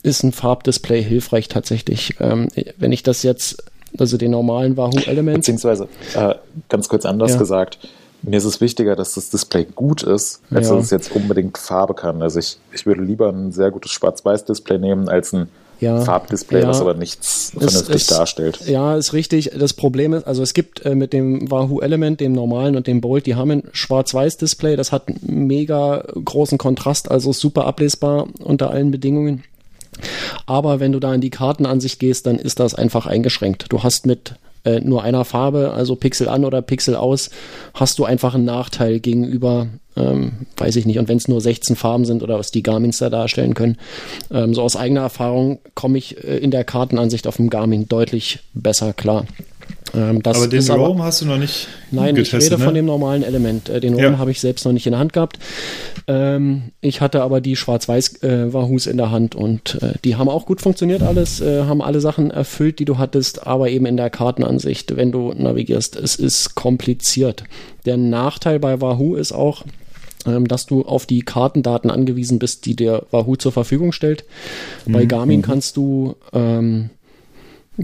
[0.03, 2.15] ist ein Farbdisplay hilfreich tatsächlich.
[2.19, 2.47] Ähm,
[2.77, 3.63] wenn ich das jetzt,
[3.99, 6.35] also den normalen Wahoo Element, Beziehungsweise, äh,
[6.69, 7.37] ganz kurz anders Ja.
[7.37, 7.77] gesagt,
[8.23, 10.75] mir ist es wichtiger, dass das Display gut ist, als Ja.
[10.75, 12.21] dass es jetzt unbedingt Farbe kann.
[12.21, 15.49] Also ich, ich würde lieber ein sehr gutes Schwarz-Weiß-Display nehmen, als ein
[15.81, 15.99] Ja.
[16.01, 16.67] Farbdisplay, Ja.
[16.69, 18.61] was aber nichts vernünftig ist- darstellt.
[18.67, 19.51] Ja, ist richtig.
[19.57, 23.01] Das Problem ist, also es gibt äh, mit dem Wahoo Element, dem normalen und dem
[23.01, 24.75] Bolt, die haben ein Schwarz-Weiß-Display.
[24.75, 29.43] Das hat einen mega großen Kontrast, also super ablesbar unter allen Bedingungen.
[30.45, 33.65] Aber wenn du da in die Kartenansicht gehst, dann ist das einfach eingeschränkt.
[33.69, 37.29] Du hast mit äh, nur einer Farbe, also Pixel an oder Pixel aus,
[37.73, 41.75] hast du einfach einen Nachteil gegenüber, ähm, weiß ich nicht, und wenn es nur 16
[41.75, 43.77] Farben sind oder was die Garmins da darstellen können.
[44.31, 48.39] Ähm, so aus eigener Erfahrung komme ich äh, in der Kartenansicht auf dem Garmin deutlich
[48.53, 49.25] besser klar.
[49.93, 52.79] Ähm, das Aber den Roam hast du noch nicht Nein, ich getestet, rede von ne?
[52.79, 53.69] dem normalen Element.
[53.69, 54.07] Äh, Den Ja.
[54.07, 55.39] Roam habe ich selbst noch nicht in der Hand gehabt.
[56.07, 60.29] Ähm, ich hatte aber die schwarz-weiß äh, Wahoos in der Hand und äh, die haben
[60.29, 63.97] auch gut funktioniert alles, äh, haben alle Sachen erfüllt, die du hattest, aber eben in
[63.97, 67.43] der Kartenansicht, wenn du navigierst, es ist kompliziert.
[67.85, 69.65] Der Nachteil bei Wahoo ist auch,
[70.25, 74.23] ähm, dass du auf die Kartendaten angewiesen bist, die der Wahoo zur Verfügung stellt.
[74.85, 76.89] Bei Garmin kannst du ähm,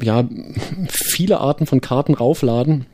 [0.02, 0.28] ja,
[0.90, 2.86] viele Arten von Karten raufladen.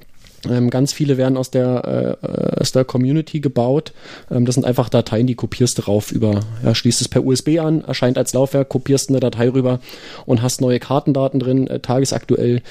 [0.50, 3.94] Ähm, ganz viele werden aus der, äh, aus der Community gebaut.
[4.30, 7.60] Ähm, das sind einfach Dateien, die kopierst du rauf über, ja, schließt es per USB
[7.60, 9.80] an, erscheint als Laufwerk, kopierst eine Datei rüber
[10.26, 12.62] und hast neue Kartendaten drin, äh, tagesaktuell,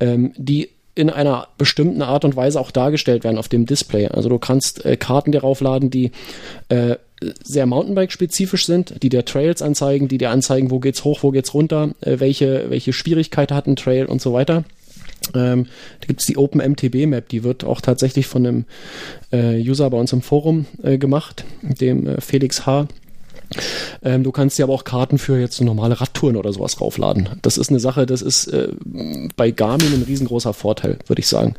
[0.00, 4.08] ähm, die in einer bestimmten Art und Weise auch dargestellt werden auf dem Display.
[4.08, 6.10] Also du kannst äh, Karten dir raufladen, die
[6.70, 6.96] äh,
[7.42, 11.54] sehr Mountainbike-spezifisch sind, die dir Trails anzeigen, die dir anzeigen, wo geht's hoch, wo geht's
[11.54, 14.64] runter, äh, welche, welche Schwierigkeit hat ein Trail und so weiter.
[15.34, 15.66] Ähm,
[16.00, 18.64] da gibt's die Open MTB Map, die wird auch tatsächlich von einem
[19.32, 22.86] äh, User bei uns im Forum äh, gemacht, dem äh, Felix H.
[24.02, 27.30] Ähm, du kannst dir aber auch Karten für jetzt normale Radtouren oder sowas raufladen.
[27.42, 28.68] Das ist eine Sache, das ist äh,
[29.36, 31.54] bei Garmin ein riesengroßer Vorteil, würde ich sagen.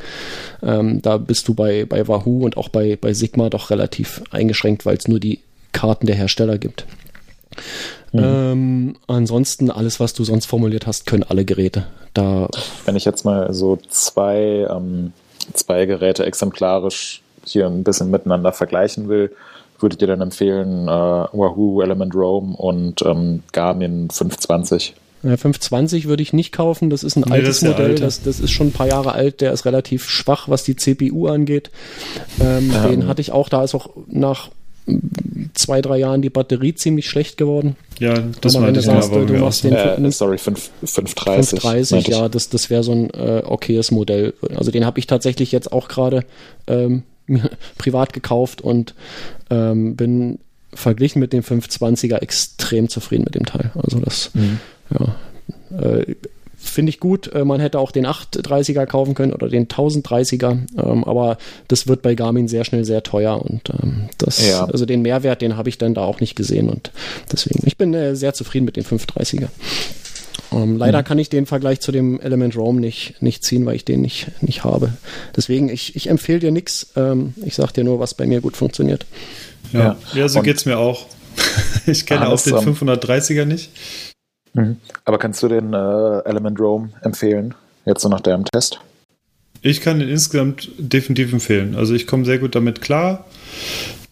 [0.62, 4.86] Ähm, da bist du bei, bei Wahoo und auch bei, bei Sigma doch relativ eingeschränkt,
[4.86, 5.40] weil es nur die
[5.72, 6.86] Karten der Hersteller gibt.
[8.14, 11.86] Ähm, ansonsten, alles, was du sonst formuliert hast, können alle Geräte.
[12.14, 12.48] Da,
[12.86, 15.14] Wenn ich jetzt mal so zwei, ähm,
[15.54, 19.32] zwei Geräte exemplarisch hier ein bisschen miteinander vergleichen will,
[19.80, 24.96] würdet ihr dann empfehlen äh, Wahoo Element Roam und ähm, Garmin 520?
[25.22, 26.90] Ja, 520 würde ich nicht kaufen.
[26.90, 27.96] Das ist ein Nee, altes das ist Modell.
[27.96, 29.42] Das, das ist schon ein paar Jahre alt.
[29.42, 31.72] Der ist relativ schwach, was die CPU angeht.
[32.42, 32.90] Ähm, Ähm.
[32.90, 33.50] Den hatte ich auch.
[33.50, 34.50] Da ist auch nach
[35.54, 37.76] zwei, drei Jahren die Batterie ziemlich schlecht geworden.
[38.00, 39.96] Ja, das du ich ja, sagst, aber du mir machst auch.
[39.96, 41.60] den Äh, sorry, 5, 530.
[41.62, 42.18] 530, meinte ich.
[42.18, 44.34] ja, das, das wäre so ein äh, okayes Modell.
[44.56, 46.24] Also den habe ich tatsächlich jetzt auch gerade
[46.68, 47.04] ähm,
[47.78, 48.96] privat gekauft und
[49.50, 50.40] ähm, bin
[50.74, 53.72] verglichen mit dem 520er extrem zufrieden mit dem Teil.
[53.76, 54.32] Also das,
[54.92, 55.16] ja,
[55.82, 56.16] äh,
[56.62, 57.32] finde ich gut.
[57.34, 61.38] Äh, man hätte auch den 830er kaufen können oder den 1030er, ähm, aber
[61.68, 64.66] das wird bei Garmin sehr schnell sehr teuer und ähm, das, Ja.
[64.66, 66.92] also den Mehrwert, den habe ich dann da auch nicht gesehen und
[67.32, 69.48] deswegen, ich bin äh, sehr zufrieden mit dem 530er.
[70.52, 73.86] Ähm, leider kann ich den Vergleich zu dem Element Roam nicht, nicht ziehen, weil ich
[73.86, 74.94] den nicht, nicht habe.
[75.36, 76.88] Deswegen, ich, ich empfehle dir nichts.
[76.96, 79.06] Ähm, ich sag dir nur, was bei mir gut funktioniert.
[79.74, 79.98] Ja, Ja.
[80.16, 81.06] ja so Und- geht's mir auch.
[81.86, 83.70] Ich kenne auch den ähm, 530er nicht.
[84.54, 84.78] Mhm.
[85.06, 87.54] Aber kannst du den äh, Element Roam empfehlen?
[87.86, 88.80] Jetzt so nach deinem Test?
[89.62, 91.76] Ich kann ihn insgesamt definitiv empfehlen.
[91.76, 93.26] Also ich komme sehr gut damit klar.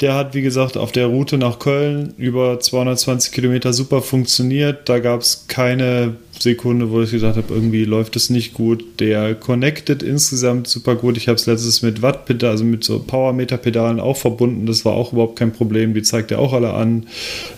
[0.02, 4.90] Der hat, wie gesagt, auf der Route nach Köln über 220 Kilometer super funktioniert.
[4.90, 9.00] Da gab es keine Sekunde, wo ich gesagt habe, irgendwie läuft es nicht gut.
[9.00, 11.18] Der connected insgesamt super gut.
[11.18, 14.66] Ich habe es letztes mit Wattpedal, also mit so Powermeter-Pedalen auch verbunden.
[14.68, 15.94] Das war auch überhaupt kein Problem.
[15.94, 17.08] Die zeigt er auch alle an.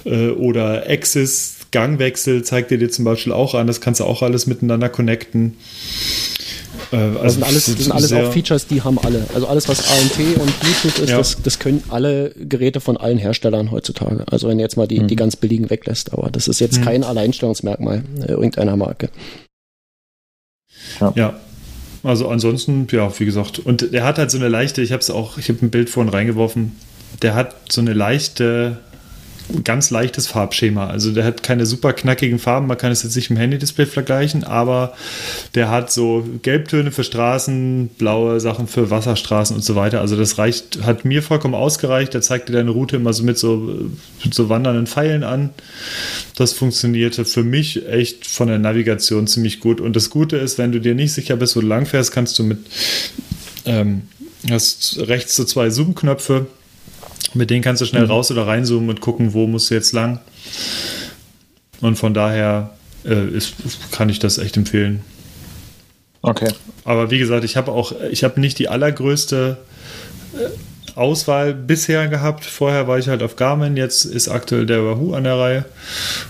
[0.06, 3.68] Äh, Oder Axis Gangwechsel zeigt er dir zum Beispiel auch an.
[3.68, 5.58] Das kannst du auch alles miteinander connecten.
[6.92, 9.26] Äh, Also Das sind alles, das sind alles auch Features, die haben alle.
[9.34, 11.18] Also alles, was ANT und Bluetooth ist, Ja.
[11.18, 14.26] das, das können alle Geräte von allen Herstellern heutzutage.
[14.32, 17.04] Also wenn du jetzt mal die, die ganz billigen weglässt, aber das ist jetzt kein
[17.04, 19.10] Alleinstellungsmerkmal äh, irgendeiner Marke.
[21.16, 21.40] Ja.
[22.04, 23.60] Also ansonsten, ja, wie gesagt.
[23.60, 25.90] Und der hat halt so eine leichte, ich habe es auch, ich habe ein Bild
[25.90, 26.72] vorhin reingeworfen,
[27.22, 28.78] der hat so eine leichte,
[29.64, 30.88] ganz leichtes Farbschema.
[30.88, 34.44] Also der hat keine super knackigen Farben, man kann es jetzt nicht im Handy-Display vergleichen,
[34.44, 34.94] aber
[35.56, 40.02] der hat so Gelbtöne für Straßen, blaue Sachen für Wasserstraßen und so weiter.
[40.02, 42.14] Also das reicht, hat mir vollkommen ausgereicht.
[42.14, 43.90] Der zeigt dir deine Route immer so mit so,
[44.24, 45.50] mit so wandernden Pfeilen an.
[46.36, 49.82] Das funktionierte für mich echt von der Navigation ziemlich gut.
[49.82, 52.38] Und das Gute ist, wenn du dir nicht sicher bist, wo du lang fährst, kannst
[52.40, 52.60] du mit
[53.66, 54.04] ähm,
[54.50, 56.48] hast rechts so zwei Zoom-Knöpfe.
[57.34, 60.20] Mit denen kannst du schnell raus oder reinzoomen und gucken, wo musst du jetzt lang.
[61.82, 62.72] Und von daher
[63.06, 63.56] äh, ist,
[63.92, 65.02] kann ich das echt empfehlen.
[66.22, 66.50] Okay.
[66.84, 69.58] Aber wie gesagt, ich habe auch, ich habe nicht die allergrößte
[70.34, 72.44] äh, Auswahl bisher gehabt.
[72.44, 75.66] Vorher war ich halt auf Garmin, jetzt ist aktuell der Wahoo an der Reihe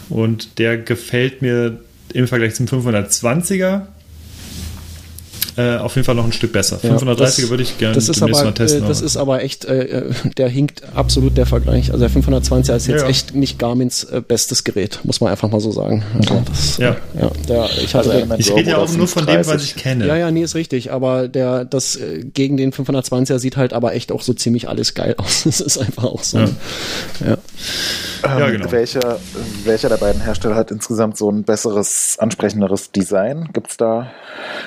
[0.09, 1.79] und der gefällt mir
[2.13, 3.87] im Vergleich zum 520er
[5.59, 6.79] äh, auf jeden Fall noch ein Stück besser.
[6.81, 8.83] Ja, 530er das- würde ich gerne Das ist, aber, mal testen.
[8.83, 11.91] äh, das aber- ist aber echt, äh, äh, der hinkt absolut der Vergleich.
[11.91, 13.09] Also der 520er ist jetzt Ja, ja.
[13.09, 16.03] echt nicht Garmins äh, bestes Gerät, muss man einfach mal so sagen.
[16.17, 16.95] Also das, Ja.
[17.19, 19.75] ja der, ich Also ich rede ja auch nur von dem, was 530.
[19.75, 20.07] ich kenne.
[20.07, 20.91] Ja, ja, nee, ist richtig.
[20.91, 24.93] Aber der, das äh, gegen den 520er sieht halt aber echt auch so ziemlich alles
[24.93, 25.43] geil aus.
[25.49, 26.37] Das ist einfach auch so.
[26.39, 26.45] Ja.
[27.25, 27.37] Ja.
[28.23, 28.71] Ja, Ähm, genau.
[28.71, 29.17] welcher,
[29.63, 33.49] welcher der beiden Hersteller hat insgesamt so ein besseres, ansprechenderes Design?
[33.53, 34.11] Gibt es da,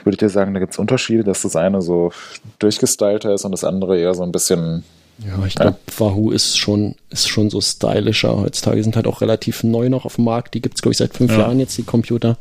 [0.04, 2.12] würde ich dir sagen, da gibt es Unterschiede, dass das eine so
[2.58, 4.84] durchgestylter ist und das andere eher so ein bisschen.
[5.18, 8.76] Ja, ich glaube, Wahoo ist schon, ist schon so stylischer heutzutage.
[8.78, 10.54] Die sind halt auch relativ neu noch auf dem Markt.
[10.54, 11.40] Die gibt's glaube ich, seit fünf Ja.
[11.40, 12.38] Jahren jetzt, die Computer.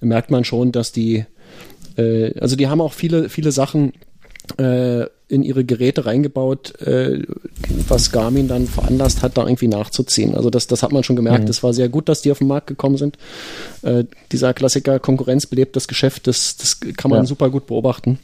[0.00, 1.24] Da merkt man schon, dass die,
[1.96, 3.92] äh, also die haben auch viele, viele Sachen
[4.58, 7.22] äh, in ihre Geräte reingebaut, äh,
[7.88, 10.34] was Garmin dann veranlasst hat, da irgendwie nachzuziehen.
[10.34, 11.48] Also das, das hat man schon gemerkt.
[11.48, 13.16] Es war sehr gut, dass die auf den Markt gekommen sind.
[13.82, 17.26] Äh, dieser Klassiker Konkurrenz belebt das Geschäft, das, das kann man Ja.
[17.26, 18.18] super gut beobachten.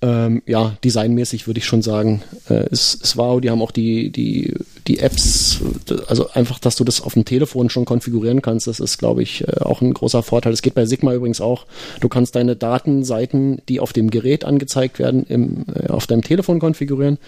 [0.00, 3.40] Ähm, ja, designmäßig würde ich schon sagen, äh, ist, ist wow.
[3.40, 4.54] Die haben auch die, die,
[4.88, 5.60] die Apps,
[6.08, 9.46] also einfach, dass du das auf dem Telefon schon konfigurieren kannst, das ist, glaube ich,
[9.46, 10.52] äh, auch ein großer Vorteil.
[10.52, 11.66] Das geht bei Sigma übrigens auch.
[12.00, 16.58] Du kannst deine Datenseiten, die auf dem Gerät angezeigt werden, im, äh, auf deinem Telefon
[16.58, 17.18] konfigurieren,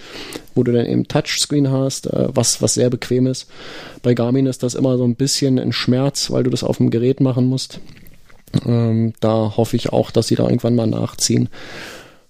[0.54, 3.46] wo du dann eben Touchscreen hast, äh, was, was sehr bequem ist.
[4.02, 6.90] Bei Garmin ist das immer so ein bisschen ein Schmerz, weil du das auf dem
[6.90, 7.80] Gerät machen musst.
[8.66, 11.48] Ähm, da hoffe ich auch, dass sie da irgendwann mal nachziehen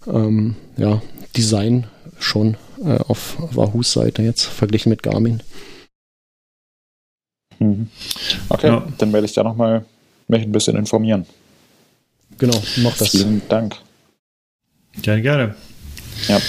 [0.06, 1.02] ähm, ja,
[1.36, 1.86] Design
[2.18, 5.43] schon äh, auf Wahoos Seite jetzt verglichen mit Garmin.
[7.59, 7.89] Mhm.
[8.48, 8.86] Okay, Ja.
[8.98, 9.85] dann werde ich da nochmal
[10.28, 11.27] mich ein bisschen informieren.
[12.39, 13.11] Genau, mach das.
[13.11, 13.77] Vielen Dank.
[15.02, 15.55] Gerne, gerne.
[16.28, 16.40] Ja.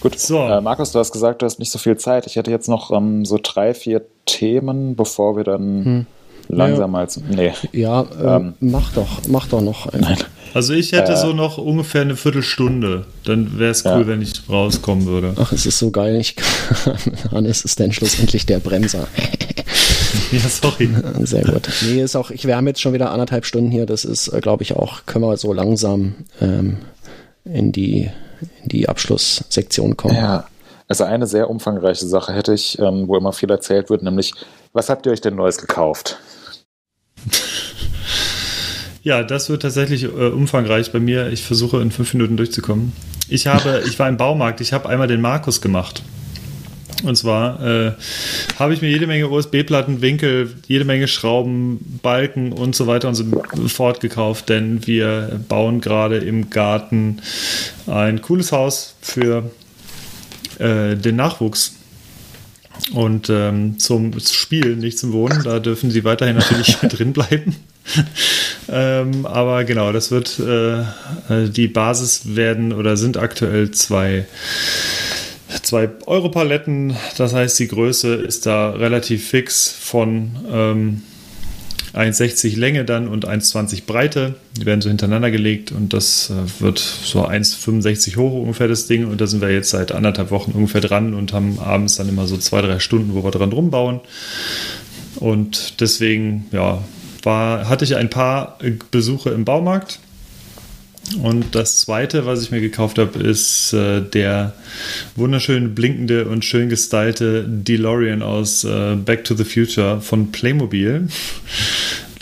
[0.00, 0.18] Gut.
[0.18, 0.38] So.
[0.46, 2.26] Äh, Markus, du hast gesagt, du hast nicht so viel Zeit.
[2.26, 6.06] Ich hätte jetzt noch ähm, so drei, vier Themen, bevor wir dann Hm.
[6.52, 7.24] Langsam mal zum.
[7.28, 7.52] Nee.
[7.72, 8.54] Ja, äh, Ähm.
[8.60, 10.16] mach doch, mach doch noch einen.
[10.52, 11.16] Also ich hätte Äh.
[11.16, 13.04] so noch ungefähr eine Viertelstunde.
[13.24, 14.06] Dann wäre es cool, Ja.
[14.06, 15.34] wenn ich rauskommen würde.
[15.38, 16.16] Ach, es ist so geil.
[16.16, 16.34] Ich,
[17.30, 19.06] Hannes ist dann schlussendlich der Bremser.
[20.32, 20.88] Ja, sorry.
[21.22, 21.68] Sehr gut.
[21.82, 23.86] Nee, ist auch, ich, wir haben jetzt schon wieder anderthalb Stunden hier.
[23.86, 26.78] Das ist, äh, glaube ich, auch, können wir so langsam ähm,
[27.44, 28.10] in die,
[28.62, 30.14] in die Abschlusssektion kommen.
[30.16, 30.46] Ja.
[30.88, 34.32] Also eine sehr umfangreiche Sache hätte ich, ähm, wo immer viel erzählt wird, nämlich,
[34.72, 36.18] was habt ihr euch denn Neues gekauft?
[39.02, 41.28] Ja, das wird tatsächlich äh, umfangreich bei mir.
[41.28, 42.92] Ich versuche in fünf Minuten durchzukommen.
[43.28, 46.02] Ich habe, ich war im Baumarkt, ich habe einmal den Markus gemacht.
[47.02, 47.92] Und zwar äh,
[48.58, 53.14] habe ich mir jede Menge USB-Platten, Winkel, jede Menge Schrauben, Balken und so weiter und
[53.14, 53.24] so
[53.68, 57.22] fort gekauft, denn wir bauen gerade im Garten
[57.86, 59.50] ein cooles Haus für
[60.58, 61.79] äh, den Nachwuchs.
[62.92, 67.56] Und ähm, zum Spielen, nicht zum Wohnen, da dürfen sie weiterhin natürlich drin bleiben.
[68.68, 74.26] ähm, aber genau, das wird äh, äh, die Basis werden oder sind aktuell zwei
[75.62, 76.96] zwei Europaletten.
[77.16, 81.02] Das heißt, die Größe ist da relativ fix von ähm,
[81.94, 84.34] 1,60 Länge dann und 1,20 Breite.
[84.56, 89.06] Die werden so hintereinander gelegt und das äh, wird so 1,65 hoch ungefähr das Ding.
[89.06, 92.26] Und da sind wir jetzt seit anderthalb Wochen ungefähr dran und haben abends dann immer
[92.26, 94.00] so zwei, drei Stunden, wo wir dran rumbauen.
[95.16, 96.82] Und deswegen, ja,
[97.22, 98.58] war, hatte ich ein paar
[98.90, 99.98] Besuche im Baumarkt
[101.22, 104.54] und das zweite, was ich mir gekauft habe, ist äh, der
[105.16, 111.08] wunderschön blinkende und schön gestylte DeLorean aus äh, Back to the Future von Playmobil.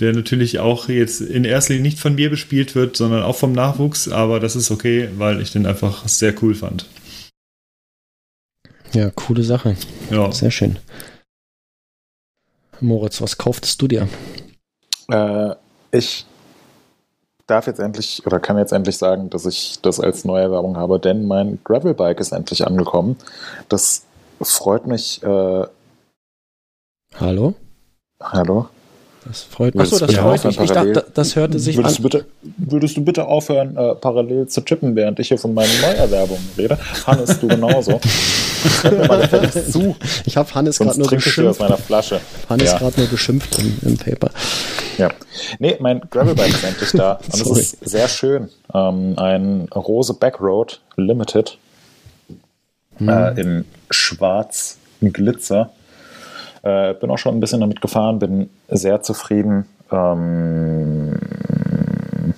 [0.00, 3.52] Der natürlich auch jetzt in erster Linie nicht von mir bespielt wird, sondern auch vom
[3.52, 6.86] Nachwuchs, aber das ist okay, weil ich den einfach sehr cool fand.
[8.92, 9.76] Ja, coole Sache.
[10.12, 10.30] Ja.
[10.30, 10.78] Sehr schön.
[12.80, 14.08] Moritz, was kauftest du dir?
[15.10, 15.54] Äh,
[15.90, 16.26] ich
[17.48, 21.00] darf jetzt endlich oder kann jetzt endlich sagen, dass ich das als neue Werbung habe,
[21.00, 23.16] denn mein Gravelbike ist endlich angekommen.
[23.68, 24.04] Das
[24.40, 25.22] freut mich.
[25.22, 25.66] Äh,
[27.16, 27.54] Hallo?
[28.22, 28.68] hallo?
[29.28, 29.82] Das freut mich.
[29.92, 30.58] Achso, das freut mich.
[30.58, 32.02] Ich dachte, das hörte sich Würdest an.
[32.02, 32.26] du, bitte,
[32.56, 36.78] würdest du bitte aufhören, äh, parallel zu tippen, während ich hier von meinen Neuerwerbungen rede?
[37.06, 38.00] Hannes, du genauso.
[39.70, 39.94] Zu,
[40.24, 42.20] Ich habe Hannes gerade nur ich dir aus meiner Flasche.
[42.48, 42.78] Hannes Ja.
[42.78, 44.30] gerade nur beschimpft im, im Paper.
[44.96, 45.10] Ja.
[45.58, 47.20] Nee, mein Gravelbike ist endlich da.
[47.32, 48.48] Und es ist sehr schön.
[48.74, 51.58] Ähm, ein Rose Backroad Limited
[53.00, 55.70] äh, in schwarz Glitzer.
[56.68, 59.64] Äh, bin auch schon ein bisschen damit gefahren, bin sehr zufrieden.
[59.90, 61.18] Ähm,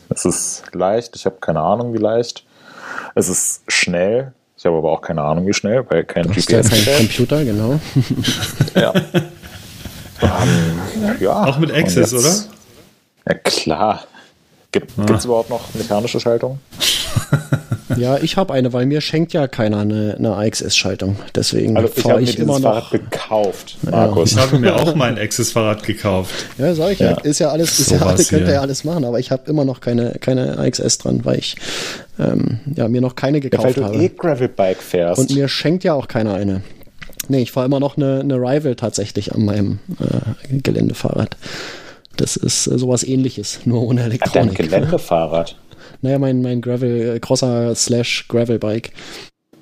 [0.08, 2.44] es ist leicht, ich habe keine Ahnung, wie leicht.
[3.16, 6.48] Es ist schnell, ich habe aber auch keine Ahnung, wie schnell, weil kein Du hast
[6.48, 6.96] ja GPS kein.
[6.98, 7.80] Computer, genau.
[8.76, 8.94] Ja.
[10.22, 11.44] ähm, ja.
[11.46, 12.32] Auch mit Access, oder?
[13.26, 14.04] Ja, klar.
[14.70, 16.60] Gibt es überhaupt noch mechanische Schaltung?
[17.96, 21.16] Ja, ich habe eine, weil mir schenkt ja keiner eine, eine AXS-Schaltung.
[21.34, 22.90] Deswegen Also ich fahre habe mir dieses immer Fahrrad noch.
[22.92, 24.32] gekauft, Markus.
[24.32, 26.32] Ich habe mir auch mein Access-Fahrrad gekauft.
[26.58, 27.12] Ja, sag ich ja.
[27.12, 27.18] Ja.
[27.20, 28.54] Ist ja alles, ist So ja, was könnt ihr hier.
[28.56, 31.56] ja alles machen, aber ich habe immer noch keine, keine AXS dran, weil ich
[32.18, 33.96] ähm, ja, mir noch keine Ja, weil gekauft du habe.
[33.96, 35.18] eh Gravelbike fährst.
[35.20, 36.62] Und mir schenkt ja auch keiner eine.
[37.28, 41.36] Nee, ich fahre immer noch eine, eine Rival tatsächlich an meinem äh, Geländefahrrad.
[42.16, 44.56] Das ist äh, sowas ähnliches, nur ohne Hat dein Elektronik.
[44.56, 45.56] Geländefahrrad.
[46.02, 48.92] Naja, mein, mein Gravel, äh, Crosser slash Gravelbike.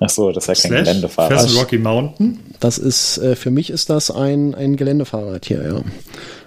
[0.01, 1.31] Achso, das ist ja kein Slash, Geländefahrrad.
[1.39, 2.39] fährst du Rocky Mountain?
[2.61, 5.81] Das ist, äh, für mich ist das ein, ein Geländefahrrad hier, ja.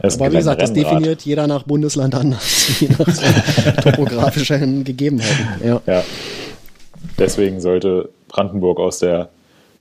[0.00, 5.46] Das Aber wie gesagt, das definiert jeder nach Bundesland anders, je nach topografischen Gegebenheiten.
[5.62, 5.82] Ja.
[5.86, 6.02] Ja.
[7.18, 9.28] Deswegen sollte Brandenburg aus der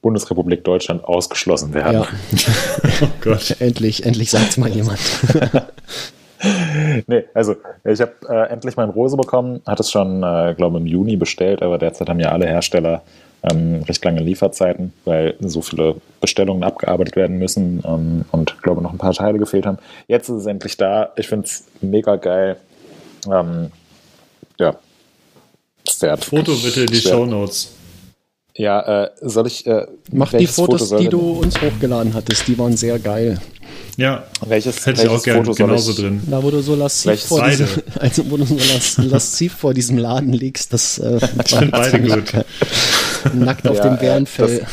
[0.01, 2.01] Bundesrepublik Deutschland ausgeschlossen werden.
[2.01, 2.07] ja,
[3.01, 3.55] Oh Gott.
[3.59, 4.99] endlich, endlich sagt's mal jemand.
[7.07, 10.85] Nee, also ich habe äh, endlich mein Rose bekommen, hatte es schon, äh, glaube im
[10.87, 13.03] Juni bestellt, aber derzeit haben ja alle Hersteller
[13.43, 18.91] ähm, recht lange Lieferzeiten, weil so viele Bestellungen abgearbeitet werden müssen ähm, und glaube noch
[18.91, 19.77] ein paar Teile gefehlt haben.
[20.07, 21.11] Jetzt ist es endlich da.
[21.15, 22.57] Ich finde es mega geil.
[23.31, 23.71] Ähm,
[24.59, 24.75] ja.
[25.89, 26.97] Fährt Foto bitte in die.
[26.97, 27.75] Show Notes.
[28.55, 29.65] Ja, äh, soll ich.
[29.65, 32.99] Äh, Mach die welches Foto Fotos, soll die du uns hochgeladen hattest, die waren sehr
[32.99, 33.39] geil.
[33.97, 36.21] Ja, Welches, hätte ich auch welches gerne Foto genauso ich, drin.
[36.29, 37.67] Da, wo du so lasziv Welches vor diesem,
[37.99, 42.33] also wo du so las, lasziv vor diesem Laden liegst, das äh, Sind beide gut.
[43.33, 44.65] nackt auf Ja, dem äh, Bärenfell.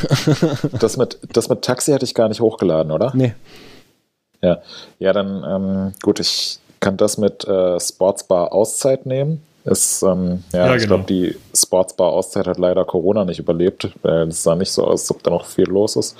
[0.79, 3.13] Das mit, das mit Taxi hatte ich gar nicht hochgeladen, oder?
[3.15, 3.35] nee.
[4.41, 4.63] Ja,
[4.99, 9.43] ja dann ähm, gut, ich kann das mit äh, Sportsbar Auszeit nehmen.
[9.71, 10.97] Ist, ähm, ja, Ja, ich genau.
[10.97, 15.03] glaube, die Sportsbar Auszeit hat leider Corona nicht überlebt, weil es sah nicht so aus,
[15.03, 16.17] als ob da noch viel los ist.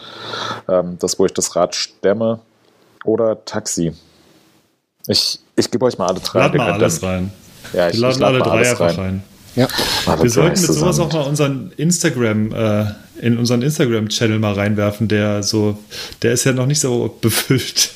[0.69, 2.41] Ähm, das, wo ich das Rad stemme
[3.05, 3.93] oder Taxi.
[5.07, 6.41] Ich, ich gebe euch mal alle drei.
[6.41, 7.33] Lad wir mal könnt alles dann- rein.
[7.73, 9.23] Ja, ich, Wir laden ich lad alle drei einfach rein.
[9.57, 9.67] Ja.
[10.07, 12.85] Alle Wir drei sollten mit sowas auch mal unseren Instagram, äh,
[13.21, 15.77] in unseren Instagram-Channel mal reinwerfen, der so,
[16.23, 17.91] der ist ja noch nicht so befüllt.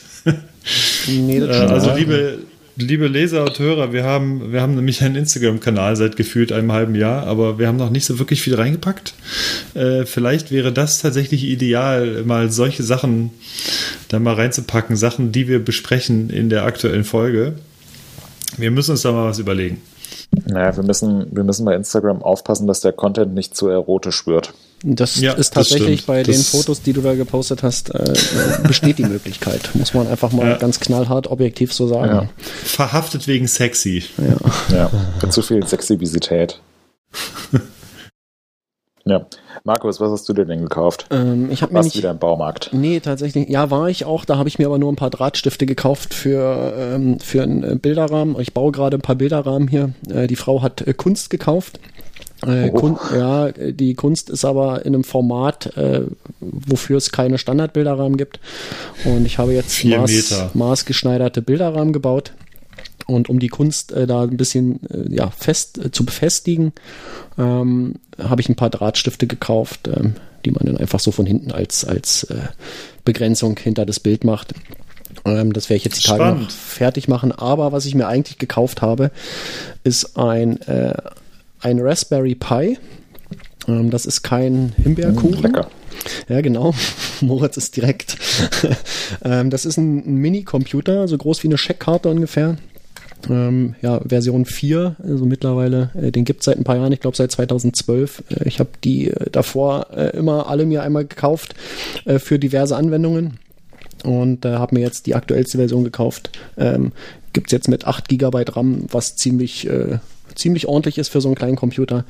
[1.08, 1.94] Nee, das Äh, also Ja.
[1.94, 2.38] liebe,
[2.76, 6.94] liebe Leser und Hörer, wir haben, wir haben nämlich einen Instagram-Kanal seit gefühlt einem halben
[6.94, 9.14] Jahr, aber wir haben noch nicht so wirklich viel reingepackt.
[9.74, 13.30] Äh, vielleicht wäre das tatsächlich ideal, mal solche Sachen
[14.08, 17.54] da mal reinzupacken, Sachen, die wir besprechen in der aktuellen Folge.
[18.56, 19.80] Wir müssen uns da mal was überlegen.
[20.46, 24.54] Naja, wir müssen, wir müssen bei Instagram aufpassen, dass der Content nicht zu erotisch wird.
[24.84, 26.06] Das Ja, ist das tatsächlich stimmt.
[26.06, 28.12] bei den Das- Fotos, die du da gepostet hast, äh,
[28.66, 29.70] besteht die Möglichkeit.
[29.74, 30.56] Muss man einfach mal Ja.
[30.56, 32.12] ganz knallhart objektiv so sagen.
[32.12, 32.28] Ja.
[32.64, 34.04] Verhaftet wegen sexy.
[34.70, 34.90] Ja,
[35.22, 36.60] mit zu viel Sexivität.
[39.04, 39.26] ja.
[39.64, 41.06] Markus, was hast du dir denn gekauft?
[41.10, 41.96] Ähm, ich habe mir Warst nicht.
[41.98, 42.70] wieder im Baumarkt.
[42.72, 43.48] Nee, tatsächlich.
[43.48, 44.24] Ja, war ich auch.
[44.24, 48.40] Da habe ich mir aber nur ein paar Drahtstifte gekauft für, ähm, für einen Bilderrahmen.
[48.40, 49.92] Ich baue gerade ein paar Bilderrahmen hier.
[50.08, 51.78] Äh, die Frau hat äh, Kunst gekauft.
[52.46, 52.72] Äh, Oh.
[52.72, 56.02] Kun ja, die Kunst ist aber in einem Format, äh,
[56.40, 58.40] wofür es keine Standardbilderrahmen gibt.
[59.04, 62.32] Und ich habe jetzt maß, maßgeschneiderte Bilderrahmen gebaut.
[63.06, 66.72] Und um die Kunst äh, da ein bisschen äh, ja, fest äh, zu befestigen,
[67.38, 70.14] ähm, habe ich ein paar Drahtstifte gekauft, ähm,
[70.44, 72.36] die man dann einfach so von hinten als, als äh,
[73.04, 74.54] Begrenzung hinter das Bild macht.
[75.24, 77.32] Ähm, das werde ich jetzt die Tage noch fertig machen.
[77.32, 79.10] Aber was ich mir eigentlich gekauft habe,
[79.84, 80.58] ist ein,
[81.62, 82.78] ein Raspberry Pi.
[83.68, 85.42] Ähm, das ist kein Himbeerkuchen.
[85.42, 85.70] Lecker.
[86.28, 86.74] Ja, genau.
[87.20, 88.16] Moritz ist direkt.
[89.24, 92.56] ähm, das ist ein, ein Mini-Computer, so groß wie eine Scheckkarte ungefähr.
[93.30, 97.00] Ähm, ja, Version 4, also mittlerweile, äh, den gibt es seit ein paar Jahren, ich
[97.00, 98.24] glaube seit 2012.
[98.30, 101.54] Äh, ich habe die äh, davor äh, immer alle mir einmal gekauft
[102.04, 103.38] äh, für diverse Anwendungen
[104.02, 106.30] und äh, habe mir jetzt die aktuellste Version gekauft.
[106.56, 106.92] Ähm,
[107.32, 109.68] gibt es jetzt mit 8 GB RAM, was ziemlich,
[110.42, 112.04] ziemlich ordentlich ist für so einen kleinen Computer.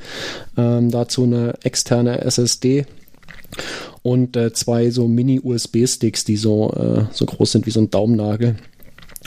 [0.57, 2.85] Ähm, dazu eine externe SSD
[4.01, 8.55] und äh, zwei so Mini-USB-Sticks, die so, äh, so groß sind wie so ein Daumennagel.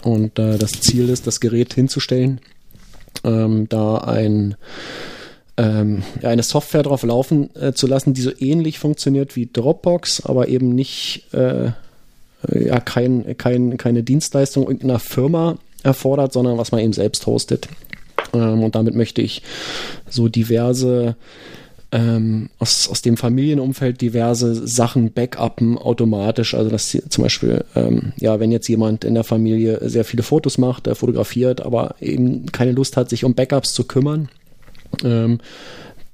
[0.03, 2.41] Und äh, das Ziel ist, das Gerät hinzustellen,
[3.24, 4.57] ähm, da ein
[5.59, 10.49] ähm, eine Software drauf laufen äh, zu lassen, die so ähnlich funktioniert wie Dropbox, aber
[10.49, 11.73] eben nicht äh, äh,
[12.66, 17.69] ja, kein, kein, keine Dienstleistung irgendeiner Firma erfordert, sondern was man eben selbst hostet.
[18.40, 19.42] Ähm, und damit möchte ich
[20.08, 21.16] so diverse
[21.92, 26.54] ähm, aus, aus dem Familienumfeld diverse Sachen backuppen automatisch.
[26.54, 30.24] Also dass sie- zum Beispiel, ähm, ja, wenn jetzt jemand in der Familie sehr viele
[30.24, 34.28] Fotos macht, äh, fotografiert, aber eben keine Lust hat, sich um Backups zu kümmern,
[35.04, 35.38] ähm,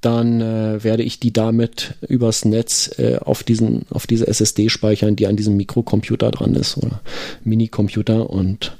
[0.01, 5.15] dann äh, werde ich die damit übers Netz äh, auf diesen auf diese SSD speichern,
[5.15, 6.99] die an diesem Mikrocomputer dran ist oder
[7.45, 8.75] Minicomputer und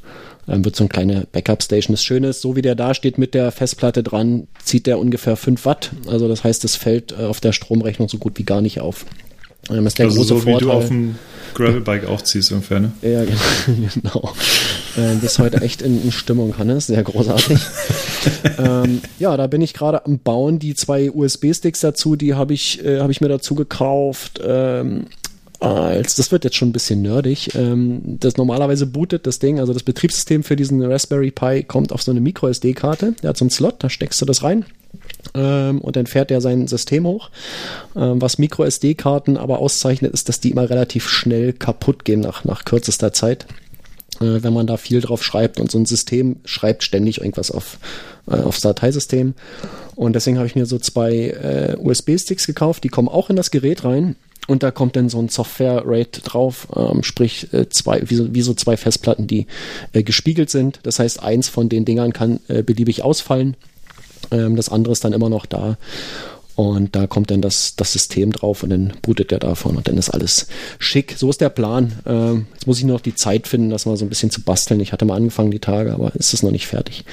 [0.46, 1.94] dann wird so eine kleine Backup-Station.
[1.94, 5.36] Das Schöne ist, so wie der da steht mit der Festplatte dran, zieht der ungefähr
[5.36, 5.92] 5 Watt.
[6.08, 9.06] Also das heißt, es fällt äh, auf der Stromrechnung so gut wie gar nicht auf.
[9.70, 10.68] Ähm, ist der Also große so wie Vorteil.
[10.68, 11.16] du auf dem
[11.54, 12.92] Gravelbike auch ziehst ungefähr, ne?
[13.02, 13.24] Ja,
[13.66, 14.34] genau.
[14.98, 16.88] äh, bist heute echt in, in Stimmung, Hannes.
[16.88, 17.60] Sehr großartig.
[18.58, 20.60] ähm, ja, da bin ich gerade am Bauen.
[20.60, 24.42] Die zwei USB-Sticks dazu, die habe ich, äh, hab ich mir dazu gekauft.
[24.46, 25.06] Ähm,
[25.64, 27.56] als, das wird jetzt schon ein bisschen nerdig.
[27.56, 32.02] Ähm, das normalerweise bootet das Ding, also das Betriebssystem für diesen Raspberry Pi kommt auf
[32.02, 33.16] so eine Micro-SD-Karte.
[33.22, 34.66] Der hat so einen Slot, da steckst du das rein.
[35.34, 37.30] Ähm, und dann fährt er sein System hoch.
[37.96, 42.66] Ähm, was Micro-SD-Karten aber auszeichnet, ist, dass die immer relativ schnell kaputt gehen nach, nach
[42.66, 43.46] kürzester Zeit.
[44.20, 47.80] Äh, wenn man da viel drauf schreibt und so ein System schreibt ständig irgendwas auf,
[48.28, 49.34] äh, aufs Dateisystem.
[49.96, 53.52] Und deswegen habe ich mir so zwei äh, USB-Sticks gekauft, die kommen auch in das
[53.52, 54.16] Gerät rein.
[54.48, 58.42] Und da kommt dann so ein Software-Rate drauf, ähm, sprich äh, zwei, wie, so, wie
[58.42, 59.48] so zwei Festplatten, die
[59.94, 60.80] äh, gespiegelt sind.
[60.84, 63.56] Das heißt, eins von den Dingern kann äh, beliebig ausfallen.
[64.32, 65.78] Ähm, das andere ist dann immer noch da.
[66.56, 69.98] Und da kommt dann das, das System drauf und dann bootet der davon und dann
[69.98, 70.48] ist alles
[70.78, 71.16] schick.
[71.18, 71.94] So ist der Plan.
[72.06, 74.42] Ähm, jetzt muss ich nur noch die Zeit finden, das mal so ein bisschen zu
[74.42, 74.80] basteln.
[74.80, 77.06] Ich hatte mal angefangen die Tage, aber ist es noch nicht fertig.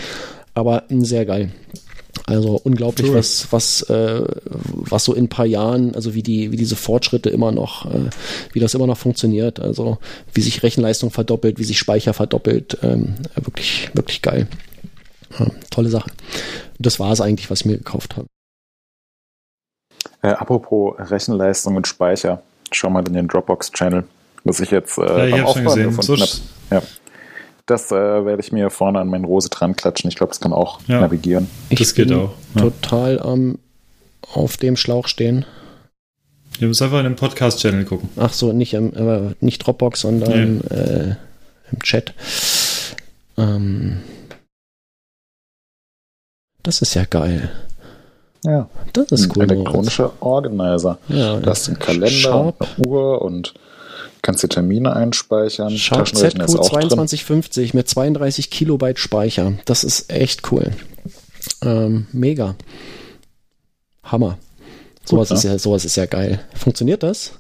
[0.53, 1.53] Aber mh, sehr geil.
[2.27, 3.17] Also unglaublich, Cool.
[3.17, 7.31] was, was, äh, was so in ein paar Jahren, also wie die, wie diese Fortschritte
[7.31, 8.11] immer noch, äh,
[8.53, 9.61] wie das immer noch funktioniert.
[9.61, 9.99] Also
[10.35, 12.79] wie sich Rechenleistung verdoppelt, wie sich Speicher verdoppelt.
[12.83, 14.47] Ähm, wirklich, wirklich geil.
[15.39, 16.11] Ja, tolle Sache.
[16.79, 18.27] Das war es eigentlich, was ich mir gekauft habe.
[20.23, 22.43] Äh, apropos Rechenleistung und Speicher.
[22.73, 24.05] Schau mal in den Dropbox-Channel,
[24.45, 26.31] was ich jetzt äh, Ja, ich beim Aufbauen gefunden So habe.
[26.71, 26.83] Ja.
[27.71, 30.09] Das äh, werde ich mir vorne an meine Rose dran klatschen.
[30.09, 31.01] Ich glaube, das kann auch Ja.
[31.01, 31.49] navigieren.
[31.71, 32.63] Das geht bin auch, ja.
[32.63, 33.59] Total am
[34.33, 35.45] auf dem Schlauch stehen.
[36.59, 38.09] Du musst einfach in den Podcast-Channel gucken.
[38.17, 41.15] Ach so, nicht im, aber nicht Dropbox, sondern äh,
[41.73, 42.13] im Chat.
[43.39, 44.01] Ähm,
[46.63, 47.51] das ist ja geil.
[48.45, 48.69] Ja.
[48.93, 49.43] Das ist Ein cool.
[49.45, 50.99] elektronischer Organizer.
[51.09, 52.61] Ja, Da hast du einen Kalender, Sharp.
[52.77, 53.55] eine Uhr und
[54.23, 55.71] Kannst du Termine einspeichern.
[55.77, 56.89] Sharp Taschenrechner ist auch drin.
[56.89, 59.55] ZQ2250 mit 32 Kilobyte Speicher.
[59.65, 60.73] Das ist echt cool.
[61.63, 62.55] Ähm, mega.
[64.05, 64.39] Hammer.
[65.05, 65.37] Sowas, ne?
[65.37, 66.41] ist ja, sowas ist ja geil.
[66.55, 67.33] Funktioniert das?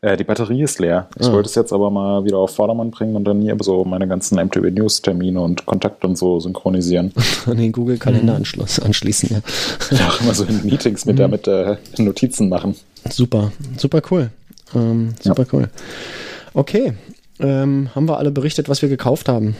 [0.00, 1.08] Äh, die Batterie ist leer.
[1.18, 1.32] Ich Ah.
[1.32, 4.38] wollte es jetzt aber mal wieder auf Vordermann bringen und dann hier so meine ganzen
[4.38, 7.12] MTV News Termine und Kontakte und so synchronisieren.
[7.46, 9.96] An den Google-Kalender anschluss, anschließen, ja.
[9.96, 12.74] ja, auch immer so in Meetings mit, damit äh, Notizen machen.
[13.10, 14.30] Super, super cool.
[14.76, 15.68] Ähm, super cool.
[16.54, 16.92] Okay,
[17.40, 19.56] ähm, haben wir alle berichtet, was wir gekauft haben?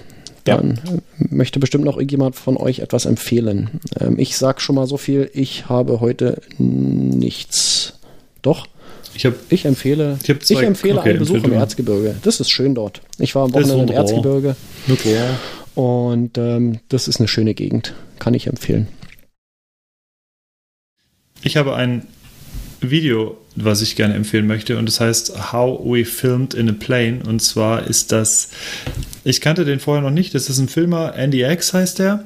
[0.46, 0.56] Ja.
[0.58, 3.80] Dann äh, möchte bestimmt noch irgendjemand von euch etwas empfehlen.
[4.00, 7.94] Ähm, ich sag schon mal so viel, ich habe heute nichts.
[8.42, 8.66] Doch,
[9.14, 11.52] Ich habe ich empfehle, Ich hab zwei- empfehle okay, einen Besuch im.
[11.52, 12.14] Erzgebirge.
[12.22, 13.00] Das ist schön dort.
[13.18, 13.98] Ich war am Wochenende im.
[13.98, 14.54] Erzgebirge
[15.74, 17.94] und ähm, das ist eine schöne Gegend.
[18.20, 18.86] Kann ich empfehlen.
[21.42, 22.06] Ich habe ein
[22.80, 27.20] Video, was ich gerne empfehlen möchte, und das heißt How We Filmed in a Plane.
[27.26, 28.50] Und zwar ist das,
[29.24, 32.24] ich kannte den vorher noch nicht, das ist ein Filmer, Andy X heißt der.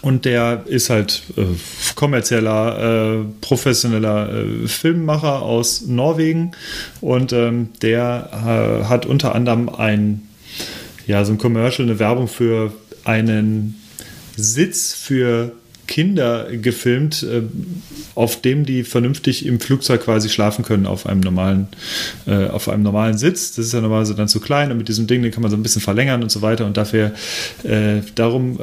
[0.00, 1.42] Und der ist halt äh,
[1.96, 6.52] kommerzieller, äh, professioneller äh, Filmmacher aus Norwegen.
[7.00, 10.28] Und ähm, der äh, hat unter anderem ein,
[11.06, 12.72] ja, so ein Commercial, eine Werbung für
[13.04, 13.80] einen
[14.36, 15.52] Sitz für
[15.88, 17.42] Kinder gefilmt, äh,
[18.14, 21.66] auf dem die vernünftig im Flugzeug quasi schlafen können auf einem normalen,
[22.26, 23.56] äh, auf einem normalen Sitz.
[23.56, 25.56] Das ist ja normalerweise dann zu klein und mit diesem Ding, den kann man so
[25.56, 26.66] ein bisschen verlängern und so weiter.
[26.66, 27.12] Und dafür
[27.64, 28.58] äh, darum,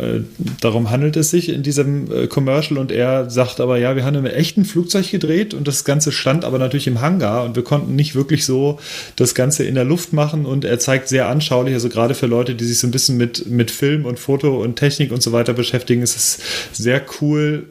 [0.62, 2.78] darum handelt es sich in diesem Commercial.
[2.78, 6.46] Und er sagt aber, ja, wir haben im echten Flugzeug gedreht und das Ganze stand
[6.46, 8.80] aber natürlich im Hangar und wir konnten nicht wirklich so
[9.16, 10.46] das Ganze in der Luft machen.
[10.46, 13.48] Und er zeigt sehr anschaulich, also gerade für Leute, die sich so ein bisschen mit,
[13.48, 16.40] mit Film und Foto und Technik und so weiter beschäftigen, ist es
[16.72, 17.15] sehr cool,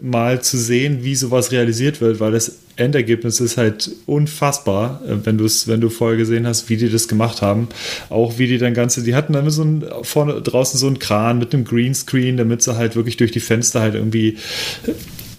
[0.01, 5.39] mal zu sehen, wie sowas realisiert wird, weil das Endergebnis ist halt unfassbar, äh, wenn
[5.39, 7.69] du es, wenn du vorher gesehen hast, wie die das gemacht haben.
[8.11, 11.39] Auch wie die dann ganze, die hatten dann so ein, vorne draußen so einen Kran
[11.39, 14.39] mit einem Greenscreen, damit sie halt wirklich durch die Fenster halt irgendwie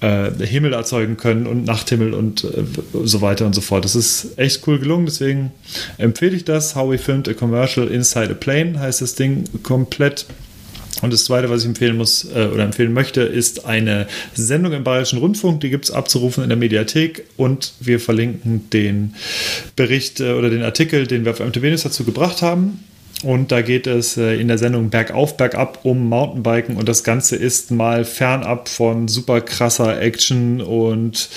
[0.01, 2.63] äh, Himmel erzeugen können und Nachthimmel und äh,
[3.03, 3.85] so weiter und so fort.
[3.85, 5.51] Das ist echt cool gelungen, deswegen
[5.97, 6.75] empfehle ich das.
[6.75, 10.25] How We Filmed a Commercial Inside a Plane heißt das Ding komplett.
[11.01, 14.83] Und das Zweite, was ich empfehlen muss äh, oder empfehlen möchte, ist eine Sendung im
[14.83, 15.61] Bayerischen Rundfunk.
[15.61, 19.15] Die gibt es abzurufen in der Mediathek und wir verlinken den
[19.75, 22.83] Bericht äh, oder den Artikel, den wir auf MTV News dazu gebracht haben.
[23.23, 27.37] Und da geht es äh, in der Sendung Bergauf, Bergab um Mountainbiken und das Ganze
[27.37, 31.29] ist mal fernab von super krasser Action und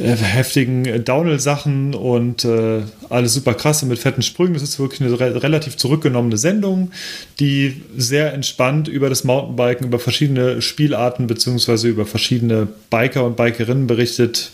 [0.00, 4.54] äh, heftigen Downhill-Sachen und äh, alles super krasse mit fetten Sprüngen.
[4.54, 6.90] Das ist wirklich eine re relativ zurückgenommene Sendung,
[7.38, 13.86] die sehr entspannt über das Mountainbiken, über verschiedene Spielarten beziehungsweise über verschiedene Biker und Bikerinnen
[13.86, 14.50] berichtet.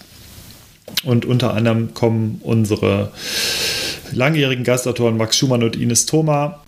[1.05, 3.11] Und unter anderem kommen unsere
[4.13, 6.61] langjährigen Gastautoren Max Schumann und Ines Thoma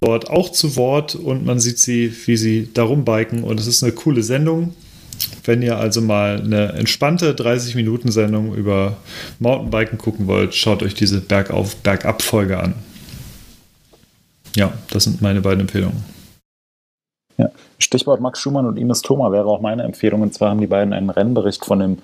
[0.00, 3.82] dort auch zu Wort und man sieht sie, wie sie darum biken und es ist
[3.82, 4.74] eine coole Sendung.
[5.44, 8.96] Wenn ihr also mal eine entspannte 30-Minuten-Sendung über
[9.38, 12.74] Mountainbiken gucken wollt, schaut euch diese Bergauf, Bergab-Folge an.
[14.56, 16.02] Ja, das sind meine beiden Empfehlungen.
[17.36, 17.50] Ja.
[17.78, 20.22] Stichwort Max Schumann und Ines Thoma wäre auch meine Empfehlung.
[20.22, 21.98] Und zwar haben die beiden einen Rennbericht von dem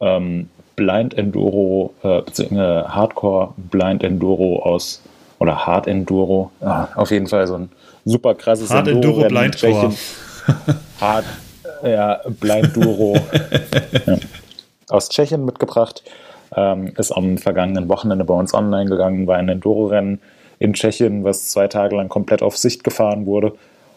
[0.00, 5.02] ähm, Blind Enduro, äh, beziehungsweise Hardcore Blind Enduro aus,
[5.42, 7.68] oder Hard Enduro, ah, auf jeden Fall so ein
[8.04, 9.92] super krasses Hard Enduro in Blindcore.
[11.00, 11.24] Hard,
[11.82, 13.16] ja, Blind Duro
[14.06, 14.18] ja.
[14.88, 16.02] aus Tschechien mitgebracht.
[16.54, 20.20] Ähm, ist am vergangenen Wochenende bei uns online gegangen, war ein Enduro-Rennen
[20.58, 23.54] in Tschechien, was zwei Tage lang komplett auf Sicht gefahren wurde.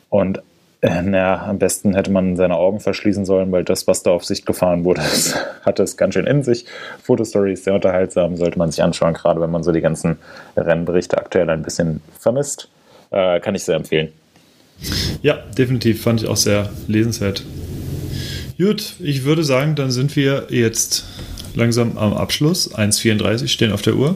[0.10, 0.42] Und
[0.86, 4.24] äh, naja, am besten hätte man seine Augen verschließen sollen, weil das, was da auf
[4.24, 6.66] Sicht gefahren wurde, das hatte es ganz schön in sich.
[7.02, 10.18] Fotostories sehr unterhaltsam, sollte man sich anschauen, gerade wenn man so die ganzen
[10.56, 12.70] Rennberichte aktuell ein bisschen vermisst.
[13.12, 14.10] Äh, kann ich sehr empfehlen.
[15.22, 16.04] Ja, definitiv.
[16.04, 17.44] Fand ich auch sehr lesenswert.
[18.58, 21.06] Gut, ich würde sagen, dann sind wir jetzt
[21.56, 22.74] langsam am Abschluss.
[22.76, 24.16] 1,34 stehen auf der Uhr.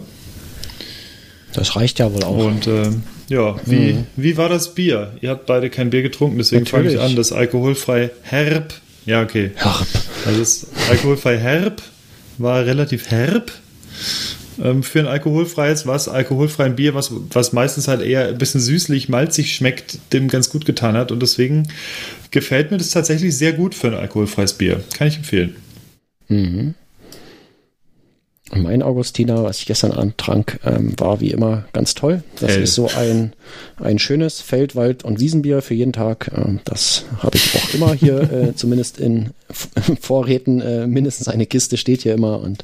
[1.53, 2.45] Das reicht ja wohl auch.
[2.45, 4.05] Und ähm, ja, wie, Mhm.
[4.15, 5.13] wie war das Bier?
[5.21, 7.15] Ihr habt beide kein Bier getrunken, deswegen fange ich an.
[7.15, 8.73] Das alkoholfrei herb.
[9.05, 9.51] Ja, okay.
[9.55, 9.87] Herb.
[10.25, 11.81] Also das alkoholfrei herb
[12.37, 13.51] war relativ herb.
[14.61, 19.07] Ähm, für ein alkoholfreies, was alkoholfreien Bier, was, was meistens halt eher ein bisschen süßlich,
[19.07, 21.11] malzig schmeckt, dem ganz gut getan hat.
[21.13, 21.69] Und deswegen
[22.31, 24.83] gefällt mir das tatsächlich sehr gut für ein alkoholfreies Bier.
[24.97, 25.55] Kann ich empfehlen.
[26.27, 26.73] Mhm.
[28.51, 32.23] Mein Augustiner, was ich gestern Abend trank, ähm, war wie immer ganz toll.
[32.39, 32.63] Das Hell.
[32.63, 33.33] ist so ein,
[33.77, 36.31] ein schönes Feld-, Wald- und Wiesenbier für jeden Tag.
[36.35, 39.31] Ähm, das habe ich auch immer hier, äh, zumindest in
[40.01, 40.61] Vorräten.
[40.61, 42.63] Äh, mindestens eine Kiste steht hier immer und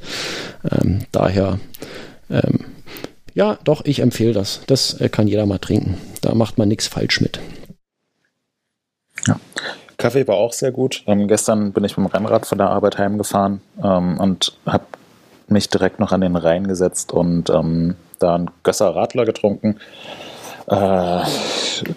[0.72, 1.60] ähm, daher
[2.30, 2.66] ähm,
[3.34, 4.62] Ja, doch, ich empfehle das.
[4.68, 5.98] Das äh, kann jeder mal trinken.
[6.22, 7.40] Da macht man nichts falsch mit.
[9.28, 9.40] Ja.
[9.98, 11.04] Kaffee war auch sehr gut.
[11.08, 14.86] Ähm, gestern bin ich mit dem Rennrad von der Arbeit heimgefahren ähm, und habe
[15.48, 19.78] mich direkt noch an den Rhein gesetzt und ähm, da einen Gösser Radler getrunken.
[20.68, 21.22] Äh,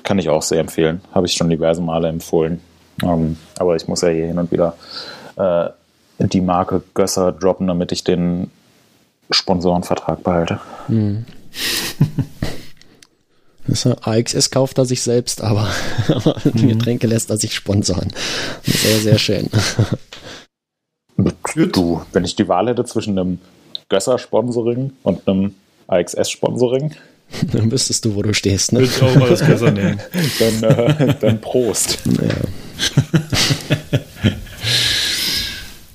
[0.03, 1.01] kann ich auch sehr empfehlen.
[1.13, 2.61] Habe ich schon diverse Male empfohlen.
[3.03, 4.75] Ähm, aber ich muss ja hier hin und wieder
[5.37, 5.69] äh,
[6.19, 8.51] die Marke Gösser droppen, damit ich den
[9.31, 10.61] Sponsorenvertrag behalte.
[10.89, 11.25] Hm.
[14.03, 15.69] AXS kauft er sich selbst, aber,
[16.09, 16.69] aber mhm.
[16.69, 18.09] Getränke lässt er sich sponsern.
[18.65, 19.49] Sehr, sehr schön.
[21.73, 23.39] Du, wenn ich die Wahl hätte zwischen einem
[23.89, 25.55] Gösser-Sponsoring und einem
[25.89, 26.93] AXS-Sponsoring,
[27.53, 28.73] dann wüsstest du, wo du stehst.
[28.73, 28.81] Ne?
[28.81, 29.99] Würde ich auch mal das Gösser nehmen.
[30.39, 31.99] dann, äh, dann Prost.
[32.07, 32.35] Ja.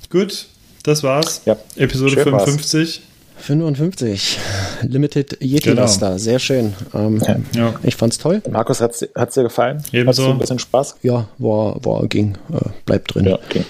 [0.10, 0.46] Gut,
[0.84, 1.42] das war's.
[1.46, 1.56] Ja.
[1.76, 3.02] Episode Schön 55.
[3.38, 4.40] 55.
[4.84, 5.82] Limited Yeti Genau.
[5.82, 6.20] Laster.
[6.20, 6.74] Sehr schön.
[6.94, 7.38] Ähm, Ja.
[7.56, 7.74] Ja.
[7.84, 8.42] Ich fand's toll.
[8.50, 9.84] Markus, hat es dir gefallen?
[9.92, 10.08] Ebenso.
[10.08, 10.96] Hattest du ein bisschen Spaß?
[11.02, 12.38] Ja, war, war, ging.
[12.54, 13.26] Äh, bleibt drin.
[13.26, 13.66] Ja, okay.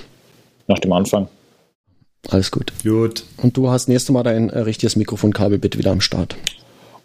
[0.67, 1.27] Nach dem Anfang.
[2.29, 2.71] Alles gut.
[2.83, 3.23] Gut.
[3.37, 6.35] Und du hast nächste Mal dein äh, richtiges Mikrofonkabel bitte wieder am Start.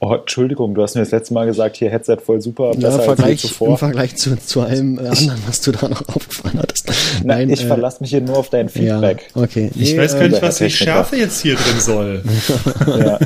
[0.00, 2.92] Oh, Entschuldigung, du hast mir das letzte Mal gesagt, hier Headset voll super, Ja, besser
[2.92, 3.78] im als Vergleich, Im zuvor.
[3.78, 6.92] Vergleich zu, zu allem äh, anderen, was du da noch aufgefahren hattest.
[7.24, 9.28] Nein, ich äh, verlasse mich hier nur auf dein ja, Feedback.
[9.34, 9.72] okay.
[9.74, 10.70] Ich Nee, weiß gar äh, nicht, was die.
[10.70, 12.22] Schärfe jetzt hier drin soll.
[12.86, 13.18] Ja.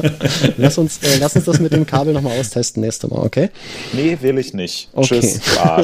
[0.56, 3.50] lass, uns, äh, lass uns das mit dem Kabel nochmal austesten nächste Mal, okay?
[3.92, 4.88] Nee, will ich nicht.
[4.94, 5.20] Okay.
[5.20, 5.82] Tschüss, Arsch.